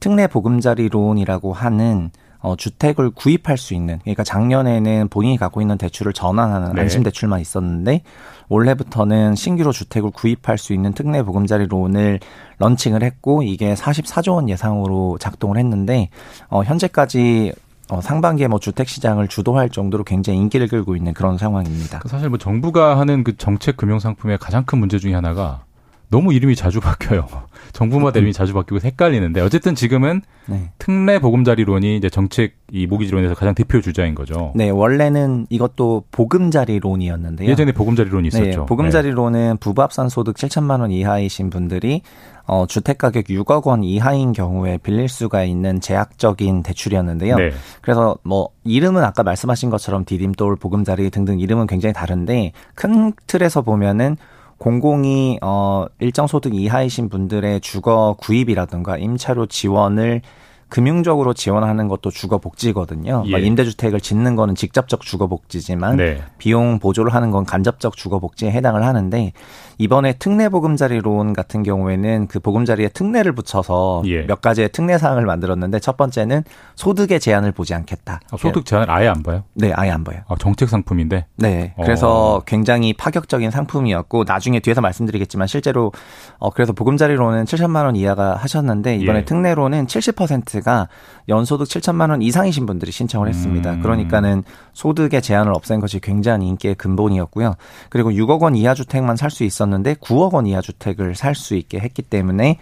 [0.00, 2.10] 특례 보금자리론이라고 하는
[2.46, 6.80] 어, 주택을 구입할 수 있는 그러니까 작년에는 본인이 갖고 있는 대출을 전환하는 네.
[6.80, 8.02] 안심 대출만 있었는데
[8.48, 12.20] 올해부터는 신규로 주택을 구입할 수 있는 특례 보금자리론을
[12.58, 16.08] 런칭을 했고 이게 44조 원 예상으로 작동을 했는데
[16.48, 17.52] 어, 현재까지
[17.88, 22.00] 어, 상반기에 뭐 주택 시장을 주도할 정도로 굉장히 인기를 끌고 있는 그런 상황입니다.
[22.06, 25.65] 사실 뭐 정부가 하는 그 정책 금융 상품의 가장 큰 문제 중에 하나가
[26.08, 27.26] 너무 이름이 자주 바뀌어요.
[27.72, 30.70] 정부마다 이름이 자주 바뀌고 헷갈리는데 어쨌든 지금은 네.
[30.78, 34.52] 특례 보금자리론이 이제 정책 이 모기지론에서 가장 대표 주자인 거죠.
[34.54, 37.50] 네, 원래는 이것도 보금자리론이었는데요.
[37.50, 38.60] 예전에 보금자리론이 있었죠.
[38.60, 42.02] 네, 보금자리론은 부부 합산 소득 7천만 원 이하이신 분들이
[42.46, 47.36] 어, 주택 가격 6억 원 이하인 경우에 빌릴 수가 있는 제약적인 대출이었는데요.
[47.36, 47.50] 네.
[47.82, 54.16] 그래서 뭐 이름은 아까 말씀하신 것처럼 디딤돌, 보금자리 등등 이름은 굉장히 다른데 큰 틀에서 보면은
[54.58, 60.22] 공공이 어 일정 소득 이하이신 분들의 주거 구입이라든가 임차료 지원을
[60.68, 63.22] 금융적으로 지원하는 것도 주거 복지거든요.
[63.26, 63.30] 예.
[63.30, 66.22] 뭐 임대주택을 짓는 거는 직접적 주거 복지지만 네.
[66.38, 69.32] 비용 보조를 하는 건 간접적 주거 복지에 해당을 하는데
[69.78, 74.26] 이번에 특례 보금자리론 같은 경우에는 그 보금자리에 특례를 붙여서 예.
[74.26, 76.42] 몇 가지의 특례 사항을 만들었는데 첫 번째는
[76.74, 78.20] 소득의 제한을 보지 않겠다.
[78.30, 79.44] 아, 소득 제한을 아예 안 봐요?
[79.54, 80.20] 네, 아예 안 봐요.
[80.28, 81.26] 아, 정책 상품인데.
[81.36, 81.74] 네.
[81.76, 81.84] 어.
[81.84, 85.92] 그래서 굉장히 파격적인 상품이었고 나중에 뒤에서 말씀드리겠지만 실제로
[86.38, 89.24] 어 그래서 보금자리로는 7천만 원 이하가 하셨는데 이번에 예.
[89.24, 90.88] 특례로는 70% 50%가
[91.28, 93.72] 연소득 7천만 원 이상이신 분들이 신청을 했습니다.
[93.74, 93.82] 음.
[93.82, 94.42] 그러니까는
[94.72, 97.54] 소득의 제한을 없앤 것이 굉장히 인기의 근본이었고요.
[97.90, 101.78] 그리고 6억 원 이하 주택만 살 수 있었는데 9억 원 이하 주택을 살 수 있게
[101.78, 102.58] 했기 때문에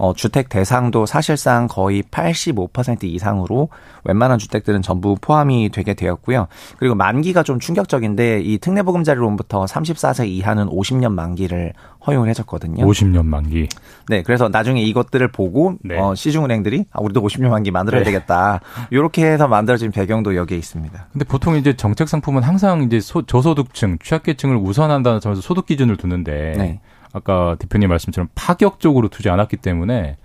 [0.00, 3.68] 어, 주택 대상도 사실상 거의 85% 이상으로
[4.04, 6.48] 웬만한 주택들은 전부 포함이 되게 되었고요.
[6.78, 11.74] 그리고 만기가 좀 충격적인데 이 특례보금자리론부터 34세 이하는 50년 만기를
[12.06, 12.86] 허용을 해줬거든요.
[12.86, 13.68] 50년 만기.
[14.08, 15.98] 네, 그래서 나중에 이것들을 보고 네.
[15.98, 18.06] 어, 시중은행들이 아, 우리도 50년 만기 만들어야 네.
[18.06, 18.60] 되겠다.
[18.90, 21.08] 이렇게 해서 만들어진 배경도 여기에 있습니다.
[21.12, 26.54] 근데 보통 이제 정책 상품은 항상 이제 소, 저소득층, 취약계층을 우선한다는 점에서 소득 기준을 두는데
[26.56, 26.80] 네.
[27.12, 30.16] 아까 대표님 말씀처럼 파격적으로 두지 않았기 때문에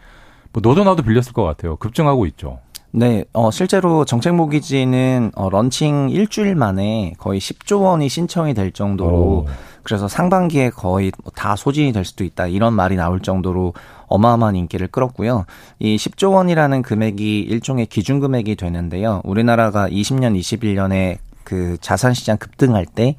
[0.53, 1.75] 뭐 너도 나도 빌렸을 것 같아요.
[1.77, 2.59] 급증하고 있죠.
[2.91, 9.17] 네, 어, 실제로 정책 모기지는 어, 런칭 일주일 만에 거의 10조 원이 신청이 될 정도로
[9.17, 9.45] 오.
[9.83, 13.73] 그래서 상반기에 거의 뭐다 소진이 될 수도 있다 이런 말이 나올 정도로
[14.07, 15.45] 어마어마한 인기를 끌었고요.
[15.79, 19.21] 이 10조 원이라는 금액이 일종의 기준 금액이 되는데요.
[19.25, 23.17] 우리나라가 20년, 21년에 그 자산 시장 급등할 때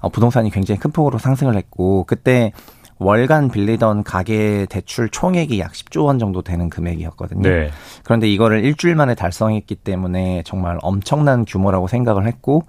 [0.00, 2.52] 어, 부동산이 굉장히 큰 폭으로 상승을 했고 그때
[2.98, 7.42] 월간 빌리던 가계 대출 총액이 약 10조 원 정도 되는 금액이었거든요.
[7.42, 7.70] 네.
[8.04, 12.62] 그런데 이거를 일주일 만에 달성했기 때문에 정말 엄청난 규모라고 생각을 했고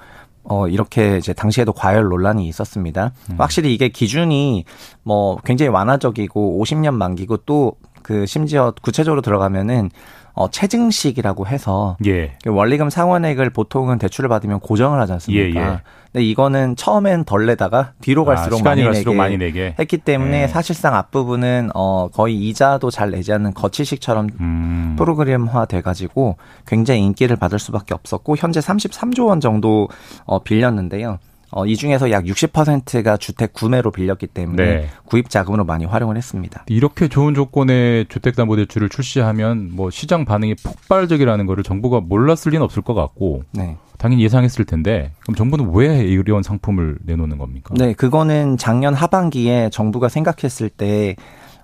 [0.44, 3.12] 어, 이렇게 이제 당시에도 과열 논란이 있었습니다.
[3.32, 3.36] 음.
[3.38, 4.66] 확실히 이게 기준이
[5.04, 7.76] 뭐 굉장히 완화적이고 50년 만기고 또
[8.08, 9.92] 그 심지어 구체적으로 들어가면은
[10.38, 12.38] 어, 체증식이라고 해서 예.
[12.44, 15.60] 그 원리금 상환액을 보통은 대출을 받으면 고정을 하지 않습니까?
[15.60, 15.82] 예, 예.
[16.12, 20.44] 근데 이거는 처음엔 덜 내다가 뒤로 아, 갈수록, 아, 많이, 내게 많이 내게 했기 때문에
[20.44, 20.48] 예.
[20.48, 24.96] 사실상 앞부분은 어, 거의 이자도 잘 내지 않는 거치식처럼 음.
[24.96, 26.38] 프로그램화 돼가지고
[26.68, 29.90] 굉장히 인기를 받을 수밖에 없었고 현재 33조 원 정도
[30.26, 31.18] 어, 빌렸는데요.
[31.52, 34.90] 어, 이 중에서 약 60%가 주택 구매로 빌렸기 때문에 네.
[35.06, 36.66] 구입 자금으로 많이 활용을 했습니다.
[36.68, 42.94] 이렇게 좋은 조건의 주택담보대출을 출시하면 뭐 시장 반응이 폭발적이라는 거를 정부가 몰랐을 리는 없을 것
[42.94, 43.78] 같고 네.
[43.98, 47.74] 당연히 예상했을 텐데 그럼 정부는 왜 이런 상품을 내놓는 겁니까?
[47.78, 51.16] 네, 그거는 작년 하반기에 정부가 생각했을 때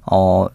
[0.10, 0.48] 어,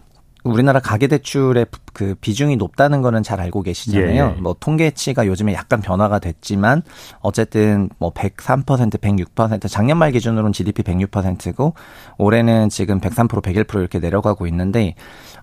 [0.51, 4.35] 우리나라 가계대출의 그 비중이 높다는 거는 잘 알고 계시잖아요.
[4.37, 4.41] 예.
[4.41, 6.83] 뭐 통계치가 요즘에 약간 변화가 됐지만
[7.21, 11.75] 어쨌든 뭐 103%, 106% 작년 말 기준으로는 GDP 106%고
[12.19, 14.95] 올해는 지금 103%, 101% 이렇게 내려가고 있는데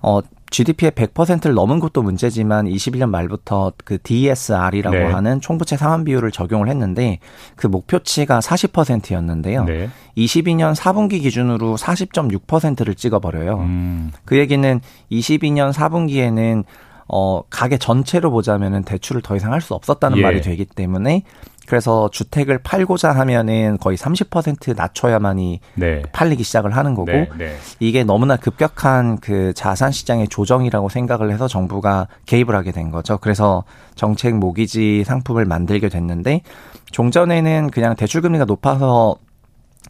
[0.02, 0.22] 어
[0.56, 5.04] GDP의 100%를 넘은 것도 문제지만 21년 말부터 그 DSR이라고 네.
[5.04, 7.20] 하는 총부채 상환 비율을 적용을 했는데
[7.58, 9.66] 그 목표치가 40%였는데요.
[9.66, 9.90] 네.
[10.16, 13.58] 22년 4분기 기준으로 40.6%를 찍어버려요.
[13.58, 14.14] 음.
[14.24, 14.80] 그 얘기는
[15.12, 16.64] 22년 4분기에는
[17.08, 20.22] 어 가계 전체로 보자면은 대출을 더 이상 할 수 없었다는 예.
[20.22, 21.24] 말이 되기 때문에
[21.68, 26.02] 그래서 주택을 팔고자 하면은 거의 30% 낮춰야만이 네.
[26.12, 27.56] 팔리기 시작을 하는 거고 네, 네.
[27.80, 33.18] 이게 너무나 급격한 그 자산 시장의 조정이라고 생각을 해서 정부가 개입을 하게 된 거죠.
[33.18, 33.64] 그래서
[33.96, 36.42] 정책 모기지 상품을 만들게 됐는데
[36.92, 39.18] 종전에는 그냥 대출 금리가 높아서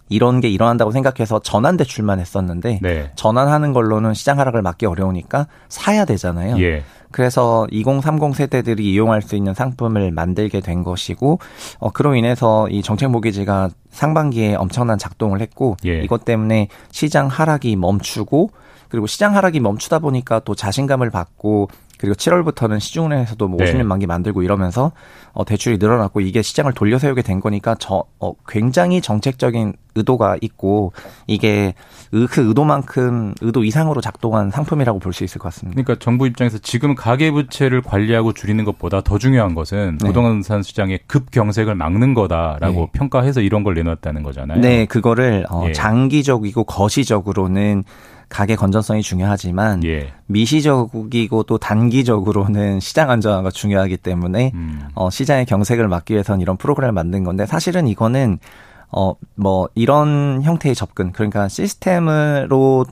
[0.10, 3.12] 이런 게 일어난다고 생각해서 전환 대출만 했었는데 네.
[3.16, 6.60] 전환하는 걸로는 시장 하락을 막기 어려우니까 사야 되잖아요.
[6.62, 6.84] 예.
[7.16, 11.40] 그래서 2030 세대들이 이용할 수 있는 상품을 만들게 된 것이고
[11.80, 16.04] 어 그로 인해서 이 정책 모기지가 상반기에 엄청난 작동을 했고 예.
[16.04, 18.50] 이것 때문에 시장 하락이 멈추고
[18.90, 23.72] 그리고 시장 하락이 멈추다 보니까 또 자신감을 받고 그리고 7월부터는 시중은행에서도 뭐 네.
[23.72, 24.92] 50년 만기 만들고 이러면서
[25.34, 30.92] 어, 대출이 늘어났고 이게 시장을 돌려세우게 된 거니까 저 어, 굉장히 정책적인 의도가 있고
[31.26, 31.74] 이게
[32.12, 35.82] 그 의도만큼 의도 이상으로 작동한 상품이라고 볼 수 있을 것 같습니다.
[35.82, 40.08] 그러니까 정부 입장에서 지금 가계 부채를 관리하고 줄이는 것보다 더 중요한 것은 네.
[40.08, 42.88] 부동산 시장의 급경색을 막는 거다라고 네.
[42.92, 44.60] 평가해서 이런 걸 내놨다는 거잖아요.
[44.60, 45.72] 네, 그거를 어, 예.
[45.72, 47.86] 장기적이고 거시적으로는
[48.30, 50.14] 가계 건전성이 중요하지만 예.
[50.28, 54.82] 미시적이고 또 단기적으로는 시장 안정화가 중요하기 때문에 음.
[54.96, 58.40] 어, 시장의 경색을 막기 위해서는 이런 프로그램을 만든 건데 사실은 이거는
[58.92, 62.86] 어, 뭐, 이런 형태의 접근, 그러니까 시스템으로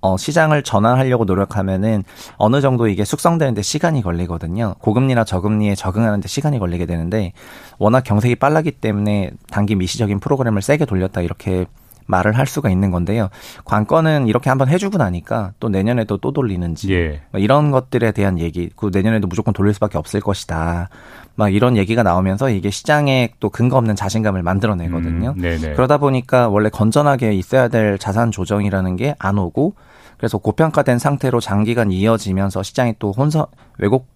[0.00, 2.04] 어, 시장을 전환하려고 노력하면은
[2.36, 4.74] 어느 정도 이게 숙성되는데 시간이 걸리거든요.
[4.80, 7.32] 고금리나 저금리에 적응하는데 시간이 걸리게 되는데
[7.78, 11.66] 워낙 경색이 빨라기 때문에 단기 미시적인 프로그램을 세게 돌렸다 이렇게
[12.06, 13.28] 말을 할 수가 있는 건데요.
[13.64, 17.20] 관건은 이렇게 한번 해주고 나니까 또 내년에도 또 돌리는지 예.
[17.32, 20.88] 뭐 이런 것들에 대한 얘기, 그 내년에도 무조건 돌릴 수밖에 없을 것이다.
[21.34, 25.34] 막 이런 얘기가 나오면서 이게 시장에 또 근거 없는 자신감을 만들어내거든요.
[25.36, 25.42] 음,
[25.74, 29.74] 그러다 보니까 원래 건전하게 있어야 될 자산 조정이라는 게 안 오고
[30.16, 33.46] 그래서 고평가된 상태로 장기간 이어지면서 시장이 또 혼선
[33.78, 34.06] 왜곡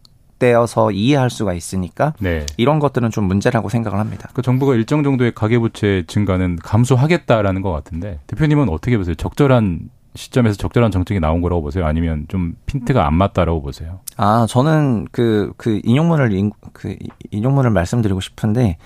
[0.41, 2.45] 되어서 이해할 수가 있으니까 네.
[2.57, 4.29] 이런 것들은 좀 문제라고 생각을 합니다.
[4.33, 9.15] 그 정부가 일정 정도의 가계부채 증가는 감소하겠다라는 것 같은데 대표님은 어떻게 보세요?
[9.15, 11.87] 적절한 시점에서 적절한 정책이 나온 거라고 보세요?
[11.87, 14.01] 아니면 좀 핀트가 안 맞다라고 보세요?
[14.17, 16.97] 아, 저는 그, 그 인용문을, 그
[17.31, 18.77] 인용문을 말씀드리고 싶은데,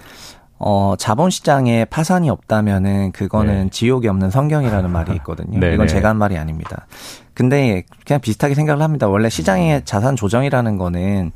[0.58, 3.70] 어, 자본시장에 파산이 없다면은 그거는 네.
[3.70, 5.58] 지옥이 없는 성경이라는 말이 있거든요.
[5.60, 5.92] 네, 이건 네.
[5.94, 6.86] 제가 한 말이 아닙니다.
[7.34, 9.08] 근데 그냥 비슷하게 생각을 합니다.
[9.08, 11.32] 원래 시장의 자산 조정이라는 거는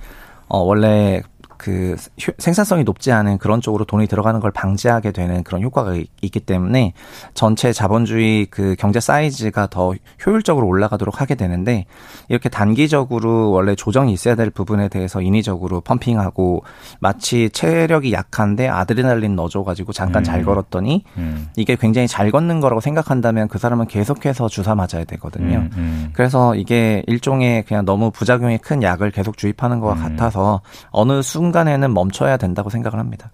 [0.49, 1.23] 어, 원래
[1.59, 1.97] 그
[2.39, 6.95] 생산성이 높지 않은 그런 쪽으로 돈이 들어가는 걸 방지하게 되는 그런 효과가 있기 때문에
[7.35, 9.93] 전체 자본주의 그 경제 사이즈가 더
[10.25, 11.85] 효율적으로 올라가도록 하게 되는데
[12.29, 16.63] 이렇게 단기적으로 원래 조정이 있어야 될 부분에 대해서 인위적으로 펌핑하고
[17.01, 20.25] 마치 체력이 약한데 아드레날린 넣어줘가지고 잠깐 음.
[20.25, 21.49] 잘 걸었더니 음.
[21.57, 25.59] 이게 굉장히 잘 걷는 거라고 생각한다면 그 사람은 계속해서 주사 맞아야 되거든요.
[25.59, 25.71] 음.
[25.77, 26.11] 음.
[26.13, 30.03] 그래서 이게 일종의 그냥 너무 부작용이 큰 약을 계속 주입하는 것 음.
[30.03, 30.61] 같아서
[30.91, 33.31] 어느 순간 순간에는 멈춰야 된다고 생각을 합니다.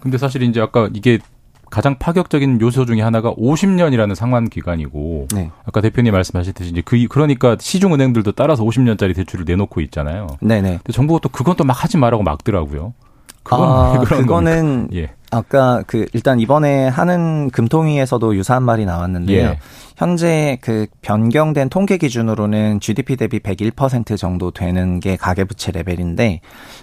[0.00, 1.18] 근데 사실 이제 아까 이게
[1.68, 5.50] 가장 파격적인 요소 중에 하나가 50년이라는 상환 기간이고 네.
[5.64, 10.28] 아까 대표님 말씀하셨듯이 이제 그 그러니까 시중 은행들도 따라서 50년짜리 대출을 내놓고 있잖아요.
[10.40, 10.68] 네네.
[10.78, 12.94] 근데 정부가 또 그건 또 막 하지 말라고 막더라고요.
[13.46, 15.10] 그건 아, 그거는 예.
[15.30, 19.38] 아까 그 일단 이번에 하는 금통위에서도 유사한 말이 나왔는데요.
[19.38, 19.58] 예.
[19.96, 26.40] 현재 그 변경된 통계 기준으로는 GDP 대비 101% 정도 되는 게 가계부채 레벨인데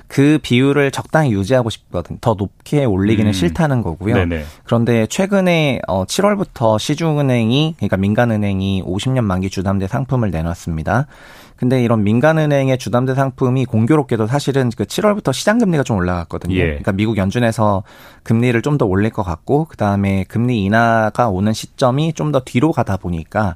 [0.08, 2.18] 그 비율을 적당히 유지하고 싶거든.
[2.22, 3.34] 더 높게 올리기는 음.
[3.34, 4.16] 싫다는 거고요.
[4.16, 4.46] 네네.
[4.64, 11.08] 그런데 최근에 어 7월부터 시중은행이 그러니까 민간은행이 50년 만기 주담대 상품을 내놨습니다.
[11.56, 16.56] 근데 이런 민간은행의 주담대 상품이 공교롭게도 사실은 그 7월부터 시장 금리가 좀 올라갔거든요.
[16.56, 16.66] 예.
[16.66, 17.84] 그러니까 미국 연준에서
[18.24, 22.98] 금리를 좀 더 올릴 것 같고 그다음에 금리 인하가 오는 시점이 좀 더 뒤로 가다
[22.98, 23.56] 보니까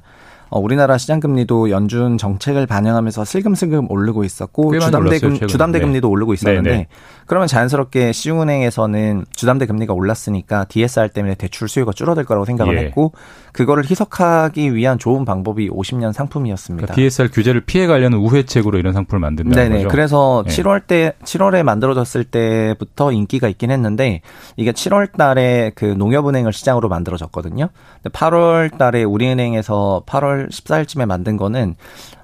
[0.50, 5.84] 우리나라 시장 금리도 연준 정책을 반영하면서 슬금슬금 오르고 있었고 주담대 금 주담대 네.
[5.84, 6.86] 금리도 오르고 있었는데 네네.
[7.26, 12.86] 그러면 자연스럽게 시중은행에서는 주담대 금리가 올랐으니까 DSR 때문에 대출 수요가 줄어들 거라고 생각을 예.
[12.86, 13.12] 했고
[13.52, 16.86] 그거를 희석하기 위한 좋은 방법이 50년 상품이었습니다.
[16.86, 19.76] 그러니까 DSR 규제를 피해 가려는 우회책으로 이런 상품을 만든다는 네네.
[19.76, 19.88] 거죠.
[19.88, 20.54] 그래서 네.
[20.54, 24.22] 7월 때 7월에 만들어졌을 때부터 인기가 있긴 했는데
[24.56, 27.68] 이게 7월 달에 그 농협은행을 시장으로 만들어졌거든요.
[28.04, 31.74] 8월 달에 우리은행에서 8월 14일쯤에 만든 거는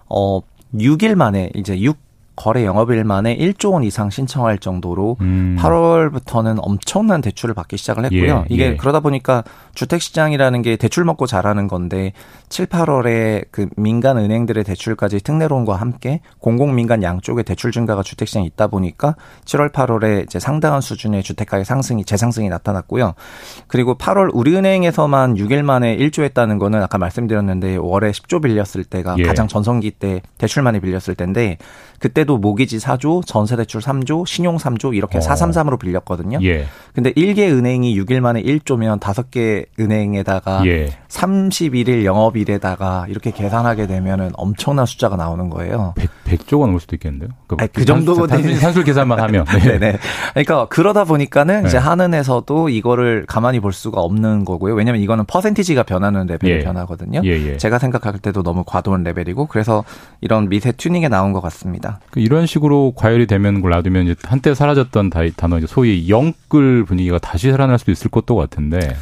[0.08, 0.40] 어
[0.74, 2.03] 6일 만에 이제 6
[2.36, 5.56] 거래 영업일 만에 1조 원 이상 신청할 정도로 음.
[5.60, 8.44] 8월부터는 엄청난 대출을 받기 시작을 했고요.
[8.50, 8.76] 예, 이게 예.
[8.76, 9.44] 그러다 보니까
[9.74, 12.12] 주택 시장이라는 게 대출 먹고 자라는 건데
[12.48, 18.46] 7, 8월에 그 민간 은행들의 대출까지 특례론과 함께 공공 민간 양쪽의 대출 증가가 주택 시장에
[18.46, 23.14] 있다 보니까 7월, 8월에 이제 상당한 수준의 주택 가격 상승이 재상승이 나타났고요.
[23.68, 29.22] 그리고 8월 우리은행에서만 6일 만에 1조 했다는 거는 아까 말씀드렸는데 월에 10조 빌렸을 때가 예.
[29.22, 31.58] 가장 전성기 때 대출 많이 빌렸을 때인데
[31.98, 35.20] 그때 도 모기지 4조, 전세대출 3조, 신용 3조 이렇게 어.
[35.20, 36.38] 433으로 빌렸거든요.
[36.42, 36.66] 예.
[36.94, 40.88] 근데 1개 은행이 6일 만에 1조면 5개 은행에다가 예.
[41.08, 45.94] 31일 영업일에다가 이렇게 계산하게 되면은 엄청난 숫자가 나오는 거예요.
[45.96, 47.30] 100, 100조가 넘을 수도 있겠는데요.
[47.46, 49.44] 그, 아니, 그 정도 단순 산술 계산만 하면.
[49.64, 49.78] 네.
[49.78, 49.98] 네
[50.32, 51.68] 그러니까 그러다 보니까는 네.
[51.68, 54.74] 이제 한은에서도 이거를 가만히 볼 수가 없는 거고요.
[54.74, 56.58] 왜냐면 이거는 퍼센티지가 변하는 레벨이 예.
[56.60, 57.22] 변하거든요.
[57.24, 57.56] 예, 예.
[57.56, 59.84] 제가 생각할 때도 너무 과도한 레벨이고 그래서
[60.20, 62.00] 이런 미세 튜닝에 나온 것 같습니다.
[62.14, 67.18] 그 이런 식으로 과열이 되면 그걸 놔두면 이제 한때 사라졌던 단어 이제 소위 영끌 분위기가
[67.18, 68.94] 다시 살아날 수도 있을 것도 같은데.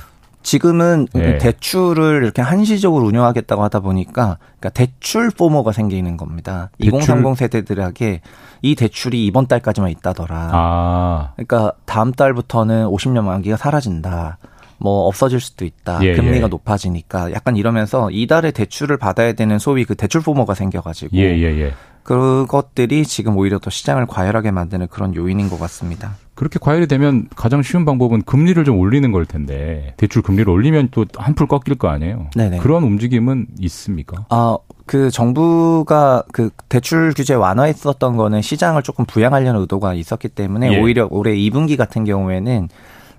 [0.42, 1.36] 지금은 네.
[1.36, 6.70] 대출을 이렇게 한시적으로 운영하겠다고 하다 보니까 그러니까 대출 포모가 생기는 겁니다.
[6.78, 7.00] 대출?
[7.00, 8.22] 2030 세대들에게
[8.62, 10.50] 이 대출이 이번 달까지만 있다더라.
[10.54, 11.32] 아.
[11.36, 14.38] 그러니까 다음 달부터는 50년 만기가 사라진다.
[14.78, 16.02] 뭐 없어질 수도 있다.
[16.02, 16.48] 예, 금리가 예.
[16.48, 21.74] 높아지니까 약간 이러면서 이달에 대출을 받아야 되는 소위 그 대출 포모가 생겨가지고 예, 예, 예.
[22.02, 26.16] 그것들이 지금 오히려 더 시장을 과열하게 만드는 그런 요인인 것 같습니다.
[26.34, 31.04] 그렇게 과열이 되면 가장 쉬운 방법은 금리를 좀 올리는 걸 텐데 대출 금리를 올리면 또
[31.16, 32.30] 한풀 꺾일 거 아니에요.
[32.34, 32.58] 네네.
[32.58, 34.24] 그런 움직임은 있습니까?
[34.30, 34.56] 아,
[34.86, 40.80] 그 정부가 그 대출 규제 완화했었던 거는 시장을 조금 부양하려는 의도가 있었기 때문에 예.
[40.80, 42.68] 오히려 올해 2분기 같은 경우에는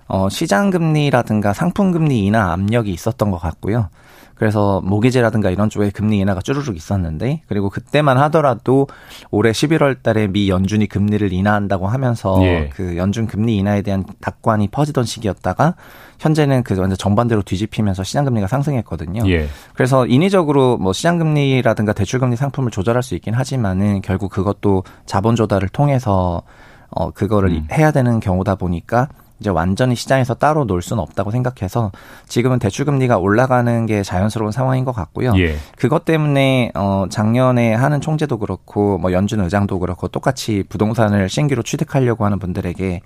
[0.06, 3.88] 어 시장 금리라든가 상품 금리 인하 압력이 있었던 것 같고요.
[4.34, 8.88] 그래서 모기지라든가 이런 쪽에 금리 인하가 쭈르륵 있었는데 그리고 그때만 하더라도
[9.30, 12.70] 올해 11월 달에 미 연준이 금리를 인하한다고 하면서 예.
[12.74, 15.76] 그 연준 금리 인하에 대한 낙관이 퍼지던 시기였다가
[16.18, 19.28] 현재는 그 완전 정반대로 뒤집히면서 시장 금리가 상승했거든요.
[19.30, 19.48] 예.
[19.74, 25.36] 그래서 인위적으로 뭐 시장 금리라든가 대출 금리 상품을 조절할 수 있긴 하지만은 결국 그것도 자본
[25.36, 26.42] 조달을 통해서
[26.90, 27.68] 어 그거를 음.
[27.72, 29.08] 해야 되는 경우다 보니까
[29.40, 31.90] 이제 완전히 시장에서 따로 놀 수는 없다고 생각해서
[32.28, 35.32] 지금은 대출 금리가 올라가는 게 자연스러운 상황인 것 같고요.
[35.38, 35.56] 예.
[35.76, 42.24] 그것 때문에 어 작년에 하는 총재도 그렇고 뭐 연준 의장도 그렇고 똑같이 부동산을 신규로 취득하려고
[42.24, 43.00] 하는 분들에게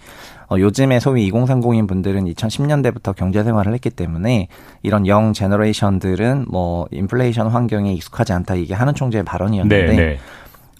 [0.50, 4.48] 어 요즘에 소위 2030인 분들은 2010년대부터 경제 생활을 했기 때문에
[4.82, 10.18] 이런 영 제너레이션들은 뭐 인플레이션 환경에 익숙하지 않다 이게 하는 총재의 발언이었는데 네, 네.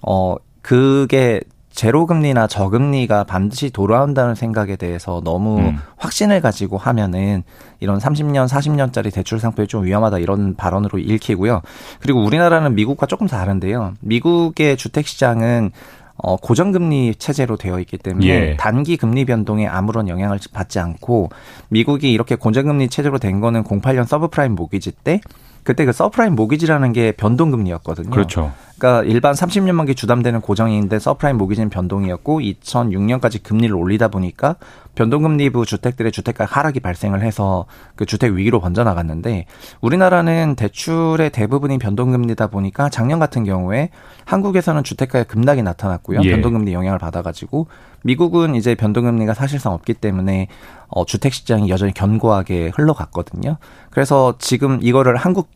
[0.03, 1.41] 어 그게
[1.79, 5.79] 제로 금리나 저금리가 반드시 돌아온다는 생각에 대해서 너무 음.
[5.97, 7.45] 확신을 가지고 하면은
[7.79, 11.63] 이런 30년, 40년짜리 대출 상품이 좀 위험하다 이런 발언으로 읽히고요.
[12.01, 13.95] 그리고 우리나라는 미국과 조금 다른데요.
[14.01, 15.71] 미국의 주택 시장은
[16.17, 18.57] 어, 고정금리 체제로 되어 있기 때문에 예.
[18.57, 21.31] 단기 금리 변동에 아무런 영향을 받지 않고
[21.69, 25.21] 미국이 이렇게 고정금리 체제로 된 거는 08년 서브프라임 모기지 때
[25.63, 28.11] 그때 그 서브프라임 모기지라는 게 변동금리였거든요.
[28.11, 28.53] 그렇죠.
[28.79, 34.57] 그러니까 일반 30년 만기 주담대는 고정인데 서브프라임 모기지는 변동이었고 2006년까지 금리를 올리다 보니까
[34.95, 37.67] 변동금리 부 주택들의 주택가 하락이 발생을 해서
[37.97, 39.47] 그 주택 위기로 번져나갔는데
[39.81, 43.91] 우리나라는 대출의 대부분이 변동금리다 보니까 작년 같은 경우에
[44.25, 46.21] 한국에서는 주택가의 급락이 나타났고요.
[46.23, 46.31] 예.
[46.31, 47.67] 변동금리 영향을 받아가지고
[48.03, 50.49] 미국은 이제 변동금리가 사실상 없기 때문에
[50.89, 53.57] 어, 주택 시장이 여전히 견고하게 흘러갔거든요.
[53.91, 55.49] 그래서 지금 이거를 한국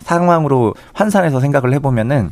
[0.00, 2.30] 상황으로 환산해서 생각을 해보면은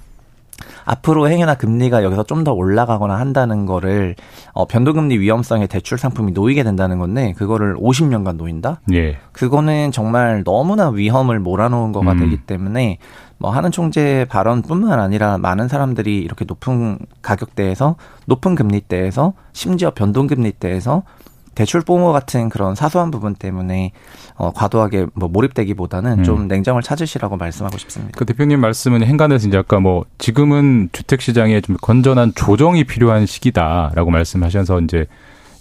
[0.86, 4.14] 앞으로 행여나 금리가 여기서 좀 더 올라가거나 한다는 거를
[4.52, 8.80] 어 변동금리 위험성의 대출 상품이 놓이게 된다는 건데 그거를 50년간 놓인다?
[8.92, 9.18] 예.
[9.32, 12.18] 그거는 정말 너무나 위험을 몰아놓은 거가 음.
[12.20, 12.98] 되기 때문에
[13.38, 17.96] 뭐 하는 총재 발언뿐만 아니라 많은 사람들이 이렇게 높은 가격대에서
[18.26, 21.02] 높은 금리대에서 심지어 변동금리대에서
[21.56, 23.90] 대출 뽕어 같은 그런 사소한 부분 때문에
[24.36, 26.24] 어, 과도하게 뭐 몰입되기보다는 음.
[26.24, 28.16] 좀 냉정을 찾으시라고 말씀하고 싶습니다.
[28.16, 34.10] 그 대표님 말씀은 행간에서 이제 아까 뭐 지금은 주택 시장에 좀 건전한 조정이 필요한 시기다라고
[34.10, 35.06] 말씀하셔서 이제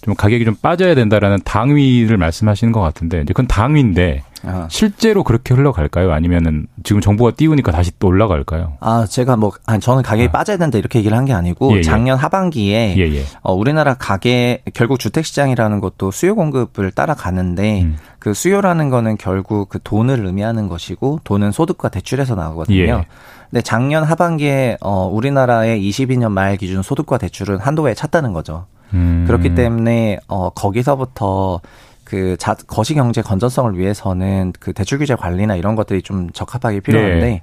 [0.05, 4.67] 좀 가격이 좀 빠져야 된다라는 당위를 말씀하시는 것 같은데 이제 그건 당위인데 아.
[4.69, 6.11] 실제로 그렇게 흘러갈까요?
[6.11, 8.73] 아니면은 지금 정부가 띄우니까 다시 또 올라갈까요?
[8.81, 10.31] 아 제가 뭐 아니 저는 가격이 아.
[10.31, 11.81] 빠져야 된다 이렇게 얘기를 한 게 아니고 예, 예.
[11.81, 17.97] 작년 하반기에 예, 예, 어, 우리나라 가계 결국 주택 시장이라는 것도 수요 공급을 따라가는데 음.
[18.19, 22.77] 그 수요라는 거는 결국 그 돈을 의미하는 것이고 돈은 소득과 대출에서 나오거든요.
[22.77, 23.05] 예.
[23.49, 28.67] 근데 작년 하반기에 어 우리나라의 22년 말 기준 소득과 대출은 한도에 찼다는 거죠.
[28.93, 29.23] 음.
[29.27, 31.61] 그렇기 때문에 어 거기서부터
[32.03, 37.19] 그 자, 거시 경제 건전성을 위해서는 그 대출 규제 관리나 이런 것들이 좀 적합하게 필요한데
[37.19, 37.41] 네.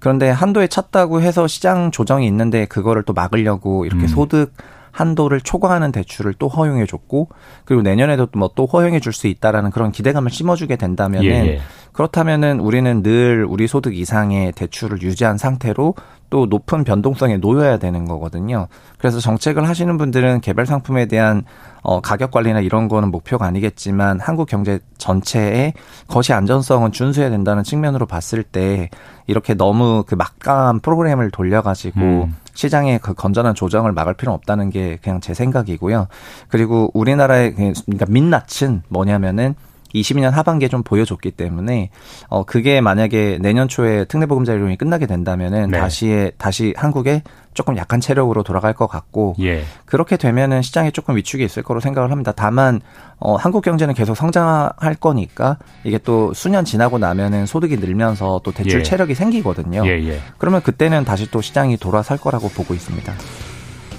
[0.00, 4.08] 그런데 한도에 찼다고 해서 시장 조정이 있는데 그거를 또 막으려고 이렇게 음.
[4.08, 4.52] 소득
[4.92, 7.28] 한도를 초과하는 대출을 또 허용해 줬고
[7.64, 11.60] 그리고 내년에도 뭐 또 허용해 줄 수 있다라는 그런 기대감을 심어주게 된다면은 예, 예.
[11.92, 15.94] 그렇다면은 우리는 늘 우리 소득 이상의 대출을 유지한 상태로
[16.30, 18.68] 또 높은 변동성에 놓여야 되는 거거든요.
[18.98, 21.42] 그래서 정책을 하시는 분들은 개별 상품에 대한
[21.82, 25.74] 어, 가격 관리나 이런 거는 목표가 아니겠지만 한국 경제 전체의
[26.06, 28.90] 거시 안전성은 준수해야 된다는 측면으로 봤을 때
[29.26, 32.36] 이렇게 너무 그 막강한 프로그램을 돌려가지고 음.
[32.54, 36.08] 시장의 그 건전한 조정을 막을 필요는 없다는 게 그냥 제 생각이고요.
[36.48, 39.54] 그리고 우리나라의 그, 그러니까 민낯은 뭐냐면은
[39.94, 41.90] 22년 하반기에 좀 보여줬기 때문에
[42.28, 45.78] 어 그게 만약에 내년 초에 특례보금자 이용이 끝나게 된다면은 네.
[45.78, 47.22] 다시 다시 한국에
[47.52, 49.64] 조금 약한 체력으로 돌아갈 것 같고 예.
[49.84, 52.32] 그렇게 되면은 시장에 조금 위축이 있을 거로 생각을 합니다.
[52.34, 52.80] 다만
[53.18, 58.80] 어 한국 경제는 계속 성장할 거니까 이게 또 수년 지나고 나면은 소득이 늘면서 또 대출
[58.80, 58.82] 예.
[58.82, 59.84] 체력이 생기거든요.
[59.86, 60.08] 예예.
[60.08, 60.20] 예.
[60.38, 63.12] 그러면 그때는 다시 또 시장이 돌아설 거라고 보고 있습니다.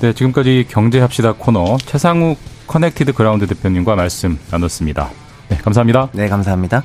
[0.02, 5.12] 네, 지금까지 경제합시다 코너 최상욱 Connected Ground 대표님과 말씀 나눴습니다.
[5.52, 6.10] 네, 감사합니다.
[6.14, 6.84] 네, 감사합니다.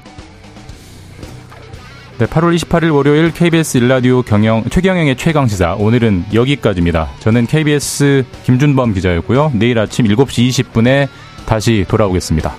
[2.18, 7.08] 네, 8월 28일 월요일 KBS 일라디오 경영 최경영의 최강 시사 오늘은 여기까지입니다.
[7.20, 9.52] 저는 KBS 김준범 기자였고요.
[9.54, 11.08] 내일 아침 7시 20분에
[11.46, 12.52] 다시 돌아오겠습니다.